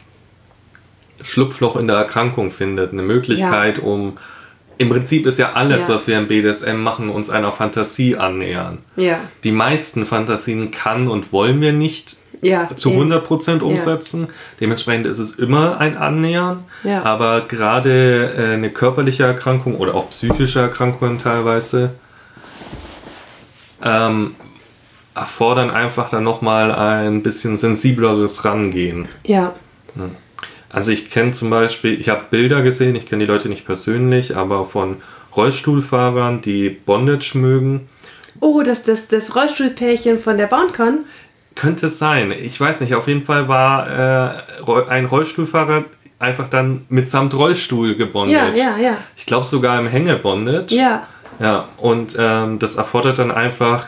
Schlupfloch 1.22 1.76
in 1.76 1.86
der 1.86 1.96
Erkrankung 1.96 2.50
findet, 2.50 2.92
eine 2.92 3.02
Möglichkeit, 3.02 3.78
ja. 3.78 3.84
um 3.84 4.18
im 4.82 4.90
Prinzip 4.90 5.26
ist 5.26 5.38
ja 5.38 5.52
alles, 5.52 5.88
ja. 5.88 5.94
was 5.94 6.06
wir 6.08 6.18
im 6.18 6.28
BDSM 6.28 6.76
machen, 6.76 7.08
uns 7.08 7.30
einer 7.30 7.52
Fantasie 7.52 8.16
annähern. 8.16 8.78
Ja. 8.96 9.20
Die 9.44 9.52
meisten 9.52 10.06
Fantasien 10.06 10.70
kann 10.70 11.08
und 11.08 11.32
wollen 11.32 11.60
wir 11.60 11.72
nicht 11.72 12.16
ja, 12.42 12.68
zu 12.74 12.90
eben. 12.90 13.12
100% 13.12 13.60
umsetzen. 13.60 14.28
Dementsprechend 14.60 15.06
ist 15.06 15.18
es 15.18 15.36
immer 15.38 15.78
ein 15.78 15.96
Annähern. 15.96 16.64
Aber 17.04 17.42
gerade 17.42 18.34
äh, 18.36 18.54
eine 18.54 18.70
körperliche 18.70 19.24
Erkrankung 19.24 19.76
oder 19.76 19.94
auch 19.94 20.10
psychische 20.10 20.60
Erkrankungen 20.60 21.18
teilweise 21.18 21.94
ähm, 23.82 24.34
erfordern 25.14 25.70
einfach 25.70 26.08
dann 26.10 26.24
nochmal 26.24 26.72
ein 26.72 27.22
bisschen 27.22 27.56
sensibleres 27.56 28.44
Rangehen. 28.44 29.08
Ja. 29.24 29.54
Also 30.72 30.90
ich 30.90 31.10
kenne 31.10 31.32
zum 31.32 31.50
Beispiel, 31.50 32.00
ich 32.00 32.08
habe 32.08 32.22
Bilder 32.30 32.62
gesehen, 32.62 32.96
ich 32.96 33.06
kenne 33.06 33.24
die 33.24 33.30
Leute 33.30 33.48
nicht 33.50 33.66
persönlich, 33.66 34.36
aber 34.36 34.64
von 34.64 34.96
Rollstuhlfahrern, 35.36 36.40
die 36.40 36.70
Bondage 36.70 37.32
mögen. 37.34 37.88
Oh, 38.40 38.62
das, 38.62 38.82
das, 38.82 39.08
das 39.08 39.36
Rollstuhlpärchen 39.36 40.18
von 40.18 40.38
der 40.38 40.46
BoundCon? 40.46 41.00
Könnte 41.54 41.86
es 41.86 41.98
sein. 41.98 42.32
Ich 42.32 42.58
weiß 42.58 42.80
nicht. 42.80 42.94
Auf 42.94 43.06
jeden 43.06 43.24
Fall 43.24 43.46
war 43.46 44.34
äh, 44.66 44.88
ein 44.88 45.04
Rollstuhlfahrer 45.04 45.84
einfach 46.18 46.48
dann 46.48 46.86
mitsamt 46.88 47.34
Rollstuhl 47.34 47.94
gebondet. 47.94 48.56
Ja, 48.56 48.76
ja, 48.76 48.78
ja. 48.78 48.96
Ich 49.16 49.26
glaube 49.26 49.44
sogar 49.44 49.78
im 49.78 49.88
Hängebondage. 49.88 50.74
Ja. 50.74 51.06
Ja, 51.40 51.68
und 51.78 52.16
ähm, 52.18 52.58
das 52.58 52.76
erfordert 52.76 53.18
dann 53.18 53.30
einfach 53.30 53.86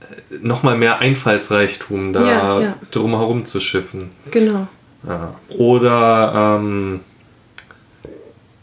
äh, 0.00 0.36
nochmal 0.40 0.76
mehr 0.76 0.98
Einfallsreichtum, 0.98 2.12
da 2.12 2.26
ja, 2.26 2.60
ja. 2.60 2.76
drumherum 2.90 3.44
zu 3.44 3.60
schiffen. 3.60 4.10
Genau. 4.30 4.66
Oder 5.48 6.58
ähm, 6.58 7.00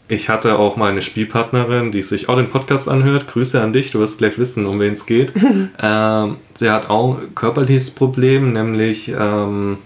ich 0.08 0.28
hatte 0.28 0.58
auch 0.58 0.76
mal 0.76 0.90
eine 0.90 1.02
Spielpartnerin, 1.02 1.90
die 1.90 2.02
sich 2.02 2.28
auch 2.28 2.36
den 2.36 2.50
Podcast 2.50 2.88
anhört. 2.88 3.28
Grüße 3.28 3.60
an 3.60 3.72
dich, 3.72 3.92
du 3.92 3.98
wirst 3.98 4.18
gleich 4.18 4.38
wissen, 4.38 4.66
um 4.66 4.78
wen 4.80 4.92
es 4.92 5.06
geht. 5.06 5.32
ähm, 5.82 6.36
sie 6.58 6.70
hat 6.70 6.90
auch 6.90 7.18
ein 7.18 7.34
körperliches 7.34 7.92
Problem, 7.92 8.52
nämlich 8.52 9.08
ähm, 9.08 9.78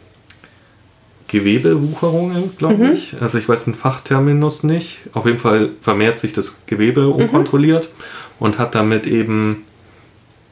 Gewebewucherungen, 1.29 2.57
glaube 2.57 2.87
mhm. 2.87 2.93
ich. 2.93 3.17
Also 3.21 3.39
ich 3.39 3.49
weiß 3.49 3.67
den 3.67 3.75
Fachterminus 3.75 4.65
nicht. 4.65 5.01
Auf 5.13 5.27
jeden 5.27 5.39
Fall 5.39 5.71
vermehrt 5.81 6.19
sich 6.19 6.33
das 6.33 6.63
Gewebe 6.67 7.03
mhm. 7.03 7.13
unkontrolliert 7.13 7.91
und 8.39 8.59
hat 8.59 8.75
damit 8.75 9.07
eben 9.07 9.65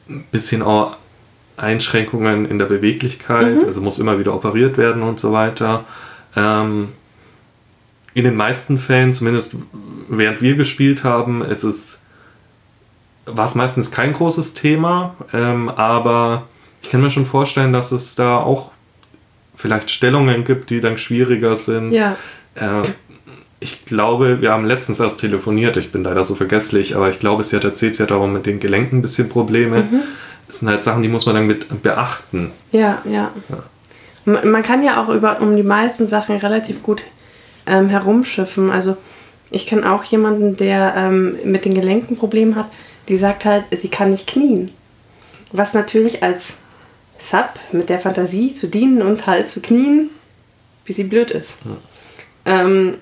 ein 0.09 0.25
bisschen 0.31 0.61
auch 0.61 0.97
Einschränkungen 1.57 2.45
in 2.45 2.59
der 2.59 2.65
Beweglichkeit, 2.65 3.61
mhm. 3.61 3.67
also 3.67 3.81
muss 3.81 3.99
immer 3.99 4.19
wieder 4.19 4.33
operiert 4.33 4.77
werden 4.77 5.03
und 5.03 5.19
so 5.19 5.31
weiter. 5.31 5.85
Ähm, 6.35 6.89
in 8.13 8.23
den 8.23 8.35
meisten 8.35 8.79
Fällen, 8.79 9.13
zumindest 9.13 9.57
während 10.09 10.41
wir 10.41 10.55
gespielt 10.55 11.03
haben, 11.03 11.41
ist 11.43 11.63
es, 11.63 12.05
war 13.25 13.45
es 13.45 13.55
meistens 13.55 13.91
kein 13.91 14.13
großes 14.13 14.53
Thema, 14.53 15.15
ähm, 15.33 15.69
aber 15.69 16.43
ich 16.81 16.89
kann 16.89 17.01
mir 17.01 17.11
schon 17.11 17.25
vorstellen, 17.25 17.73
dass 17.73 17.91
es 17.91 18.15
da 18.15 18.37
auch 18.37 18.71
vielleicht 19.55 19.89
Stellungen 19.89 20.43
gibt, 20.45 20.69
die 20.69 20.81
dann 20.81 20.97
schwieriger 20.97 21.55
sind. 21.55 21.93
Ja. 21.93 22.17
Äh, 22.55 22.83
ich 23.59 23.85
glaube, 23.85 24.41
wir 24.41 24.51
haben 24.51 24.65
letztens 24.65 24.99
erst 24.99 25.19
telefoniert, 25.19 25.77
ich 25.77 25.91
bin 25.91 26.03
leider 26.03 26.23
so 26.23 26.35
vergesslich, 26.35 26.95
aber 26.95 27.09
ich 27.09 27.19
glaube, 27.19 27.43
sie 27.43 27.55
hat 27.55 27.63
erzählt, 27.63 27.95
sie 27.95 28.03
hat 28.03 28.11
auch 28.11 28.27
mit 28.27 28.45
den 28.45 28.59
Gelenken 28.59 28.99
ein 28.99 29.01
bisschen 29.01 29.29
Probleme. 29.29 29.83
Mhm. 29.83 30.01
Das 30.47 30.59
sind 30.59 30.69
halt 30.69 30.83
Sachen, 30.83 31.01
die 31.01 31.07
muss 31.07 31.25
man 31.25 31.35
dann 31.35 31.47
mit 31.47 31.81
beachten. 31.81 32.51
Ja, 32.71 33.01
ja. 33.05 33.31
ja. 33.49 34.43
Man 34.43 34.63
kann 34.63 34.83
ja 34.83 35.03
auch 35.03 35.09
über, 35.09 35.41
um 35.41 35.55
die 35.55 35.63
meisten 35.63 36.07
Sachen 36.07 36.37
relativ 36.37 36.81
gut 36.81 37.03
ähm, 37.65 37.89
herumschiffen. 37.89 38.71
Also 38.71 38.97
ich 39.51 39.67
kenne 39.67 39.91
auch 39.91 40.03
jemanden, 40.03 40.57
der 40.57 40.93
ähm, 40.95 41.37
mit 41.43 41.65
den 41.65 41.73
Gelenken 41.73 42.17
Probleme 42.17 42.55
hat, 42.55 42.67
die 43.07 43.17
sagt 43.17 43.45
halt, 43.45 43.65
sie 43.71 43.89
kann 43.89 44.11
nicht 44.11 44.27
knien. 44.27 44.71
Was 45.51 45.73
natürlich 45.73 46.23
als 46.23 46.55
Sub 47.17 47.51
mit 47.71 47.89
der 47.89 47.99
Fantasie 47.99 48.53
zu 48.53 48.67
dienen 48.67 49.01
und 49.01 49.27
halt 49.27 49.49
zu 49.49 49.61
knien, 49.61 50.09
wie 50.85 50.93
sie 50.93 51.03
blöd 51.03 51.31
ist. 51.31 51.57
Ja. 51.65 52.61
Ähm, 52.61 52.97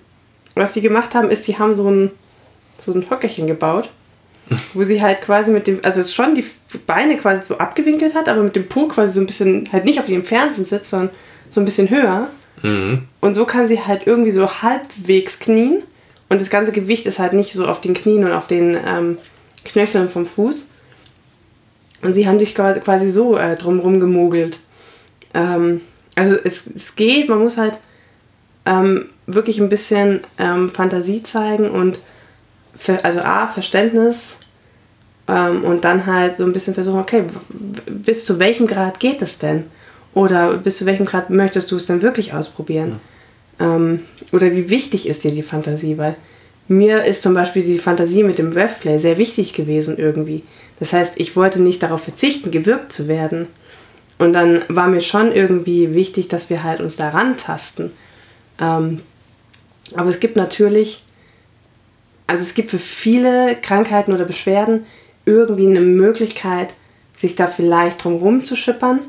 was 0.55 0.73
sie 0.73 0.81
gemacht 0.81 1.15
haben, 1.15 1.29
ist, 1.29 1.47
die 1.47 1.57
haben 1.57 1.75
so 1.75 1.89
ein, 1.89 2.11
so 2.77 2.93
ein 2.93 3.09
Hockerchen 3.09 3.47
gebaut, 3.47 3.89
wo 4.73 4.83
sie 4.83 5.01
halt 5.01 5.21
quasi 5.21 5.51
mit 5.51 5.67
dem, 5.67 5.79
also 5.83 6.03
schon 6.03 6.35
die 6.35 6.45
Beine 6.85 7.17
quasi 7.17 7.43
so 7.43 7.57
abgewinkelt 7.57 8.13
hat, 8.13 8.29
aber 8.29 8.43
mit 8.43 8.55
dem 8.55 8.67
Po 8.67 8.87
quasi 8.87 9.13
so 9.13 9.21
ein 9.21 9.27
bisschen, 9.27 9.69
halt 9.71 9.85
nicht 9.85 9.99
auf 9.99 10.05
dem 10.05 10.23
Fernsehen 10.23 10.65
sitzt, 10.65 10.89
sondern 10.89 11.09
so 11.49 11.61
ein 11.61 11.65
bisschen 11.65 11.89
höher. 11.89 12.29
Mhm. 12.61 13.03
Und 13.21 13.35
so 13.35 13.45
kann 13.45 13.67
sie 13.67 13.79
halt 13.79 14.05
irgendwie 14.05 14.31
so 14.31 14.61
halbwegs 14.61 15.39
knien. 15.39 15.83
Und 16.29 16.41
das 16.41 16.49
ganze 16.49 16.71
Gewicht 16.71 17.05
ist 17.05 17.19
halt 17.19 17.33
nicht 17.33 17.53
so 17.53 17.65
auf 17.67 17.81
den 17.81 17.93
Knien 17.93 18.25
und 18.25 18.31
auf 18.31 18.47
den 18.47 18.77
ähm, 18.85 19.17
Knöcheln 19.63 20.09
vom 20.09 20.25
Fuß, 20.25 20.67
und 22.03 22.13
sie 22.13 22.27
haben 22.27 22.39
sich 22.39 22.53
quasi 22.53 23.09
so 23.09 23.37
äh, 23.37 23.55
drumherum 23.55 23.99
gemogelt. 23.99 24.59
Ähm, 25.33 25.81
also 26.15 26.35
es, 26.43 26.67
es 26.67 26.95
geht, 26.95 27.29
man 27.29 27.39
muss 27.39 27.57
halt 27.57 27.79
ähm, 28.65 29.05
wirklich 29.25 29.59
ein 29.59 29.69
bisschen 29.69 30.19
ähm, 30.37 30.69
Fantasie 30.69 31.23
zeigen 31.23 31.69
und 31.69 31.99
für, 32.75 33.03
also 33.03 33.19
A, 33.19 33.47
Verständnis 33.47 34.39
ähm, 35.27 35.63
und 35.63 35.83
dann 35.83 36.05
halt 36.05 36.35
so 36.35 36.43
ein 36.43 36.53
bisschen 36.53 36.73
versuchen, 36.73 36.99
okay, 36.99 37.23
bis 37.87 38.25
zu 38.25 38.39
welchem 38.39 38.67
Grad 38.67 38.99
geht 38.99 39.21
es 39.21 39.39
denn? 39.39 39.65
Oder 40.13 40.57
bis 40.57 40.77
zu 40.77 40.85
welchem 40.85 41.05
Grad 41.05 41.29
möchtest 41.29 41.71
du 41.71 41.75
es 41.75 41.87
denn 41.87 42.01
wirklich 42.01 42.33
ausprobieren? 42.33 42.99
Mhm. 43.59 43.99
oder 44.31 44.51
wie 44.51 44.69
wichtig 44.71 45.07
ist 45.07 45.23
dir 45.23 45.31
die 45.31 45.43
Fantasie? 45.43 45.97
Weil 45.97 46.15
mir 46.67 47.03
ist 47.03 47.21
zum 47.21 47.33
Beispiel 47.33 47.63
die 47.63 47.79
Fantasie 47.79 48.23
mit 48.23 48.37
dem 48.37 48.51
Revplay 48.51 48.97
sehr 48.97 49.17
wichtig 49.17 49.53
gewesen 49.53 49.97
irgendwie. 49.97 50.43
Das 50.79 50.91
heißt, 50.91 51.13
ich 51.17 51.35
wollte 51.35 51.61
nicht 51.61 51.83
darauf 51.83 52.01
verzichten, 52.01 52.51
gewirkt 52.51 52.91
zu 52.91 53.07
werden. 53.07 53.47
Und 54.17 54.33
dann 54.33 54.63
war 54.69 54.87
mir 54.87 55.01
schon 55.01 55.31
irgendwie 55.31 55.93
wichtig, 55.93 56.29
dass 56.29 56.49
wir 56.49 56.63
halt 56.63 56.79
uns 56.79 56.95
daran 56.95 57.37
tasten. 57.37 57.91
Ähm, 58.59 59.01
aber 59.95 60.09
es 60.09 60.19
gibt 60.19 60.35
natürlich, 60.35 61.03
also 62.33 62.45
es 62.45 62.55
gibt 62.55 62.71
für 62.71 62.79
viele 62.79 63.55
Krankheiten 63.61 64.11
oder 64.11 64.25
Beschwerden 64.25 64.87
irgendwie 65.23 65.67
eine 65.67 65.81
Möglichkeit, 65.81 66.73
sich 67.15 67.35
da 67.35 67.45
vielleicht 67.45 68.03
drum 68.03 68.15
rumzuschippern. 68.15 69.01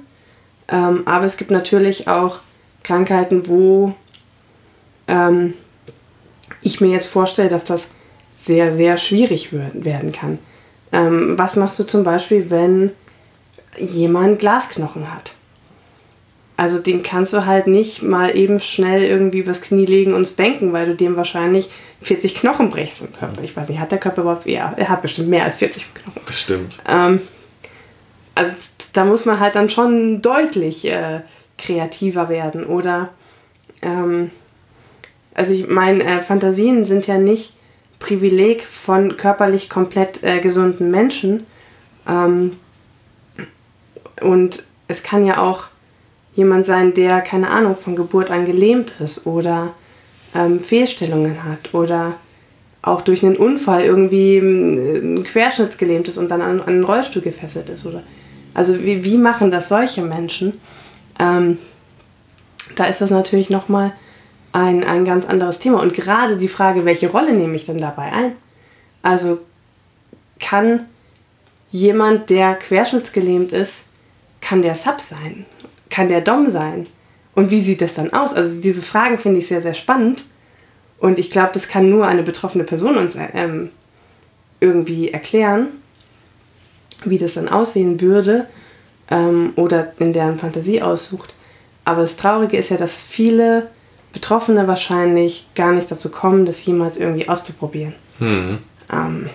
Ähm, 0.68 1.04
aber 1.06 1.24
es 1.24 1.38
gibt 1.38 1.50
natürlich 1.50 2.06
auch 2.06 2.40
Krankheiten, 2.82 3.48
wo 3.48 3.94
ähm, 5.08 5.54
ich 6.60 6.82
mir 6.82 6.88
jetzt 6.88 7.06
vorstelle, 7.06 7.48
dass 7.48 7.64
das 7.64 7.88
sehr, 8.44 8.76
sehr 8.76 8.98
schwierig 8.98 9.54
werden 9.54 10.12
kann. 10.12 10.38
Ähm, 10.92 11.38
was 11.38 11.56
machst 11.56 11.78
du 11.78 11.84
zum 11.84 12.04
Beispiel, 12.04 12.50
wenn 12.50 12.92
jemand 13.78 14.38
Glasknochen 14.38 15.10
hat? 15.14 15.32
Also 16.56 16.78
den 16.78 17.02
kannst 17.02 17.32
du 17.32 17.46
halt 17.46 17.66
nicht 17.66 18.02
mal 18.02 18.36
eben 18.36 18.60
schnell 18.60 19.02
irgendwie 19.02 19.40
übers 19.40 19.60
Knie 19.60 19.86
legen 19.86 20.14
und 20.14 20.28
spanken, 20.28 20.72
weil 20.72 20.86
du 20.86 20.94
dem 20.94 21.16
wahrscheinlich 21.16 21.68
40 22.02 22.36
Knochen 22.36 22.70
brichst 22.70 23.02
im 23.02 23.12
Körper. 23.12 23.42
Ich 23.42 23.56
weiß 23.56 23.68
nicht, 23.68 23.80
hat 23.80 23.90
der 23.90 23.98
Körper 23.98 24.22
überhaupt, 24.22 24.46
ja, 24.46 24.72
er 24.76 24.88
hat 24.88 25.02
bestimmt 25.02 25.28
mehr 25.28 25.44
als 25.44 25.56
40 25.56 25.94
Knochen. 25.94 26.22
Bestimmt. 26.26 26.78
Ähm, 26.88 27.20
also 28.36 28.52
da 28.92 29.04
muss 29.04 29.24
man 29.24 29.40
halt 29.40 29.56
dann 29.56 29.68
schon 29.68 30.22
deutlich 30.22 30.86
äh, 30.86 31.22
kreativer 31.58 32.28
werden. 32.28 32.64
Oder, 32.64 33.10
ähm, 33.82 34.30
also 35.34 35.52
ich 35.52 35.68
meine, 35.68 36.04
äh, 36.04 36.22
Fantasien 36.22 36.84
sind 36.84 37.06
ja 37.06 37.18
nicht 37.18 37.54
Privileg 37.98 38.64
von 38.64 39.16
körperlich 39.16 39.68
komplett 39.68 40.22
äh, 40.22 40.40
gesunden 40.40 40.90
Menschen. 40.90 41.46
Ähm, 42.08 42.52
und 44.20 44.62
es 44.86 45.02
kann 45.02 45.24
ja 45.24 45.38
auch 45.38 45.68
jemand 46.34 46.66
sein, 46.66 46.94
der, 46.94 47.20
keine 47.20 47.50
Ahnung, 47.50 47.76
von 47.76 47.96
Geburt 47.96 48.30
an 48.30 48.46
gelähmt 48.46 48.94
ist 49.00 49.26
oder 49.26 49.72
ähm, 50.34 50.60
Fehlstellungen 50.60 51.44
hat 51.44 51.72
oder 51.72 52.14
auch 52.82 53.00
durch 53.00 53.24
einen 53.24 53.36
Unfall 53.36 53.82
irgendwie 53.82 54.36
ähm, 54.36 55.16
ein 55.16 55.24
Querschnittsgelähmt 55.24 56.08
ist 56.08 56.18
und 56.18 56.30
dann 56.30 56.42
an, 56.42 56.60
einen 56.60 56.84
Rollstuhl 56.84 57.22
gefesselt 57.22 57.68
ist. 57.68 57.86
Oder, 57.86 58.02
also 58.52 58.82
wie, 58.82 59.04
wie 59.04 59.16
machen 59.16 59.50
das 59.50 59.68
solche 59.68 60.02
Menschen? 60.02 60.60
Ähm, 61.18 61.58
da 62.76 62.84
ist 62.84 63.00
das 63.00 63.10
natürlich 63.10 63.50
nochmal 63.50 63.92
ein, 64.52 64.84
ein 64.84 65.04
ganz 65.04 65.26
anderes 65.26 65.58
Thema. 65.58 65.80
Und 65.80 65.94
gerade 65.94 66.36
die 66.36 66.48
Frage, 66.48 66.84
welche 66.84 67.10
Rolle 67.10 67.32
nehme 67.32 67.56
ich 67.56 67.66
denn 67.66 67.78
dabei 67.78 68.12
ein? 68.12 68.32
Also 69.02 69.38
kann 70.40 70.86
jemand, 71.70 72.30
der 72.30 72.54
querschnittsgelähmt 72.54 73.52
ist, 73.52 73.84
kann 74.40 74.62
der 74.62 74.74
Sub 74.74 75.00
sein? 75.00 75.46
Kann 75.94 76.08
der 76.08 76.22
Dom 76.22 76.50
sein? 76.50 76.88
Und 77.36 77.52
wie 77.52 77.60
sieht 77.60 77.80
das 77.80 77.94
dann 77.94 78.12
aus? 78.12 78.34
Also 78.34 78.60
diese 78.60 78.82
Fragen 78.82 79.16
finde 79.16 79.38
ich 79.38 79.46
sehr, 79.46 79.62
sehr 79.62 79.74
spannend. 79.74 80.24
Und 80.98 81.20
ich 81.20 81.30
glaube, 81.30 81.50
das 81.52 81.68
kann 81.68 81.88
nur 81.88 82.08
eine 82.08 82.24
betroffene 82.24 82.64
Person 82.64 82.96
uns 82.96 83.16
ähm, 83.32 83.70
irgendwie 84.58 85.12
erklären, 85.12 85.68
wie 87.04 87.16
das 87.16 87.34
dann 87.34 87.48
aussehen 87.48 88.00
würde 88.00 88.48
ähm, 89.08 89.52
oder 89.54 89.92
in 90.00 90.12
deren 90.12 90.36
Fantasie 90.36 90.82
aussucht. 90.82 91.32
Aber 91.84 92.00
das 92.00 92.16
Traurige 92.16 92.56
ist 92.56 92.70
ja, 92.70 92.76
dass 92.76 93.00
viele 93.00 93.68
Betroffene 94.12 94.66
wahrscheinlich 94.66 95.46
gar 95.54 95.70
nicht 95.70 95.88
dazu 95.92 96.10
kommen, 96.10 96.44
das 96.44 96.64
jemals 96.64 96.96
irgendwie 96.96 97.28
auszuprobieren. 97.28 97.94
Hm. 98.18 98.58
Ähm, 98.92 99.30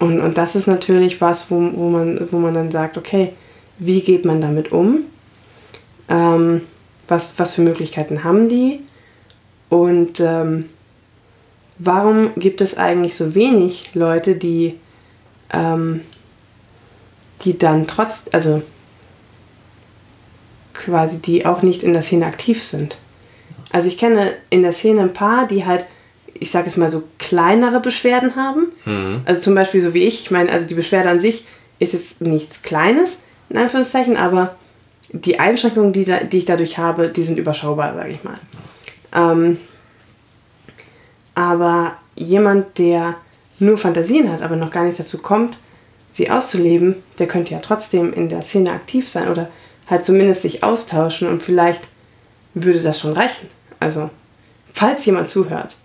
und, 0.00 0.20
und 0.20 0.36
das 0.36 0.56
ist 0.56 0.66
natürlich 0.66 1.20
was, 1.20 1.52
wo, 1.52 1.70
wo, 1.74 1.88
man, 1.88 2.26
wo 2.32 2.38
man 2.38 2.54
dann 2.54 2.72
sagt, 2.72 2.98
okay, 2.98 3.34
wie 3.78 4.00
geht 4.00 4.24
man 4.24 4.40
damit 4.40 4.72
um? 4.72 5.04
Ähm, 6.08 6.62
was, 7.06 7.38
was 7.38 7.54
für 7.54 7.62
Möglichkeiten 7.62 8.24
haben 8.24 8.48
die? 8.48 8.80
Und 9.68 10.20
ähm, 10.20 10.66
warum 11.78 12.30
gibt 12.36 12.60
es 12.60 12.76
eigentlich 12.76 13.16
so 13.16 13.34
wenig 13.34 13.94
Leute, 13.94 14.34
die, 14.34 14.78
ähm, 15.52 16.00
die 17.42 17.58
dann 17.58 17.86
trotz, 17.86 18.24
also 18.32 18.62
quasi, 20.74 21.18
die 21.18 21.46
auch 21.46 21.62
nicht 21.62 21.82
in 21.82 21.92
der 21.92 22.02
Szene 22.02 22.26
aktiv 22.26 22.62
sind? 22.62 22.96
Also 23.70 23.88
ich 23.88 23.98
kenne 23.98 24.32
in 24.50 24.62
der 24.62 24.72
Szene 24.72 25.02
ein 25.02 25.12
paar, 25.12 25.46
die 25.46 25.66
halt, 25.66 25.84
ich 26.34 26.50
sage 26.50 26.68
es 26.68 26.76
mal 26.76 26.90
so, 26.90 27.02
kleinere 27.18 27.80
Beschwerden 27.80 28.36
haben. 28.36 28.68
Mhm. 28.84 29.22
Also 29.24 29.42
zum 29.42 29.54
Beispiel 29.54 29.80
so 29.80 29.92
wie 29.92 30.04
ich. 30.04 30.22
Ich 30.22 30.30
meine, 30.30 30.50
also 30.50 30.66
die 30.66 30.74
Beschwerde 30.74 31.10
an 31.10 31.20
sich 31.20 31.44
ist 31.78 31.92
jetzt 31.92 32.20
nichts 32.20 32.62
Kleines, 32.62 33.18
in 33.50 33.56
Anführungszeichen, 33.56 34.16
aber 34.16 34.56
die 35.10 35.38
Einschränkungen, 35.38 35.92
die, 35.92 36.04
da, 36.04 36.20
die 36.20 36.38
ich 36.38 36.44
dadurch 36.44 36.78
habe, 36.78 37.08
die 37.08 37.22
sind 37.22 37.38
überschaubar, 37.38 37.94
sage 37.94 38.10
ich 38.10 38.24
mal. 38.24 38.38
Ähm, 39.14 39.58
aber 41.34 41.96
jemand, 42.14 42.78
der 42.78 43.14
nur 43.58 43.78
Fantasien 43.78 44.30
hat, 44.30 44.42
aber 44.42 44.56
noch 44.56 44.70
gar 44.70 44.84
nicht 44.84 44.98
dazu 44.98 45.18
kommt, 45.18 45.58
sie 46.12 46.30
auszuleben, 46.30 46.96
der 47.18 47.28
könnte 47.28 47.52
ja 47.52 47.60
trotzdem 47.60 48.12
in 48.12 48.28
der 48.28 48.42
Szene 48.42 48.72
aktiv 48.72 49.08
sein 49.08 49.28
oder 49.28 49.48
halt 49.88 50.04
zumindest 50.04 50.42
sich 50.42 50.62
austauschen 50.62 51.28
und 51.28 51.42
vielleicht 51.42 51.88
würde 52.54 52.80
das 52.80 53.00
schon 53.00 53.12
reichen. 53.12 53.48
Also, 53.80 54.10
falls 54.72 55.06
jemand 55.06 55.28
zuhört, 55.28 55.76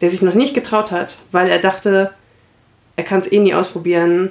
der 0.00 0.10
sich 0.10 0.22
noch 0.22 0.34
nicht 0.34 0.54
getraut 0.54 0.90
hat, 0.90 1.16
weil 1.32 1.48
er 1.48 1.58
dachte, 1.58 2.12
er 2.96 3.04
kann 3.04 3.20
es 3.20 3.30
eh 3.30 3.38
nie 3.38 3.54
ausprobieren, 3.54 4.30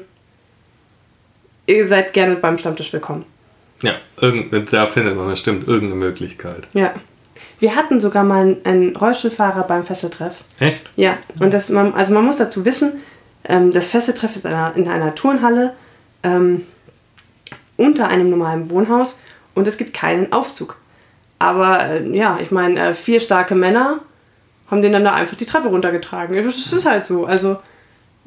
ihr 1.69 1.87
seid 1.87 2.13
gerne 2.13 2.35
beim 2.35 2.57
Stammtisch 2.57 2.91
willkommen. 2.93 3.25
Ja, 3.81 3.93
irgend, 4.19 4.73
da 4.73 4.87
findet 4.87 5.15
man 5.15 5.29
bestimmt 5.29 5.67
irgendeine 5.67 5.99
Möglichkeit. 5.99 6.67
Ja. 6.73 6.93
Wir 7.59 7.75
hatten 7.75 7.99
sogar 7.99 8.23
mal 8.23 8.57
einen 8.63 8.95
Rollstuhlfahrer 8.95 9.63
beim 9.63 9.83
Festetreff. 9.83 10.43
Echt? 10.59 10.89
Ja, 10.95 11.17
und 11.39 11.53
das, 11.53 11.69
man, 11.69 11.93
also 11.93 12.13
man 12.13 12.25
muss 12.25 12.37
dazu 12.37 12.63
wissen, 12.65 13.01
ähm, 13.45 13.71
das 13.71 13.89
Festetreff 13.89 14.35
ist 14.35 14.45
in 14.45 14.53
einer 14.87 15.15
Turnhalle 15.15 15.73
ähm, 16.23 16.65
unter 17.75 18.07
einem 18.07 18.29
normalen 18.29 18.69
Wohnhaus 18.69 19.21
und 19.55 19.67
es 19.67 19.77
gibt 19.77 19.93
keinen 19.93 20.31
Aufzug. 20.31 20.77
Aber 21.37 21.85
äh, 21.85 22.15
ja, 22.15 22.39
ich 22.41 22.51
meine, 22.51 22.79
äh, 22.79 22.93
vier 22.93 23.19
starke 23.19 23.55
Männer 23.55 23.99
haben 24.69 24.81
den 24.81 24.93
dann 24.93 25.03
da 25.03 25.13
einfach 25.13 25.37
die 25.37 25.45
Treppe 25.45 25.69
runtergetragen. 25.69 26.35
Das 26.35 26.71
ist 26.71 26.85
halt 26.85 27.05
so. 27.05 27.25
Also 27.25 27.57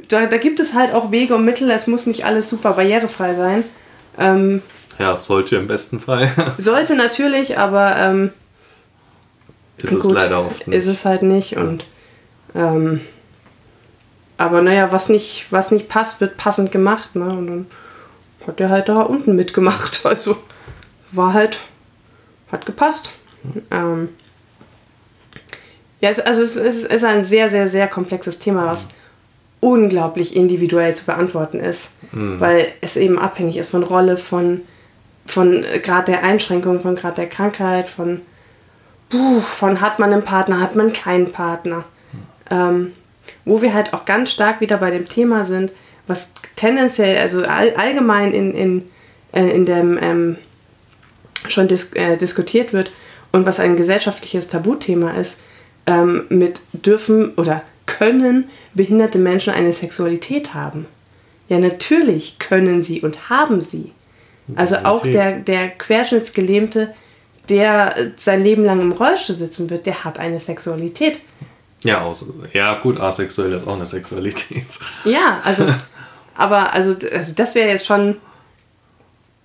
da, 0.08 0.26
da 0.26 0.36
gibt 0.36 0.60
es 0.60 0.74
halt 0.74 0.92
auch 0.94 1.10
Wege 1.10 1.34
und 1.34 1.44
Mittel. 1.44 1.70
Es 1.70 1.86
muss 1.86 2.06
nicht 2.06 2.24
alles 2.24 2.48
super 2.48 2.72
barrierefrei 2.72 3.34
sein. 3.34 3.64
Ähm, 4.18 4.62
Ja, 4.98 5.16
sollte 5.16 5.56
im 5.56 5.66
besten 5.66 6.00
Fall. 6.00 6.30
sollte 6.58 6.94
natürlich, 6.94 7.58
aber 7.58 7.96
ähm, 7.96 8.32
ist 9.78 9.92
es 9.92 10.00
gut, 10.00 10.14
leider 10.14 10.44
oft 10.44 10.66
nicht. 10.66 10.76
ist 10.76 10.86
es 10.86 11.04
halt 11.04 11.22
nicht. 11.22 11.56
Und 11.56 11.86
ähm, 12.54 13.00
aber 14.38 14.60
naja, 14.62 14.92
was 14.92 15.08
nicht, 15.08 15.46
was 15.50 15.70
nicht 15.70 15.88
passt, 15.88 16.20
wird 16.20 16.36
passend 16.36 16.72
gemacht. 16.72 17.14
Ne? 17.16 17.24
Und 17.24 17.46
dann 17.46 17.66
hat 18.46 18.60
er 18.60 18.70
halt 18.70 18.88
da 18.88 19.02
unten 19.02 19.36
mitgemacht. 19.36 20.00
Also 20.04 20.36
war 21.12 21.32
halt, 21.34 21.60
hat 22.50 22.64
gepasst. 22.66 23.10
Ähm, 23.70 24.08
ja, 26.00 26.08
also 26.10 26.42
es 26.42 26.56
ist, 26.56 26.56
es 26.56 26.84
ist 26.84 27.04
ein 27.04 27.24
sehr, 27.24 27.50
sehr, 27.50 27.68
sehr 27.68 27.86
komplexes 27.86 28.38
Thema, 28.38 28.66
was 28.66 28.86
unglaublich 29.62 30.34
individuell 30.34 30.92
zu 30.92 31.06
beantworten 31.06 31.60
ist, 31.60 31.92
weil 32.10 32.66
es 32.80 32.96
eben 32.96 33.16
abhängig 33.16 33.56
ist 33.56 33.70
von 33.70 33.84
Rolle, 33.84 34.16
von, 34.16 34.62
von 35.24 35.64
Grad 35.84 36.08
der 36.08 36.24
Einschränkung, 36.24 36.80
von 36.80 36.96
Grad 36.96 37.16
der 37.16 37.28
Krankheit, 37.28 37.86
von, 37.86 38.22
puh, 39.08 39.40
von 39.40 39.80
hat 39.80 40.00
man 40.00 40.12
einen 40.12 40.24
Partner, 40.24 40.60
hat 40.60 40.74
man 40.74 40.92
keinen 40.92 41.30
Partner. 41.30 41.84
Ähm, 42.50 42.92
wo 43.44 43.62
wir 43.62 43.72
halt 43.72 43.94
auch 43.94 44.04
ganz 44.04 44.32
stark 44.32 44.60
wieder 44.60 44.78
bei 44.78 44.90
dem 44.90 45.08
Thema 45.08 45.44
sind, 45.44 45.70
was 46.08 46.30
tendenziell, 46.56 47.18
also 47.18 47.44
all, 47.44 47.72
allgemein 47.76 48.32
in, 48.32 48.52
in, 48.54 48.90
äh, 49.32 49.48
in 49.48 49.64
dem 49.64 49.96
ähm, 50.02 50.36
schon 51.46 51.68
dis 51.68 51.92
äh, 51.92 52.16
diskutiert 52.16 52.72
wird 52.72 52.90
und 53.30 53.46
was 53.46 53.60
ein 53.60 53.76
gesellschaftliches 53.76 54.48
Tabuthema 54.48 55.12
ist, 55.12 55.40
ähm, 55.86 56.24
mit 56.30 56.60
dürfen 56.72 57.34
oder 57.36 57.62
können 57.86 58.48
behinderte 58.74 59.18
Menschen 59.18 59.52
eine 59.52 59.72
Sexualität 59.72 60.54
haben. 60.54 60.86
Ja, 61.48 61.58
natürlich 61.58 62.38
können 62.38 62.82
sie 62.82 63.00
und 63.02 63.28
haben 63.28 63.60
sie. 63.60 63.92
Also 64.56 64.76
auch 64.78 65.02
der, 65.02 65.38
der 65.38 65.68
Querschnittsgelähmte, 65.70 66.94
der 67.48 67.94
sein 68.16 68.42
Leben 68.42 68.64
lang 68.64 68.80
im 68.80 68.92
Rollstuhl 68.92 69.36
sitzen 69.36 69.70
wird, 69.70 69.86
der 69.86 70.04
hat 70.04 70.18
eine 70.18 70.40
Sexualität. 70.40 71.18
Ja, 71.84 72.02
aus, 72.02 72.32
ja, 72.52 72.74
gut, 72.80 73.00
asexuell 73.00 73.52
ist 73.52 73.66
auch 73.66 73.74
eine 73.74 73.86
Sexualität. 73.86 74.78
Ja, 75.04 75.40
also, 75.44 75.66
aber 76.36 76.72
also, 76.72 76.96
also 77.12 77.34
das 77.34 77.54
wäre 77.54 77.68
jetzt 77.68 77.86
schon, 77.86 78.16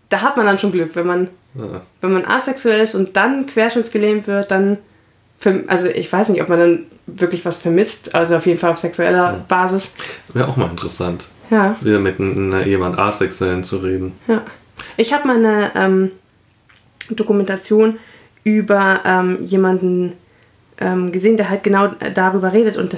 da 0.10 0.22
hat 0.22 0.38
man 0.38 0.46
dann 0.46 0.60
schon 0.60 0.72
Glück, 0.72 0.96
wenn 0.96 1.08
man, 1.08 1.30
Ja. 1.56 1.82
wenn 2.02 2.14
man 2.14 2.26
asexuell 2.26 2.80
ist 2.82 2.96
und 2.96 3.16
dann 3.16 3.48
querschnittsgelähmt 3.48 4.28
wird, 4.28 4.52
dann, 4.52 4.78
also 5.68 5.88
ich 5.88 6.12
weiß 6.12 6.30
nicht, 6.30 6.42
ob 6.42 6.50
man 6.50 6.60
dann 6.60 6.80
wirklich 7.06 7.46
was 7.46 7.58
vermisst, 7.58 8.16
also 8.16 8.36
auf 8.36 8.46
jeden 8.46 8.60
Fall 8.60 8.72
auf 8.72 8.78
sexueller 8.78 9.46
Basis. 9.48 9.94
Wäre 10.34 10.48
auch 10.48 10.58
mal 10.58 10.70
interessant, 10.70 11.28
Ja, 11.50 11.76
wieder 11.82 12.00
mit 12.00 12.20
n- 12.20 12.64
jemand 12.66 12.98
Asexuellen 13.00 13.64
zu 13.64 13.78
reden. 13.78 14.14
ja. 14.28 14.42
Ich 14.98 15.14
habe 15.14 15.28
mal 15.28 15.38
eine 15.38 15.72
ähm, 15.76 16.12
Dokumentation 17.10 17.98
über 18.44 19.02
ähm, 19.06 19.44
jemanden 19.44 20.14
ähm, 20.80 21.12
gesehen, 21.12 21.38
der 21.38 21.50
halt 21.50 21.64
genau 21.64 21.90
darüber 22.14 22.54
redet 22.54 22.78
und 22.78 22.96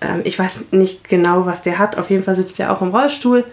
ähm, 0.00 0.20
ich 0.24 0.38
weiß 0.38 0.72
nicht 0.72 1.08
genau, 1.08 1.46
was 1.46 1.62
der 1.62 1.78
hat. 1.78 1.98
Auf 1.98 2.10
jeden 2.10 2.22
Fall 2.22 2.34
sitzt 2.36 2.60
er 2.60 2.72
auch 2.72 2.82
im 2.82 2.88
Rollstuhl, 2.90 3.44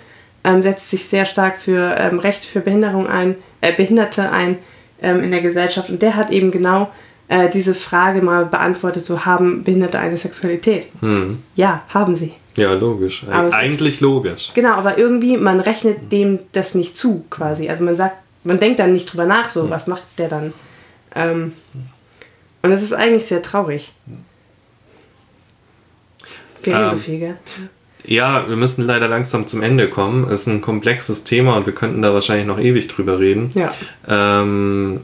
ähm, 0.43 0.61
setzt 0.61 0.89
sich 0.89 1.07
sehr 1.07 1.25
stark 1.25 1.57
für 1.57 1.95
ähm, 1.97 2.19
Rechte 2.19 2.47
für 2.47 2.59
Behinderung 2.59 3.07
ein, 3.07 3.36
äh, 3.61 3.73
Behinderte 3.73 4.31
ein 4.31 4.57
in 5.01 5.31
der 5.31 5.41
Gesellschaft 5.41 5.89
und 5.89 6.01
der 6.01 6.15
hat 6.15 6.29
eben 6.31 6.49
genau 6.49 6.89
äh, 7.28 7.49
diese 7.49 7.74
Frage 7.74 8.21
mal 8.21 8.45
beantwortet, 8.45 9.05
so 9.05 9.26
haben 9.26 9.63
Behinderte 9.63 9.99
eine 9.99 10.17
Sexualität? 10.17 10.88
Hm. 10.99 11.39
Ja, 11.55 11.84
haben 11.89 12.15
sie. 12.15 12.34
Ja, 12.55 12.74
logisch. 12.74 13.26
Aber 13.30 13.43
es 13.47 13.53
ist- 13.53 13.53
Eigentlich 13.59 14.01
logisch. 14.01 14.51
Genau, 14.53 14.74
aber 14.74 14.97
irgendwie, 14.97 15.38
man 15.38 15.59
rechnet 15.59 16.11
dem 16.11 16.39
das 16.51 16.76
nicht 16.76 16.95
zu, 16.97 17.26
quasi. 17.30 17.69
Also 17.69 17.84
man 17.84 17.95
sagt, 17.95 18.17
man 18.43 18.57
denkt 18.59 18.80
dann 18.80 18.93
nicht 18.93 19.11
drüber 19.11 19.26
nach, 19.26 19.49
so, 19.49 19.69
was 19.69 19.88
macht 19.88 20.03
der 20.17 20.28
dann? 20.30 20.53
Ähm, 21.15 21.53
und 22.61 22.69
das 22.71 22.84
ist 22.84 22.93
eigentlich 22.93 23.26
sehr 23.26 23.41
traurig. 23.41 23.93
Wir 26.63 26.74
reden 26.76 26.86
Ähm, 26.86 26.91
so 26.91 26.97
viel, 26.97 27.19
gell? 27.19 27.38
Ja, 28.05 28.47
wir 28.49 28.55
müssen 28.57 28.86
leider 28.86 29.07
langsam 29.07 29.47
zum 29.47 29.61
Ende 29.63 29.89
kommen. 29.89 30.26
Es 30.30 30.41
ist 30.41 30.47
ein 30.47 30.61
komplexes 30.61 31.24
Thema 31.24 31.55
und 31.57 31.65
wir 31.65 31.74
könnten 31.74 32.01
da 32.01 32.13
wahrscheinlich 32.13 32.45
noch 32.47 32.59
ewig 32.59 32.88
drüber 32.89 33.17
reden. 33.19 33.51
Ja. 33.53 33.69
Ähm, 34.07 35.01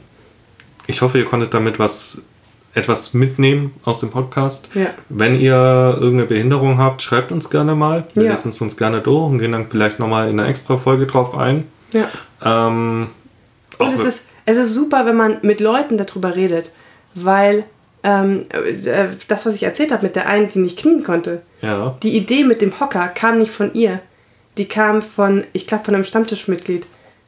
ich 0.90 1.00
hoffe, 1.02 1.18
ihr 1.18 1.24
konntet 1.24 1.54
damit 1.54 1.78
was 1.78 2.22
etwas 2.74 3.14
mitnehmen 3.14 3.72
aus 3.84 4.00
dem 4.00 4.10
Podcast. 4.10 4.68
Ja. 4.74 4.86
Wenn 5.08 5.40
ihr 5.40 5.54
irgendeine 5.54 6.26
Behinderung 6.26 6.78
habt, 6.78 7.02
schreibt 7.02 7.32
uns 7.32 7.50
gerne 7.50 7.74
mal. 7.74 8.04
Wir 8.14 8.24
Ja. 8.24 8.30
lesen 8.32 8.50
es 8.50 8.60
uns 8.60 8.76
gerne 8.76 9.00
durch 9.00 9.30
und 9.30 9.38
gehen 9.38 9.52
dann 9.52 9.68
vielleicht 9.68 9.98
nochmal 9.98 10.28
in 10.28 10.38
einer 10.38 10.48
extra 10.48 10.76
Folge 10.76 11.06
drauf 11.06 11.34
ein. 11.36 11.64
Ja. 11.92 12.08
Ähm, 12.44 13.08
Und 13.78 13.92
es 13.92 14.04
ist, 14.04 14.24
es 14.46 14.56
ist 14.56 14.74
super, 14.74 15.04
wenn 15.06 15.16
man 15.16 15.38
mit 15.42 15.58
Leuten 15.60 15.98
darüber 15.98 16.36
redet, 16.36 16.70
weil 17.14 17.64
ähm, 18.04 18.46
äh, 18.50 19.08
das, 19.28 19.46
was 19.46 19.54
ich 19.54 19.64
erzählt 19.64 19.90
habe 19.90 20.04
mit 20.04 20.14
der 20.16 20.26
einen, 20.28 20.48
die 20.48 20.60
nicht 20.60 20.78
knien 20.78 21.02
konnte, 21.02 21.42
ja. 21.62 21.96
die 22.02 22.16
Idee 22.16 22.44
mit 22.44 22.62
dem 22.62 22.78
Hocker 22.78 23.08
kam 23.08 23.38
nicht 23.38 23.50
von 23.50 23.74
ihr. 23.74 24.00
Die 24.56 24.66
kam 24.66 25.02
von, 25.02 25.44
ich 25.52 25.66
glaube, 25.66 25.84
von 25.84 25.94
einem 25.94 26.04
Stammtischmitglied. 26.04 26.86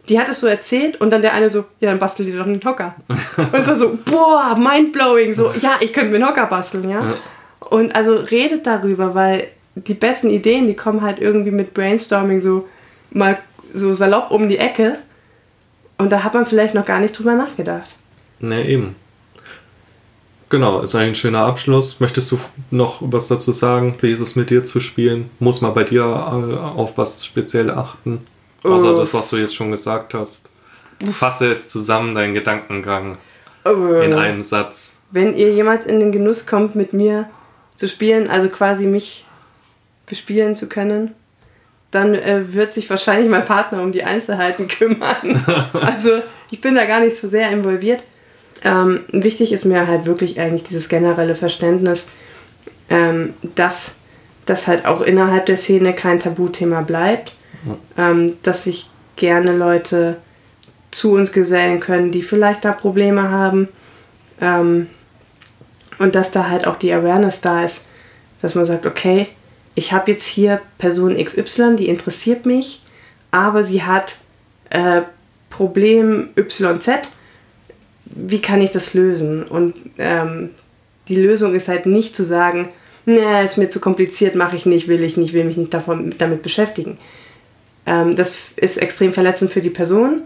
Die 0.09 0.19
hat 0.19 0.29
es 0.29 0.41
so 0.41 0.47
erzählt 0.47 1.01
und 1.01 1.11
dann 1.11 1.23
der 1.23 1.33
eine 1.33 1.49
so, 1.49 1.65
ja, 1.81 1.91
dann 1.91 2.01
bastel 2.01 2.27
dir 2.27 2.39
doch 2.39 2.47
einen 2.47 2.61
Hocker. 2.65 2.95
und 3.09 3.67
war 3.67 3.79
so, 3.79 3.99
boah, 4.05 4.57
mindblowing. 4.59 5.35
So, 5.35 5.53
ja, 5.61 5.77
ich 5.81 5.93
könnte 5.93 6.11
mir 6.11 6.17
einen 6.17 6.29
Hocker 6.29 6.47
basteln, 6.47 6.89
ja. 6.89 7.05
Ja. 7.05 7.15
Und 7.71 7.95
also 7.95 8.17
redet 8.17 8.67
darüber, 8.67 9.15
weil 9.15 9.49
die 9.75 9.95
besten 9.95 10.29
Ideen, 10.29 10.67
die 10.67 10.75
kommen 10.75 11.03
halt 11.03 11.21
irgendwie 11.21 11.51
mit 11.51 11.73
Brainstorming 11.73 12.41
so 12.41 12.69
mal 13.11 13.39
so 13.73 13.95
salopp 13.95 14.31
um 14.31 14.49
die 14.49 14.59
Ecke. 14.59 14.99
Und 15.99 16.11
da 16.11 16.25
hat 16.25 16.35
man 16.35 16.47
vielleicht 16.47 16.75
noch 16.75 16.85
gar 16.85 17.01
nicht 17.01 17.17
drüber 17.17 17.35
nachgedacht. 17.35 17.95
Ne, 18.41 18.67
eben. 18.67 18.97
Genau, 20.49 20.81
ist 20.81 20.95
eigentlich 20.95 21.13
ein 21.13 21.15
schöner 21.15 21.47
Abschluss. 21.47 22.01
Möchtest 22.01 22.31
du 22.31 22.39
noch 22.71 22.99
was 23.01 23.29
dazu 23.29 23.53
sagen? 23.53 23.97
Wie 24.03 24.13
ist 24.13 24.21
es 24.21 24.37
mit 24.37 24.51
dir 24.51 24.65
zu 24.65 24.81
spielen? 24.81 25.31
Muss 25.39 25.63
man 25.63 25.73
bei 25.73 25.85
dir 25.85 26.03
äh, 26.03 26.59
auf 26.59 26.99
was 26.99 27.25
speziell 27.25 27.71
achten? 27.71 28.27
Außer 28.63 28.95
Oh. 28.95 28.99
das, 28.99 29.13
was 29.15 29.29
du 29.31 29.37
jetzt 29.37 29.55
schon 29.55 29.71
gesagt 29.71 30.15
hast. 30.15 30.49
Fasse 31.13 31.51
es 31.51 31.69
zusammen, 31.69 32.15
deinen 32.15 32.35
Gedankengang 32.35 33.19
Oh. 33.65 34.01
in 34.01 34.13
einem 34.13 34.43
Satz. 34.43 35.03
Wenn 35.11 35.37
ihr 35.37 35.53
jemals 35.53 35.85
in 35.87 36.01
den 36.01 36.13
Genuss 36.13 36.47
kommt, 36.47 36.75
mit 36.75 36.93
mir 36.93 37.29
zu 37.77 37.89
spielen, 37.89 38.29
also 38.31 38.49
quasi 38.49 38.87
mich 38.87 39.25
bespielen 40.07 40.57
zu 40.57 40.69
können, 40.69 41.15
dann 41.91 42.15
äh, 42.15 42.55
wird 42.55 42.73
sich 42.73 42.89
wahrscheinlich 42.89 43.29
mein 43.31 43.45
Partner 43.45 43.83
um 43.83 43.93
die 43.93 44.05
Einzelheiten 44.05 44.67
kümmern. 44.69 45.45
also 45.73 46.23
ich 46.51 46.61
bin 46.61 46.75
da 46.75 46.85
gar 46.87 47.01
nicht 47.01 47.17
so 47.17 47.29
sehr 47.29 47.51
involviert. 47.51 48.03
Ähm, 48.65 49.01
wichtig 49.11 49.53
ist 49.53 49.65
mir 49.65 49.87
halt 49.89 50.07
wirklich 50.07 50.39
eigentlich 50.41 50.63
dieses 50.65 50.89
generelle 50.89 51.35
Verständnis, 51.35 52.07
ähm, 52.89 53.35
dass 53.57 53.97
das 54.47 54.67
halt 54.69 54.87
auch 54.87 55.01
innerhalb 55.01 55.47
der 55.47 55.57
Szene 55.57 55.93
kein 55.95 56.21
Tabuthema 56.21 56.83
bleibt, 56.83 57.33
ähm, 57.97 58.37
dass 58.43 58.65
sich 58.65 58.89
gerne 59.17 59.57
Leute 59.57 60.17
zu 60.91 61.13
uns 61.13 61.33
gesellen 61.33 61.81
können, 61.81 62.11
die 62.11 62.23
vielleicht 62.23 62.65
da 62.65 62.73
Probleme 62.73 63.31
haben 63.31 63.69
ähm, 64.41 64.89
und 65.99 66.15
dass 66.15 66.31
da 66.31 66.49
halt 66.49 66.67
auch 66.67 66.77
die 66.77 66.93
Awareness 66.93 67.41
da 67.41 67.65
ist, 67.65 67.87
dass 68.41 68.55
man 68.55 68.67
sagt, 68.67 68.87
okay, 68.87 69.29
ich 69.75 69.93
habe 69.93 70.11
jetzt 70.11 70.27
hier 70.27 70.61
Person 70.79 71.17
XY, 71.17 71.77
die 71.77 71.89
interessiert 71.89 72.45
mich, 72.45 72.83
aber 73.31 73.63
sie 73.63 73.83
hat 73.83 74.17
äh, 74.71 75.03
Problem 75.49 76.31
YZ. 76.37 76.91
Wie 78.05 78.43
kann 78.43 78.61
ich 78.61 78.71
das 78.71 78.93
lösen? 78.93 79.45
Und 79.45 79.75
ähm, 79.99 80.51
die 81.09 81.17
Lösung 81.17 81.55
ist 81.55 81.69
halt 81.69 81.87
nicht 81.87 82.15
zu 82.15 82.25
sagen, 82.25 82.69
nee, 83.07 83.45
ist 83.45 83.59
mir 83.59 83.71
zu 83.71 83.81
kompliziert, 83.81 84.35
mache 84.35 84.57
ich 84.57 84.67
nicht, 84.67 84.89
will 84.89 85.03
ich 85.03 85.17
nicht, 85.17 85.33
will 85.33 85.45
mich 85.45 85.57
nicht 85.57 85.73
davon, 85.73 86.15
damit 86.19 86.43
beschäftigen. 86.43 86.99
Ähm, 87.87 88.17
das 88.17 88.53
ist 88.57 88.79
extrem 88.79 89.13
verletzend 89.13 89.51
für 89.51 89.61
die 89.61 89.71
Person. 89.71 90.23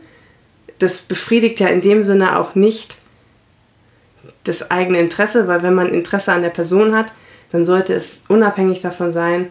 Das 0.79 0.99
befriedigt 0.99 1.61
ja 1.61 1.69
in 1.69 1.81
dem 1.81 2.03
Sinne 2.03 2.39
auch 2.39 2.55
nicht 2.55 2.97
das 4.45 4.71
eigene 4.71 5.01
Interesse, 5.01 5.49
weil 5.49 5.63
wenn 5.63 5.75
man 5.75 5.93
Interesse 5.93 6.33
an 6.33 6.43
der 6.43 6.51
Person 6.51 6.95
hat, 6.95 7.13
dann 7.53 7.65
sollte 7.65 7.95
es 7.95 8.25
unabhängig 8.29 8.81
davon 8.81 9.13
sein, 9.13 9.49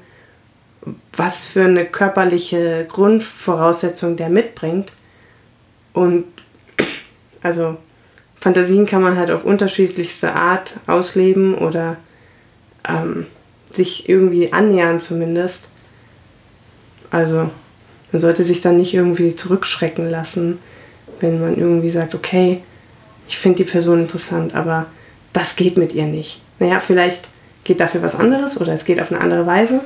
was 1.16 1.46
für 1.46 1.66
eine 1.66 1.86
körperliche 1.86 2.86
Grundvoraussetzung 2.88 4.18
der 4.18 4.30
mitbringt. 4.30 4.92
Und 5.94 6.26
also 7.42 7.78
Fantasien 8.36 8.86
kann 8.86 9.02
man 9.02 9.18
halt 9.18 9.32
auf 9.32 9.44
unterschiedlichste 9.44 10.34
Art 10.34 10.76
ausleben 10.88 11.56
oder 11.56 11.98
ähm, 12.88 13.26
sich 13.72 14.08
irgendwie 14.08 14.54
annähern 14.54 15.00
zumindest. 15.00 15.68
Also 17.10 17.50
man 18.12 18.20
sollte 18.20 18.44
sich 18.44 18.62
dann 18.62 18.78
nicht 18.78 18.94
irgendwie 18.94 19.36
zurückschrecken 19.36 20.10
lassen, 20.10 20.60
wenn 21.20 21.40
man 21.40 21.58
irgendwie 21.58 21.90
sagt, 21.90 22.16
okay, 22.16 22.62
ich 23.28 23.38
finde 23.38 23.58
die 23.58 23.70
Person 23.70 24.02
interessant, 24.02 24.54
aber 24.56 24.86
das 25.34 25.56
geht 25.56 25.78
mit 25.78 25.94
ihr 25.94 26.06
nicht. 26.06 26.42
Naja, 26.60 26.80
vielleicht 26.80 27.28
geht 27.64 27.80
dafür 27.80 28.02
was 28.02 28.16
anderes 28.16 28.60
oder 28.62 28.74
es 28.74 28.86
geht 28.86 29.02
auf 29.02 29.12
eine 29.12 29.22
andere 29.22 29.46
Weise 29.46 29.82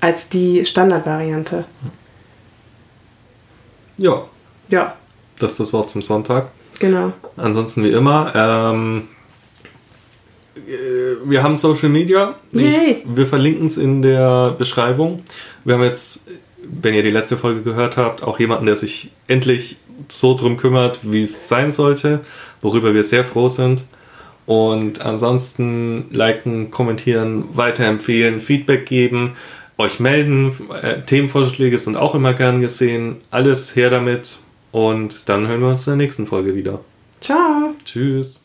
als 0.00 0.28
die 0.28 0.64
Standardvariante. 0.64 1.64
Ja, 3.96 4.24
Ja, 4.68 4.94
das 5.38 5.52
ist 5.52 5.60
das 5.60 5.72
Wort 5.72 5.88
zum 5.90 6.02
Sonntag. 6.02 6.50
genau. 6.78 7.12
Ansonsten 7.36 7.82
wie 7.84 7.92
immer, 7.92 8.32
ähm, 8.34 9.08
äh, 10.56 11.16
wir 11.24 11.42
haben 11.42 11.56
Social 11.56 11.88
Media. 11.88 12.34
Ich, 12.52 13.04
wir 13.06 13.26
verlinken 13.26 13.66
es 13.66 13.78
in 13.78 14.02
der 14.02 14.54
Beschreibung. 14.58 15.22
Wir 15.64 15.74
haben 15.74 15.84
jetzt, 15.84 16.28
wenn 16.68 16.94
ihr 16.94 17.02
die 17.02 17.10
letzte 17.10 17.36
Folge 17.36 17.62
gehört 17.62 17.96
habt, 17.96 18.22
auch 18.22 18.38
jemanden, 18.38 18.66
der 18.66 18.76
sich 18.76 19.12
endlich 19.26 19.76
so 20.08 20.34
drum 20.34 20.56
kümmert, 20.56 21.00
wie 21.02 21.22
es 21.22 21.48
sein 21.48 21.72
sollte, 21.72 22.20
worüber 22.60 22.94
wir 22.94 23.04
sehr 23.04 23.24
froh 23.24 23.48
sind. 23.48 23.84
Und 24.46 25.04
ansonsten 25.04 26.06
liken, 26.10 26.70
kommentieren, 26.70 27.44
weiterempfehlen, 27.54 28.40
Feedback 28.40 28.86
geben, 28.86 29.32
euch 29.76 29.98
melden. 29.98 30.52
Äh, 30.80 31.02
Themenvorschläge 31.02 31.78
sind 31.78 31.96
auch 31.96 32.14
immer 32.14 32.32
gern 32.32 32.60
gesehen. 32.60 33.16
Alles 33.30 33.74
her 33.74 33.90
damit. 33.90 34.38
Und 34.70 35.28
dann 35.28 35.48
hören 35.48 35.60
wir 35.60 35.68
uns 35.68 35.86
in 35.86 35.92
der 35.92 36.06
nächsten 36.06 36.26
Folge 36.26 36.54
wieder. 36.54 36.80
Ciao. 37.20 37.74
Tschüss. 37.84 38.44